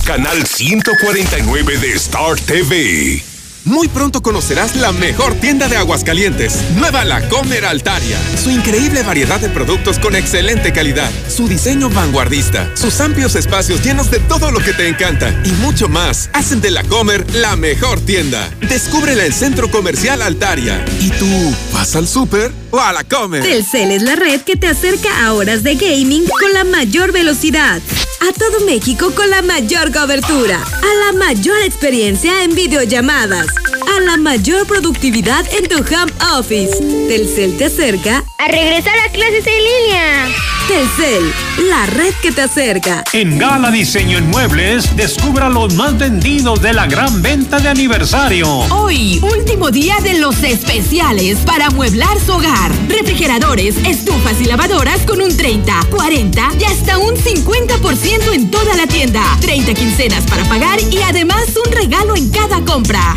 canal 0.05 0.45
149 0.45 1.77
de 1.77 1.91
Star 1.93 2.39
TV. 2.39 3.34
Muy 3.65 3.87
pronto 3.87 4.21
conocerás 4.21 4.75
la 4.75 4.91
mejor 4.91 5.33
tienda 5.33 5.67
de 5.67 5.75
Aguascalientes, 5.75 6.53
Nueva 6.75 7.03
La 7.03 7.27
Comer 7.29 7.65
Altaria. 7.65 8.19
Su 8.41 8.51
increíble 8.51 9.01
variedad 9.01 9.39
de 9.39 9.49
productos 9.49 9.97
con 9.97 10.15
excelente 10.15 10.71
calidad, 10.71 11.09
su 11.27 11.47
diseño 11.47 11.89
vanguardista, 11.89 12.69
sus 12.75 13.01
amplios 13.01 13.33
espacios 13.33 13.83
llenos 13.83 14.11
de 14.11 14.19
todo 14.19 14.51
lo 14.51 14.59
que 14.59 14.71
te 14.73 14.87
encanta 14.87 15.33
y 15.43 15.49
mucho 15.53 15.89
más 15.89 16.29
hacen 16.33 16.61
de 16.61 16.69
La 16.69 16.83
Comer 16.83 17.25
la 17.33 17.55
mejor 17.55 17.99
tienda. 17.99 18.47
Descúbrela 18.69 19.23
en 19.23 19.27
el 19.29 19.33
Centro 19.33 19.71
Comercial 19.71 20.21
Altaria. 20.21 20.85
¿Y 21.01 21.09
tú 21.09 21.55
vas 21.73 21.95
al 21.95 22.07
súper 22.07 22.51
o 22.69 22.79
a 22.79 22.93
La 22.93 23.03
Comer? 23.03 23.41
Telcel 23.41 23.89
es 23.89 24.03
la 24.03 24.15
red 24.15 24.41
que 24.41 24.57
te 24.57 24.67
acerca 24.67 25.25
a 25.25 25.33
horas 25.33 25.63
de 25.63 25.73
gaming 25.73 26.27
con 26.27 26.53
la 26.53 26.65
mayor 26.65 27.11
velocidad. 27.11 27.81
A 28.21 28.31
todo 28.31 28.63
México 28.65 29.11
con 29.15 29.29
la 29.29 29.41
mayor 29.41 29.91
cobertura. 29.91 30.57
A 30.61 31.11
la 31.11 31.17
mayor 31.17 31.57
experiencia 31.63 32.43
en 32.43 32.53
videollamadas 32.53 33.54
a 33.55 34.01
la 34.01 34.17
mayor 34.17 34.65
productividad 34.67 35.45
en 35.53 35.67
tu 35.67 35.77
home 35.77 36.11
office. 36.37 36.77
Telcel 37.07 37.57
te 37.57 37.65
acerca 37.65 38.23
a 38.37 38.47
regresar 38.47 38.93
a 38.99 39.11
clases 39.11 39.45
en 39.47 39.63
línea. 39.63 40.27
Telcel, 40.67 41.33
la 41.69 41.85
red 41.85 42.13
que 42.21 42.31
te 42.31 42.41
acerca. 42.41 43.03
En 43.13 43.37
Gala 43.37 43.69
Diseño 43.69 44.17
en 44.17 44.29
Muebles, 44.29 44.95
descubra 44.95 45.47
los 45.49 45.73
más 45.75 45.97
vendidos 45.97 46.61
de 46.61 46.73
la 46.73 46.87
gran 46.87 47.21
venta 47.21 47.59
de 47.59 47.69
aniversario. 47.69 48.47
Hoy, 48.71 49.19
último 49.21 49.69
día 49.69 49.95
de 50.01 50.19
los 50.19 50.41
especiales 50.43 51.37
para 51.45 51.67
amueblar 51.67 52.19
su 52.19 52.33
hogar. 52.33 52.71
Refrigeradores, 52.87 53.75
estufas 53.85 54.41
y 54.41 54.45
lavadoras 54.45 55.01
con 55.01 55.21
un 55.21 55.35
30, 55.35 55.87
40 55.91 56.49
y 56.59 56.63
hasta 56.63 56.97
un 56.97 57.15
50% 57.15 58.33
en 58.33 58.49
toda 58.49 58.75
la 58.75 58.87
tienda. 58.87 59.23
30 59.41 59.73
quincenas 59.75 60.25
para 60.25 60.43
pagar 60.45 60.79
y 60.91 61.01
además 61.03 61.45
un 61.63 61.71
regalo 61.71 62.15
en 62.15 62.29
cada 62.29 62.61
compra. 62.61 63.13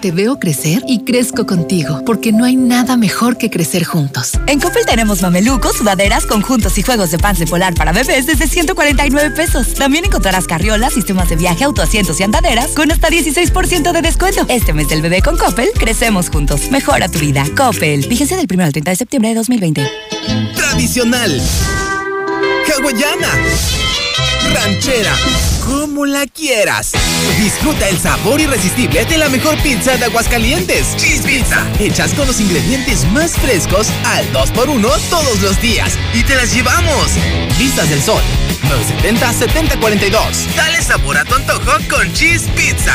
Te 0.00 0.12
veo 0.12 0.38
crecer 0.38 0.84
y 0.86 1.00
crezco 1.02 1.44
contigo, 1.44 2.02
porque 2.06 2.30
no 2.30 2.44
hay 2.44 2.54
nada 2.54 2.96
mejor 2.96 3.36
que 3.36 3.50
crecer 3.50 3.82
juntos. 3.82 4.32
En 4.46 4.60
Coppel 4.60 4.86
tenemos 4.86 5.22
mamelucos, 5.22 5.76
sudaderas, 5.76 6.24
conjuntos 6.24 6.78
y 6.78 6.82
juegos 6.82 7.10
de 7.10 7.18
pants 7.18 7.40
de 7.40 7.48
polar 7.48 7.74
para 7.74 7.90
bebés 7.90 8.26
desde 8.26 8.46
149 8.46 9.34
pesos. 9.34 9.74
También 9.74 10.04
encontrarás 10.04 10.46
carriolas, 10.46 10.92
sistemas 10.92 11.28
de 11.28 11.34
viaje, 11.34 11.64
autoasientos 11.64 12.20
y 12.20 12.22
andaderas 12.22 12.68
con 12.76 12.92
hasta 12.92 13.08
16% 13.08 13.90
de 13.90 14.02
descuento. 14.02 14.46
Este 14.48 14.72
mes 14.72 14.88
del 14.88 15.02
bebé 15.02 15.20
con 15.20 15.36
Coppel, 15.36 15.70
crecemos 15.74 16.30
juntos. 16.30 16.70
Mejora 16.70 17.08
tu 17.08 17.18
vida. 17.18 17.44
Coppel. 17.56 18.04
Fíjense 18.04 18.36
del 18.36 18.46
1 18.48 18.64
al 18.64 18.72
30 18.72 18.90
de 18.92 18.96
septiembre 18.96 19.30
de 19.30 19.34
2020. 19.34 19.90
Tradicional. 20.54 21.42
Hawaiana. 22.68 23.87
Ranchera 24.54 25.12
como 25.64 26.06
la 26.06 26.26
quieras. 26.26 26.92
Disfruta 27.38 27.88
el 27.88 27.98
sabor 27.98 28.40
irresistible 28.40 29.04
de 29.04 29.18
la 29.18 29.28
mejor 29.28 29.56
pizza 29.62 29.96
de 29.96 30.06
Aguascalientes. 30.06 30.96
Cheese 30.96 31.22
Pizza. 31.22 31.66
Hechas 31.78 32.14
con 32.14 32.26
los 32.26 32.40
ingredientes 32.40 33.04
más 33.12 33.32
frescos 33.32 33.88
al 34.06 34.24
2x1 34.32 34.98
todos 35.10 35.40
los 35.42 35.60
días. 35.60 35.92
Y 36.14 36.22
te 36.22 36.34
las 36.36 36.54
llevamos. 36.54 37.10
Vistas 37.58 37.90
del 37.90 38.02
Sol. 38.02 38.22
970-7042. 39.02 40.56
Dale 40.56 40.82
sabor 40.82 41.18
a 41.18 41.24
tu 41.24 41.34
antojo 41.34 41.72
con 41.90 42.12
Cheese 42.14 42.48
Pizza. 42.56 42.94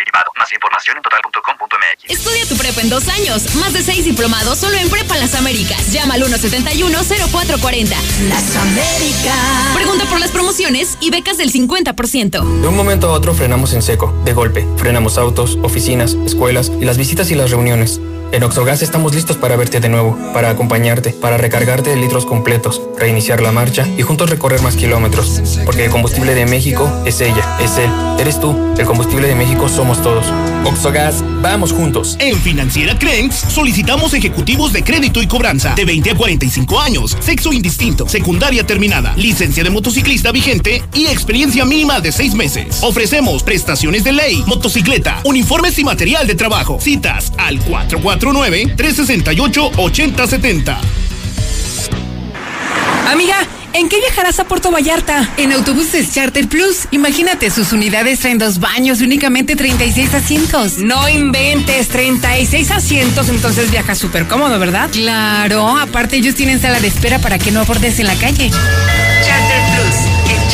Más 0.37 0.51
información 0.51 0.97
en 0.97 1.03
total.com.mx. 1.03 2.09
Estudia 2.09 2.45
tu 2.47 2.55
prepa 2.57 2.81
en 2.81 2.89
dos 2.89 3.07
años. 3.07 3.55
Más 3.55 3.73
de 3.73 3.81
seis 3.81 4.05
diplomados 4.05 4.57
solo 4.57 4.77
en 4.77 4.89
Prepa 4.89 5.17
Las 5.17 5.35
Américas. 5.35 5.91
Llama 5.91 6.15
al 6.15 6.23
171-0440. 6.23 7.89
Las 8.27 8.55
Américas. 8.55 9.73
Pregunta 9.73 10.05
por 10.05 10.19
las 10.19 10.31
promociones 10.31 10.97
y 10.99 11.11
becas 11.11 11.37
del 11.37 11.51
50%. 11.51 12.61
De 12.61 12.67
un 12.67 12.75
momento 12.75 13.07
a 13.07 13.11
otro 13.11 13.33
frenamos 13.33 13.73
en 13.73 13.81
seco, 13.81 14.13
de 14.25 14.33
golpe. 14.33 14.67
Frenamos 14.77 15.17
autos, 15.17 15.57
oficinas, 15.61 16.15
escuelas 16.25 16.71
y 16.79 16.85
las 16.85 16.97
visitas 16.97 17.31
y 17.31 17.35
las 17.35 17.51
reuniones. 17.51 17.99
En 18.33 18.43
Oxogas 18.43 18.81
estamos 18.81 19.13
listos 19.13 19.35
para 19.35 19.57
verte 19.57 19.81
de 19.81 19.89
nuevo, 19.89 20.17
para 20.33 20.49
acompañarte, 20.49 21.09
para 21.09 21.35
recargarte 21.35 21.89
de 21.89 21.97
litros 21.97 22.25
completos, 22.25 22.81
reiniciar 22.97 23.41
la 23.41 23.51
marcha 23.51 23.85
y 23.97 24.03
juntos 24.03 24.29
recorrer 24.29 24.61
más 24.61 24.77
kilómetros. 24.77 25.41
Porque 25.65 25.83
el 25.83 25.91
combustible 25.91 26.33
de 26.33 26.45
México 26.45 26.89
es 27.05 27.19
ella, 27.19 27.57
es 27.61 27.77
él, 27.77 27.89
eres 28.19 28.39
tú. 28.39 28.55
El 28.77 28.85
combustible 28.85 29.27
de 29.27 29.35
México 29.35 29.67
somos 29.67 30.01
todos. 30.01 30.25
Oxogas, 30.63 31.23
vamos 31.41 31.73
juntos. 31.73 32.15
En 32.19 32.37
Financiera 32.37 32.97
Crenx 32.97 33.35
solicitamos 33.35 34.13
ejecutivos 34.13 34.71
de 34.71 34.83
crédito 34.83 35.21
y 35.21 35.27
cobranza 35.27 35.75
de 35.75 35.83
20 35.83 36.11
a 36.11 36.15
45 36.15 36.79
años, 36.79 37.17
sexo 37.19 37.51
indistinto, 37.51 38.07
secundaria 38.07 38.65
terminada, 38.65 39.13
licencia 39.17 39.63
de 39.63 39.69
motociclista 39.71 40.31
vigente 40.31 40.81
y 40.93 41.07
experiencia 41.07 41.65
mínima 41.65 41.99
de 41.99 42.13
6 42.13 42.35
meses. 42.35 42.81
Ofrecemos 42.81 43.43
prestaciones 43.43 44.05
de 44.05 44.13
ley, 44.13 44.41
motocicleta, 44.47 45.19
uniformes 45.25 45.77
y 45.79 45.83
material 45.83 46.27
de 46.27 46.35
trabajo. 46.35 46.79
Citas 46.79 47.33
al 47.37 47.59
449-368-8070. 48.21 50.77
Amiga, 53.11 53.35
¿en 53.73 53.89
qué 53.89 53.99
viajarás 53.99 54.39
a 54.39 54.45
Puerto 54.45 54.71
Vallarta? 54.71 55.29
En 55.37 55.51
autobuses 55.51 56.13
Charter 56.13 56.47
Plus. 56.47 56.87
Imagínate, 56.91 57.49
sus 57.49 57.73
unidades 57.73 58.19
traen 58.19 58.37
dos 58.37 58.59
baños 58.59 59.01
y 59.01 59.03
únicamente 59.03 59.55
36 59.55 60.13
asientos. 60.13 60.77
No 60.77 61.09
inventes, 61.09 61.87
36 61.89 62.69
asientos, 62.71 63.29
entonces 63.29 63.71
viajas 63.71 63.97
súper 63.97 64.27
cómodo, 64.27 64.59
¿verdad? 64.59 64.89
Claro, 64.91 65.75
aparte 65.77 66.17
ellos 66.17 66.35
tienen 66.35 66.61
sala 66.61 66.79
de 66.79 66.87
espera 66.87 67.17
para 67.19 67.39
que 67.39 67.51
no 67.51 67.61
abordes 67.61 67.99
en 67.99 68.07
la 68.07 68.15
calle. 68.15 68.51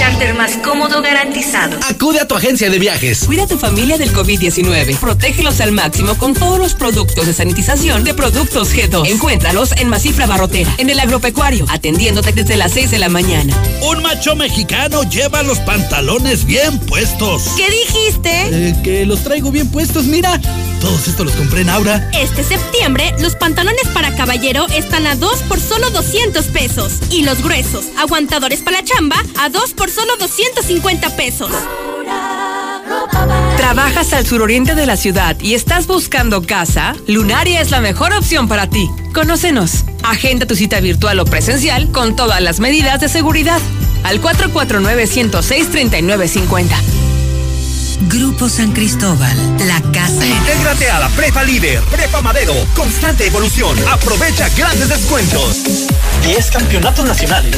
Charter 0.07 0.35
más 0.35 0.55
cómodo 0.63 1.01
garantizado. 1.01 1.77
Acude 1.89 2.21
a 2.21 2.27
tu 2.27 2.35
agencia 2.35 2.69
de 2.69 2.79
viajes. 2.79 3.25
Cuida 3.25 3.43
a 3.43 3.47
tu 3.47 3.57
familia 3.57 3.97
del 3.97 4.13
COVID-19. 4.13 4.97
Protégelos 4.99 5.59
al 5.59 5.73
máximo 5.73 6.17
con 6.17 6.33
todos 6.33 6.59
los 6.59 6.75
productos 6.75 7.25
de 7.25 7.33
sanitización 7.33 8.05
de 8.05 8.13
Productos 8.13 8.73
G2. 8.73 9.05
Encuéntralos 9.09 9.73
en 9.73 9.89
Masifra 9.89 10.25
Barrotera, 10.25 10.73
en 10.77 10.89
el 10.89 11.01
agropecuario, 11.01 11.65
atendiéndote 11.67 12.31
desde 12.31 12.55
las 12.55 12.71
6 12.71 12.91
de 12.91 12.99
la 12.99 13.09
mañana. 13.09 13.53
Un 13.81 14.01
macho 14.01 14.33
mexicano 14.37 15.03
lleva 15.03 15.43
los 15.43 15.59
pantalones 15.59 16.45
bien 16.45 16.79
puestos. 16.79 17.43
¿Qué 17.57 17.69
dijiste? 17.69 18.69
Eh, 18.69 18.75
que 18.85 19.05
los 19.05 19.25
traigo 19.25 19.51
bien 19.51 19.69
puestos, 19.69 20.05
mira. 20.05 20.39
Todos 20.79 21.07
estos 21.07 21.25
los 21.25 21.35
compré 21.35 21.61
en 21.61 21.69
Aura. 21.69 22.09
Este 22.13 22.43
septiembre, 22.43 23.13
los 23.19 23.35
pantalones 23.35 23.87
para 23.93 24.15
caballero 24.15 24.67
están 24.67 25.07
a 25.07 25.15
2 25.15 25.43
por 25.49 25.59
solo 25.59 25.89
200 25.89 26.45
pesos. 26.45 26.93
Y 27.09 27.23
los 27.23 27.41
gruesos, 27.41 27.85
aguantadores 27.97 28.61
para 28.61 28.77
la 28.79 28.85
chamba, 28.85 29.17
a 29.39 29.49
2 29.49 29.73
por 29.73 29.89
solo 29.97 30.15
250 30.19 31.15
pesos. 31.15 31.49
¿Trabajas 33.57 34.13
al 34.13 34.27
suroriente 34.27 34.75
de 34.75 34.85
la 34.85 34.95
ciudad 34.95 35.35
y 35.39 35.55
estás 35.55 35.87
buscando 35.87 36.43
casa? 36.43 36.95
Lunaria 37.07 37.61
es 37.61 37.71
la 37.71 37.81
mejor 37.81 38.13
opción 38.13 38.47
para 38.47 38.69
ti. 38.69 38.87
Conócenos. 39.11 39.85
Agenda 40.03 40.45
tu 40.45 40.55
cita 40.55 40.79
virtual 40.81 41.19
o 41.19 41.25
presencial 41.25 41.91
con 41.91 42.15
todas 42.15 42.41
las 42.41 42.59
medidas 42.59 43.01
de 43.01 43.09
seguridad. 43.09 43.59
Al 44.03 44.21
449-106-3950. 44.21 46.75
Grupo 48.01 48.49
San 48.49 48.73
Cristóbal, 48.73 49.35
la 49.65 49.81
casa. 49.91 50.23
Intégrate 50.23 50.91
a 50.91 50.99
la 50.99 51.09
Prepa 51.09 51.43
Líder, 51.43 51.81
Prepa 51.89 52.21
Madero, 52.21 52.53
constante 52.75 53.25
evolución. 53.25 53.75
Aprovecha 53.91 54.47
grandes 54.55 54.89
descuentos. 54.89 55.63
10 56.23 56.51
campeonatos 56.51 57.03
nacionales. 57.03 57.57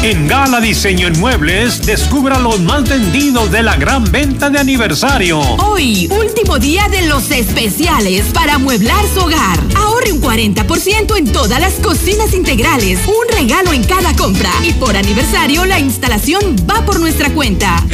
En 0.00 0.28
Gala 0.28 0.60
Diseño 0.60 1.08
en 1.08 1.18
Muebles, 1.18 1.84
descubra 1.84 2.38
los 2.38 2.60
más 2.60 2.88
vendidos 2.88 3.50
de 3.50 3.64
la 3.64 3.74
gran 3.74 4.04
venta 4.04 4.48
de 4.48 4.60
aniversario. 4.60 5.40
Hoy, 5.40 6.06
último 6.06 6.60
día 6.60 6.88
de 6.88 7.02
los 7.02 7.32
especiales 7.32 8.26
para 8.32 8.54
amueblar 8.54 9.04
su 9.12 9.20
hogar. 9.20 9.58
Ahorre 9.76 10.12
un 10.12 10.22
40% 10.22 11.18
en 11.18 11.32
todas 11.32 11.60
las 11.60 11.74
cocinas 11.74 12.32
integrales, 12.32 13.00
un 13.08 13.36
regalo 13.36 13.72
en 13.72 13.82
cada 13.82 14.14
compra. 14.14 14.52
Y 14.62 14.72
por 14.74 14.96
aniversario, 14.96 15.64
la 15.64 15.80
instalación 15.80 16.54
va 16.70 16.86
por 16.86 17.00
nuestra 17.00 17.30
cuenta. 17.30 17.84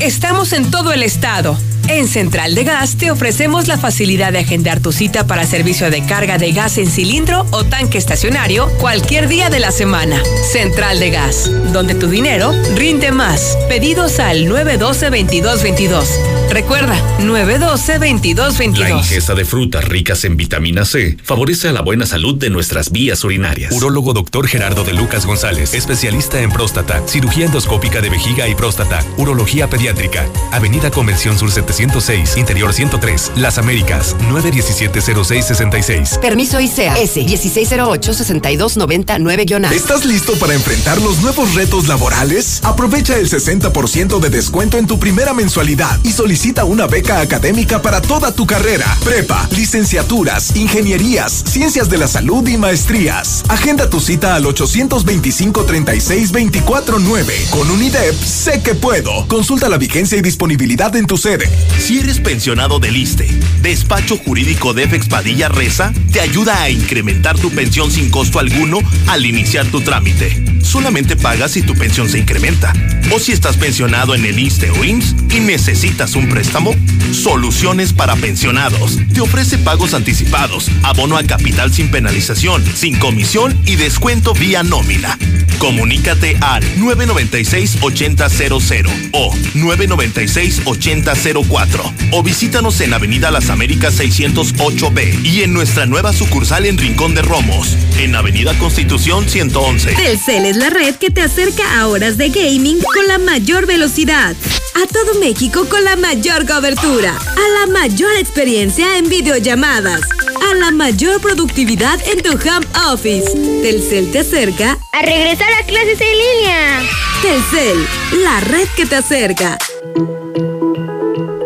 Estamos 0.00 0.52
en 0.52 0.70
todo 0.70 0.92
el 0.92 1.02
estado. 1.02 1.58
En 1.88 2.08
Central 2.08 2.54
de 2.54 2.64
Gas 2.64 2.96
te 2.96 3.10
ofrecemos 3.10 3.68
la 3.68 3.76
facilidad 3.76 4.32
de 4.32 4.38
agendar 4.38 4.80
tu 4.80 4.90
cita 4.90 5.26
para 5.26 5.46
servicio 5.46 5.90
de 5.90 6.04
carga 6.06 6.38
de 6.38 6.52
gas 6.52 6.78
en 6.78 6.90
cilindro 6.90 7.46
o 7.50 7.64
tanque 7.64 7.98
estacionario 7.98 8.68
cualquier 8.78 9.28
día 9.28 9.50
de 9.50 9.60
la 9.60 9.70
semana. 9.70 10.22
Central 10.50 10.98
de 10.98 11.10
Gas, 11.10 11.50
donde 11.72 11.94
tu 11.94 12.08
dinero 12.08 12.52
rinde 12.74 13.12
más. 13.12 13.58
Pedidos 13.68 14.18
al 14.18 14.46
912-2222. 14.46 16.06
Recuerda, 16.50 16.96
912-2222. 17.20 18.78
La 18.78 18.90
ingesta 18.90 19.34
de 19.34 19.44
frutas 19.44 19.84
ricas 19.84 20.24
en 20.24 20.36
vitamina 20.36 20.84
C 20.84 21.18
favorece 21.22 21.68
a 21.68 21.72
la 21.72 21.82
buena 21.82 22.06
salud 22.06 22.36
de 22.36 22.48
nuestras 22.48 22.92
vías 22.92 23.24
urinarias. 23.24 23.72
Urólogo 23.72 24.12
Dr. 24.14 24.46
Gerardo 24.46 24.84
de 24.84 24.94
Lucas 24.94 25.26
González, 25.26 25.74
especialista 25.74 26.40
en 26.40 26.50
próstata, 26.50 27.02
cirugía 27.06 27.46
endoscópica 27.46 28.00
de 28.00 28.10
vejiga 28.10 28.48
y 28.48 28.54
próstata, 28.54 29.04
urología 29.18 29.68
pediátrica. 29.68 30.26
Avenida 30.52 30.90
Convención 30.90 31.38
Sur 31.38 31.50
706, 31.74 32.36
Interior 32.36 32.72
103, 32.72 33.32
Las 33.36 33.58
Américas, 33.58 34.14
917-0666. 34.30 36.20
Permiso 36.20 36.60
ICEA 36.60 37.00
S 37.00 37.20
1608-6299-A. 37.20 39.72
¿Estás 39.72 40.04
listo 40.04 40.38
para 40.38 40.54
enfrentar 40.54 41.02
los 41.02 41.20
nuevos 41.20 41.54
retos 41.54 41.88
laborales? 41.88 42.60
Aprovecha 42.62 43.16
el 43.16 43.28
60% 43.28 44.20
de 44.20 44.30
descuento 44.30 44.78
en 44.78 44.86
tu 44.86 45.00
primera 45.00 45.34
mensualidad 45.34 45.98
y 46.04 46.12
solicita 46.12 46.64
una 46.64 46.86
beca 46.86 47.20
académica 47.20 47.82
para 47.82 48.00
toda 48.00 48.32
tu 48.32 48.46
carrera, 48.46 48.86
prepa, 49.04 49.48
licenciaturas, 49.50 50.54
ingenierías, 50.56 51.42
ciencias 51.46 51.90
de 51.90 51.98
la 51.98 52.06
salud 52.06 52.46
y 52.46 52.56
maestrías. 52.56 53.42
Agenda 53.48 53.90
tu 53.90 53.98
cita 54.00 54.36
al 54.36 54.46
825 54.46 55.64
36 55.64 56.30
24 56.30 57.00
9. 57.00 57.34
Con 57.50 57.68
UNIDEP, 57.70 58.14
sé 58.14 58.62
que 58.62 58.74
puedo. 58.74 59.26
Consulta 59.26 59.68
la 59.68 59.78
vigencia 59.78 60.16
y 60.16 60.22
disponibilidad 60.22 60.94
en 60.94 61.06
tu 61.06 61.16
sede. 61.16 61.63
Si 61.78 61.98
eres 61.98 62.20
pensionado 62.20 62.78
del 62.78 62.96
ISTE, 62.96 63.28
Despacho 63.60 64.16
Jurídico 64.16 64.72
de 64.72 64.86
Padilla 65.08 65.48
Reza 65.48 65.92
te 66.12 66.20
ayuda 66.20 66.62
a 66.62 66.70
incrementar 66.70 67.38
tu 67.38 67.50
pensión 67.50 67.90
sin 67.90 68.10
costo 68.10 68.38
alguno 68.38 68.78
al 69.08 69.26
iniciar 69.26 69.66
tu 69.66 69.80
trámite. 69.80 70.53
Solamente 70.64 71.16
pagas 71.16 71.52
si 71.52 71.62
tu 71.62 71.74
pensión 71.74 72.08
se 72.08 72.18
incrementa. 72.18 72.72
O 73.12 73.20
si 73.20 73.32
estás 73.32 73.56
pensionado 73.56 74.14
en 74.14 74.24
el 74.24 74.38
ISTE 74.38 74.70
o 74.70 74.84
IMSS 74.84 75.14
y 75.34 75.40
necesitas 75.40 76.14
un 76.16 76.28
préstamo, 76.28 76.74
Soluciones 77.12 77.92
para 77.92 78.16
Pensionados. 78.16 78.98
Te 79.12 79.20
ofrece 79.20 79.58
pagos 79.58 79.92
anticipados, 79.94 80.68
abono 80.82 81.16
a 81.16 81.22
capital 81.22 81.72
sin 81.72 81.88
penalización, 81.90 82.64
sin 82.74 82.98
comisión 82.98 83.56
y 83.66 83.76
descuento 83.76 84.34
vía 84.34 84.64
nómina. 84.64 85.16
Comunícate 85.58 86.38
al 86.40 86.64
996-8000 86.76 89.10
o 89.12 89.32
996-8004 89.54 91.92
o 92.10 92.22
visítanos 92.22 92.80
en 92.80 92.94
Avenida 92.94 93.30
Las 93.30 93.50
Américas 93.50 94.00
608B 94.00 95.24
y 95.24 95.42
en 95.42 95.52
nuestra 95.52 95.84
nueva 95.86 96.12
sucursal 96.12 96.66
en 96.66 96.78
Rincón 96.78 97.14
de 97.14 97.22
Romos, 97.22 97.76
en 97.98 98.16
Avenida 98.16 98.58
Constitución 98.58 99.28
111. 99.28 99.94
Telcel 99.94 100.53
es 100.54 100.60
la 100.60 100.70
red 100.70 100.94
que 100.94 101.10
te 101.10 101.20
acerca 101.20 101.80
a 101.80 101.88
horas 101.88 102.16
de 102.16 102.28
gaming 102.28 102.78
con 102.80 103.06
la 103.08 103.18
mayor 103.18 103.66
velocidad. 103.66 104.36
A 104.76 104.86
todo 104.86 105.18
México 105.18 105.66
con 105.68 105.82
la 105.82 105.96
mayor 105.96 106.46
cobertura. 106.46 107.12
A 107.16 107.60
la 107.60 107.72
mayor 107.72 108.10
experiencia 108.18 108.98
en 108.98 109.08
videollamadas. 109.08 110.02
A 110.50 110.54
la 110.54 110.70
mayor 110.70 111.20
productividad 111.20 111.98
en 112.06 112.22
tu 112.22 112.32
home 112.32 112.66
office. 112.92 113.32
Telcel 113.62 114.12
te 114.12 114.20
acerca 114.20 114.78
a 114.92 115.02
regresar 115.02 115.52
a 115.60 115.66
clases 115.66 116.00
en 116.00 116.18
línea. 116.18 116.82
Telcel, 117.22 117.86
la 118.22 118.40
red 118.40 118.68
que 118.76 118.86
te 118.86 118.96
acerca. 118.96 119.58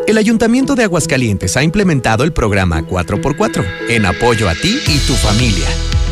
El 0.07 0.19
Ayuntamiento 0.19 0.75
de 0.75 0.85
Aguascalientes 0.85 1.57
ha 1.57 1.63
implementado 1.63 2.25
el 2.25 2.33
programa 2.33 2.83
4x4 2.83 3.65
en 3.89 4.07
apoyo 4.07 4.49
a 4.49 4.55
ti 4.55 4.79
y 4.87 4.99
tu 4.99 5.15
familia. 5.15 5.69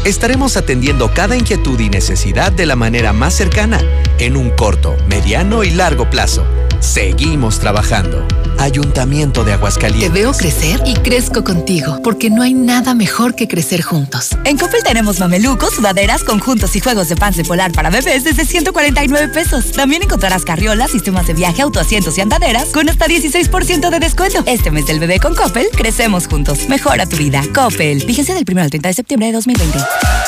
Estaremos 0.07 0.57
atendiendo 0.57 1.13
cada 1.13 1.37
inquietud 1.37 1.81
y 1.81 1.91
necesidad 1.91 2.53
de 2.53 2.65
la 2.65 2.77
manera 2.77 3.13
más 3.13 3.35
cercana, 3.35 3.81
en 4.21 4.37
un 4.37 4.51
corto, 4.51 4.97
mediano 5.09 5.65
y 5.65 5.71
largo 5.71 6.09
plazo 6.09 6.47
Seguimos 6.81 7.59
trabajando. 7.59 8.27
Ayuntamiento 8.59 9.45
de 9.45 9.53
Aguascalientes. 9.53 10.13
Te 10.13 10.19
veo 10.19 10.33
crecer 10.33 10.81
y 10.87 10.95
crezco 10.95 11.45
contigo, 11.45 12.01
porque 12.03 12.31
no 12.31 12.43
hay 12.43 12.55
nada 12.55 12.95
mejor 12.95 13.35
que 13.35 13.49
crecer 13.49 13.83
juntos. 13.83 14.31
En 14.45 14.57
Coppel 14.57 14.83
tenemos 14.83 15.19
mamelucos, 15.19 15.75
sudaderas, 15.75 16.25
conjuntos 16.25 16.75
y 16.75 16.81
juegos 16.81 17.09
de 17.09 17.17
pants 17.17 17.37
de 17.37 17.45
polar 17.45 17.73
para 17.73 17.91
bebés 17.91 18.25
desde 18.25 18.45
149 18.45 19.29
pesos. 19.29 19.73
También 19.73 20.03
encontrarás 20.03 20.45
carriolas, 20.45 20.91
sistemas 20.91 21.27
de 21.27 21.35
viaje, 21.35 21.63
autoasientos 21.63 22.17
y 22.17 22.23
andaderas 22.23 22.69
con 22.69 22.89
hasta 22.89 23.07
16% 23.07 23.91
de 23.91 23.99
descuento. 23.99 24.43
Este 24.47 24.71
mes 24.71 24.87
del 24.87 25.01
bebé 25.01 25.19
con 25.19 25.35
Coppel, 25.35 25.67
crecemos 25.73 26.27
juntos. 26.27 26.69
Mejora 26.69 27.07
tu 27.07 27.17
vida. 27.17 27.43
Coppel. 27.55 28.03
Fíjense 28.03 28.33
del 28.33 28.45
1 28.49 28.63
al 28.63 28.71
30 28.71 28.89
de 28.89 28.95
septiembre 28.95 29.27
de 29.29 29.33
2020. 29.35 29.79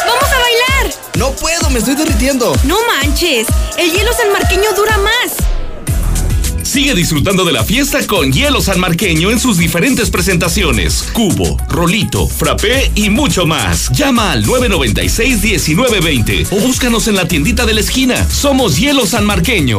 ¡Vamos 0.07 0.33
a 0.33 0.39
bailar! 0.39 0.95
No 1.17 1.33
puedo, 1.33 1.71
me 1.71 1.79
estoy 1.79 1.97
derritiendo. 1.97 2.55
No 2.65 2.79
manches, 2.87 3.47
el 3.77 3.93
hielo 3.93 4.13
sanmarqueño 4.13 4.73
dura 4.75 4.99
más. 4.99 5.33
Sigue 6.69 6.95
disfrutando 6.95 7.45
de 7.47 7.53
la 7.53 7.65
fiesta 7.65 8.07
con 8.07 8.31
hielo 8.31 8.61
sanmarqueño 8.61 9.31
en 9.31 9.41
sus 9.41 9.57
diferentes 9.57 10.11
presentaciones. 10.11 11.03
Cubo, 11.15 11.57
rolito, 11.67 12.29
frappé 12.29 12.93
y 12.95 13.09
mucho 13.09 13.47
más. 13.47 13.89
Llama 13.91 14.33
al 14.33 14.45
996-1920 14.45 16.49
o 16.51 16.57
búscanos 16.61 17.09
en 17.09 17.17
la 17.17 17.27
tiendita 17.27 17.65
de 17.65 17.73
la 17.73 17.81
esquina. 17.81 18.29
Somos 18.31 18.77
hielo 18.77 19.07
sanmarqueño. 19.07 19.79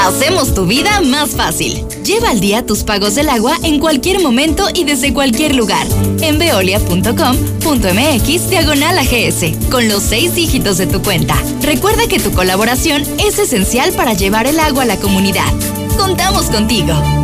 Hacemos 0.00 0.54
tu 0.54 0.66
vida 0.66 1.00
más 1.00 1.30
fácil. 1.30 1.84
Lleva 2.04 2.30
al 2.30 2.40
día 2.40 2.66
tus 2.66 2.82
pagos 2.82 3.14
del 3.14 3.28
agua 3.28 3.56
en 3.62 3.78
cualquier 3.78 4.20
momento 4.20 4.66
y 4.74 4.84
desde 4.84 5.14
cualquier 5.14 5.54
lugar. 5.54 5.86
En 6.20 6.38
veolia.com.mx 6.38 8.50
diagonal 8.50 8.98
AGS, 8.98 9.68
con 9.70 9.88
los 9.88 10.02
seis 10.02 10.34
dígitos 10.34 10.78
de 10.78 10.86
tu 10.86 11.02
cuenta. 11.02 11.36
Recuerda 11.62 12.08
que 12.08 12.18
tu 12.18 12.32
colaboración 12.32 13.02
es 13.18 13.38
esencial 13.38 13.92
para 13.92 14.14
llevar 14.14 14.46
el 14.46 14.58
agua 14.60 14.82
a 14.82 14.86
la 14.86 14.96
comunidad. 14.96 15.52
Contamos 15.96 16.46
contigo. 16.46 17.21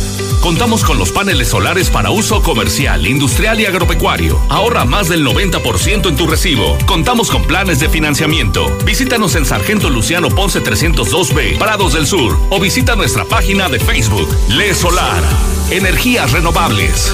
Contamos 0.41 0.83
con 0.83 0.97
los 0.97 1.11
paneles 1.11 1.49
solares 1.49 1.91
para 1.91 2.09
uso 2.09 2.41
comercial, 2.41 3.05
industrial 3.05 3.61
y 3.61 3.67
agropecuario. 3.67 4.39
Ahorra 4.49 4.85
más 4.85 5.07
del 5.07 5.23
90% 5.23 6.09
en 6.09 6.15
tu 6.15 6.25
recibo. 6.25 6.79
Contamos 6.87 7.29
con 7.29 7.43
planes 7.43 7.79
de 7.79 7.89
financiamiento. 7.89 8.75
Visítanos 8.83 9.35
en 9.35 9.45
Sargento 9.45 9.91
Luciano 9.91 10.29
Ponce 10.29 10.63
302B, 10.63 11.59
Prados 11.59 11.93
del 11.93 12.07
Sur, 12.07 12.39
o 12.49 12.59
visita 12.59 12.95
nuestra 12.95 13.23
página 13.23 13.69
de 13.69 13.79
Facebook, 13.79 14.27
Le 14.49 14.73
Solar. 14.73 15.21
Energías 15.69 16.31
renovables. 16.31 17.13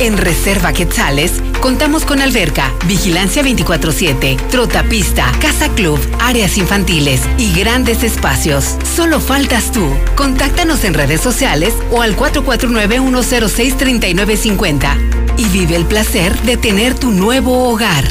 En 0.00 0.16
Reserva 0.16 0.72
Quetzales 0.72 1.32
contamos 1.60 2.04
con 2.04 2.22
alberca, 2.22 2.72
vigilancia 2.86 3.42
24/7, 3.42 4.36
trotapista, 4.48 5.32
casa 5.40 5.68
club, 5.70 5.98
áreas 6.20 6.56
infantiles 6.56 7.22
y 7.36 7.52
grandes 7.52 8.04
espacios. 8.04 8.76
Solo 8.96 9.18
faltas 9.18 9.72
tú. 9.72 9.92
Contáctanos 10.14 10.84
en 10.84 10.94
redes 10.94 11.20
sociales 11.20 11.74
o 11.90 12.00
al 12.00 12.16
449-106-3950 12.16 14.96
y 15.36 15.46
vive 15.46 15.74
el 15.74 15.86
placer 15.86 16.40
de 16.42 16.56
tener 16.56 16.94
tu 16.94 17.10
nuevo 17.10 17.68
hogar. 17.68 18.04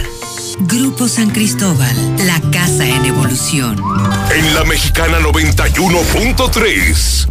Grupo 0.59 1.07
San 1.07 1.29
Cristóbal, 1.29 1.95
la 2.25 2.41
casa 2.51 2.85
en 2.85 3.05
evolución. 3.05 3.81
En 4.35 4.55
la 4.55 4.65
mexicana 4.65 5.19
91.3, 5.19 7.29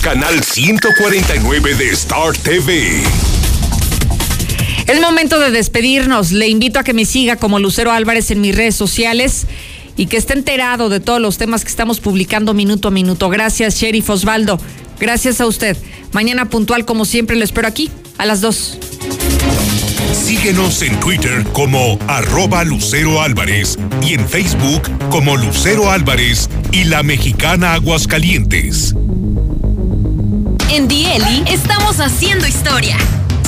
canal 0.00 0.42
149 0.42 1.74
de 1.74 1.90
Star 1.90 2.34
TV. 2.38 3.02
Es 4.88 5.02
momento 5.02 5.38
de 5.38 5.50
despedirnos. 5.50 6.32
Le 6.32 6.48
invito 6.48 6.78
a 6.78 6.82
que 6.82 6.94
me 6.94 7.04
siga 7.04 7.36
como 7.36 7.58
Lucero 7.58 7.92
Álvarez 7.92 8.30
en 8.30 8.40
mis 8.40 8.56
redes 8.56 8.74
sociales 8.74 9.46
y 9.98 10.06
que 10.06 10.16
esté 10.16 10.32
enterado 10.32 10.88
de 10.88 10.98
todos 10.98 11.20
los 11.20 11.36
temas 11.36 11.62
que 11.62 11.68
estamos 11.68 12.00
publicando 12.00 12.54
minuto 12.54 12.88
a 12.88 12.90
minuto. 12.90 13.28
Gracias, 13.28 13.76
Sheriff 13.76 14.08
Osvaldo. 14.08 14.58
Gracias 14.98 15.42
a 15.42 15.46
usted. 15.46 15.76
Mañana 16.12 16.48
puntual, 16.48 16.86
como 16.86 17.04
siempre, 17.04 17.36
lo 17.36 17.44
espero 17.44 17.68
aquí 17.68 17.90
a 18.16 18.24
las 18.24 18.40
2. 18.40 18.78
Síguenos 20.12 20.80
en 20.80 20.98
Twitter 21.00 21.44
como 21.52 21.98
arroba 22.06 22.64
Lucero 22.64 23.20
Álvarez 23.20 23.78
y 24.02 24.14
en 24.14 24.26
Facebook 24.26 24.82
como 25.10 25.36
Lucero 25.36 25.90
Álvarez 25.90 26.48
y 26.72 26.84
la 26.84 27.02
mexicana 27.02 27.74
Aguascalientes. 27.74 28.94
En 30.70 30.88
Dieli 30.88 31.44
estamos 31.46 32.00
haciendo 32.00 32.46
historia. 32.46 32.96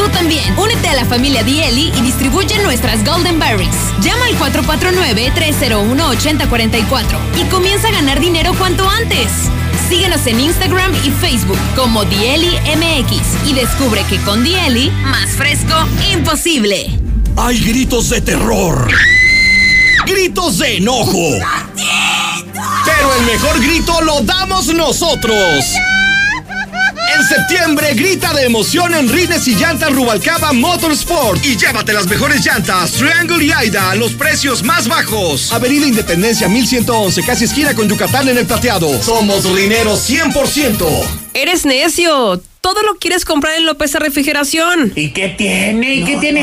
Tú 0.00 0.08
también, 0.08 0.58
únete 0.58 0.88
a 0.88 0.94
la 0.94 1.04
familia 1.04 1.42
Dieli 1.42 1.92
y 1.94 2.00
distribuye 2.00 2.58
nuestras 2.62 3.04
Golden 3.04 3.38
Berries. 3.38 3.76
Llama 4.00 4.24
al 4.24 4.38
449-301-8044 4.38 7.18
y 7.38 7.44
comienza 7.50 7.88
a 7.88 7.90
ganar 7.90 8.18
dinero 8.18 8.54
cuanto 8.56 8.88
antes. 8.88 9.30
Síguenos 9.90 10.26
en 10.26 10.40
Instagram 10.40 10.94
y 11.04 11.10
Facebook 11.10 11.58
como 11.76 12.06
Dieli 12.06 12.48
MX 12.48 13.46
y 13.46 13.52
descubre 13.52 14.02
que 14.08 14.16
con 14.20 14.42
Dieli, 14.42 14.90
más 15.02 15.32
fresco, 15.32 15.74
imposible. 16.14 16.98
Hay 17.36 17.60
gritos 17.60 18.08
de 18.08 18.22
terror. 18.22 18.90
Gritos 20.06 20.60
de 20.60 20.78
enojo. 20.78 21.28
Pero 22.86 23.14
el 23.18 23.26
mejor 23.26 23.60
grito 23.60 24.00
lo 24.00 24.22
damos 24.22 24.68
nosotros. 24.68 25.66
En 27.20 27.26
septiembre 27.26 27.92
grita 27.92 28.32
de 28.32 28.46
emoción 28.46 28.94
en 28.94 29.06
Rines 29.06 29.46
y 29.46 29.54
Llantas 29.54 29.92
Rubalcaba 29.92 30.54
Motorsport 30.54 31.44
y 31.44 31.54
llévate 31.54 31.92
las 31.92 32.06
mejores 32.06 32.42
llantas 32.42 32.92
Triangle 32.92 33.44
y 33.44 33.52
Aida 33.52 33.90
a 33.90 33.94
los 33.94 34.14
precios 34.14 34.62
más 34.62 34.88
bajos. 34.88 35.52
Avenida 35.52 35.86
Independencia 35.86 36.48
1111, 36.48 37.22
casi 37.22 37.44
esquina 37.44 37.74
con 37.74 37.90
Yucatán 37.90 38.26
en 38.30 38.38
el 38.38 38.46
plateado. 38.46 39.02
Somos 39.02 39.44
rineros 39.44 40.08
100%. 40.08 40.86
Eres 41.34 41.66
necio. 41.66 42.40
Todo 42.60 42.82
lo 42.82 42.96
quieres 42.96 43.24
comprar 43.24 43.56
en 43.56 43.64
López 43.64 43.94
Refrigeración. 43.94 44.92
¿Y 44.94 45.10
qué 45.10 45.30
tiene? 45.30 45.94
¿Y 45.94 46.04
qué 46.04 46.16
tiene? 46.16 46.42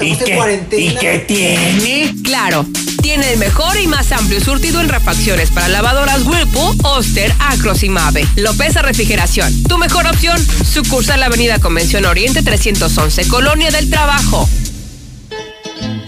¿Y 0.00 0.16
qué, 0.16 0.66
¿Y 0.78 0.94
qué 0.96 1.24
tiene? 1.26 2.14
Claro, 2.24 2.66
tiene 3.02 3.32
el 3.32 3.38
mejor 3.38 3.78
y 3.78 3.86
más 3.86 4.10
amplio 4.12 4.40
surtido 4.40 4.80
en 4.80 4.88
refacciones 4.88 5.50
para 5.50 5.68
lavadoras 5.68 6.24
Whirlpool, 6.24 6.76
Oster, 6.82 7.30
Acros 7.38 7.82
y 7.82 7.90
Mave. 7.90 8.26
López 8.36 8.74
Refrigeración, 8.74 9.62
tu 9.64 9.76
mejor 9.76 10.06
opción. 10.06 10.44
Sucursal 10.64 11.20
la 11.20 11.26
Avenida 11.26 11.58
Convención 11.58 12.06
Oriente 12.06 12.42
311, 12.42 13.28
Colonia 13.28 13.70
del 13.70 13.90
Trabajo. 13.90 14.48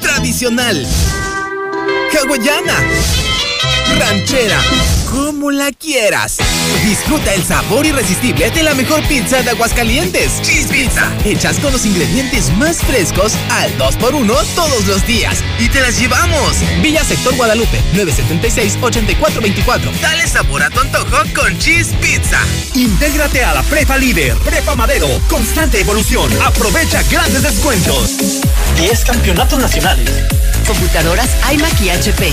Tradicional. 0.01 0.87
Hawaiana. 2.15 3.32
Ranchera. 3.99 4.59
Como 5.11 5.51
la 5.51 5.71
quieras. 5.73 6.39
Disfruta 6.85 7.35
el 7.35 7.45
sabor 7.45 7.85
irresistible 7.85 8.51
de 8.51 8.63
la 8.63 8.75
mejor 8.75 9.03
pizza 9.07 9.43
de 9.43 9.51
Aguascalientes. 9.51 10.41
Cheese 10.43 10.69
Pizza. 10.69 11.11
Hechas 11.25 11.59
con 11.59 11.73
los 11.73 11.85
ingredientes 11.85 12.51
más 12.57 12.79
frescos 12.79 13.35
al 13.51 13.77
2x1 13.79 14.45
todos 14.55 14.87
los 14.87 15.07
días. 15.07 15.39
Y 15.59 15.69
te 15.69 15.81
las 15.81 15.99
llevamos. 15.99 16.57
Villa 16.81 17.05
Sector 17.05 17.37
Guadalupe, 17.37 17.81
976-8424. 17.95 19.91
Dale 20.01 20.27
sabor 20.27 20.63
a 20.63 20.71
tu 20.71 20.81
antojo 20.81 21.19
con 21.35 21.59
Cheese 21.59 21.93
Pizza. 22.01 22.41
Intégrate 22.75 23.45
a 23.45 23.55
la 23.55 23.63
Prepa 23.63 23.99
Líder. 23.99 24.37
Prepa 24.39 24.75
Madero. 24.75 25.09
Constante 25.29 25.81
evolución. 25.81 26.31
Aprovecha 26.43 27.03
grandes 27.11 27.43
descuentos. 27.43 28.17
10 28.79 29.05
campeonatos 29.05 29.59
nacionales. 29.59 30.11
Computadoras 30.67 31.29
iMac 31.53 31.81
y 31.83 31.91
HP. 31.91 32.33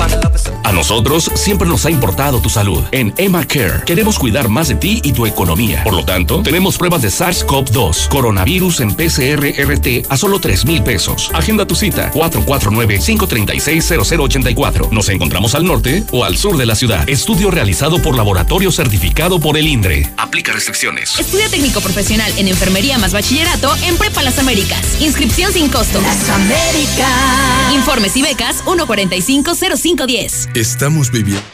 A 0.63 0.71
nosotros 0.71 1.29
siempre 1.35 1.67
nos 1.67 1.85
ha 1.85 1.91
importado 1.91 2.39
tu 2.39 2.49
salud. 2.49 2.81
En 2.91 3.13
Emma 3.17 3.45
Care 3.45 3.83
queremos 3.85 4.17
cuidar 4.19 4.49
más 4.49 4.67
de 4.67 4.75
ti 4.75 5.01
y 5.03 5.13
tu 5.13 5.25
economía. 5.25 5.83
Por 5.83 5.93
lo 5.93 6.05
tanto, 6.05 6.43
tenemos 6.43 6.77
pruebas 6.77 7.01
de 7.01 7.07
SARS-CoV-2, 7.09 8.09
coronavirus 8.09 8.81
en 8.81 8.95
PCR-RT 8.95 10.05
a 10.09 10.17
solo 10.17 10.39
3 10.39 10.65
mil 10.65 10.83
pesos. 10.83 11.31
Agenda 11.33 11.65
tu 11.65 11.73
cita 11.75 12.11
449-536-0084. 12.13 14.91
Nos 14.91 15.09
encontramos 15.09 15.55
al 15.55 15.65
norte 15.65 16.03
o 16.11 16.23
al 16.23 16.37
sur 16.37 16.57
de 16.57 16.65
la 16.65 16.75
ciudad. 16.75 17.09
Estudio 17.09 17.51
realizado 17.51 18.01
por 18.01 18.15
laboratorio 18.15 18.71
certificado 18.71 19.39
por 19.39 19.57
el 19.57 19.67
INDRE. 19.67 20.09
Aplica 20.17 20.53
restricciones. 20.53 21.19
Estudia 21.19 21.49
técnico 21.49 21.81
profesional 21.81 22.31
en 22.37 22.47
enfermería 22.47 22.97
más 22.97 23.11
bachillerato 23.13 23.75
en 23.83 23.97
Prepa 23.97 24.23
Las 24.23 24.39
Américas. 24.39 25.01
Inscripción 25.01 25.51
sin 25.51 25.67
costo. 25.69 25.99
Las 26.01 26.29
Américas. 26.29 27.73
Informes 27.73 28.15
y 28.15 28.21
becas 28.21 28.63
1450510. 28.65 30.50
Estamos 30.53 31.11
viviendo. 31.11 31.41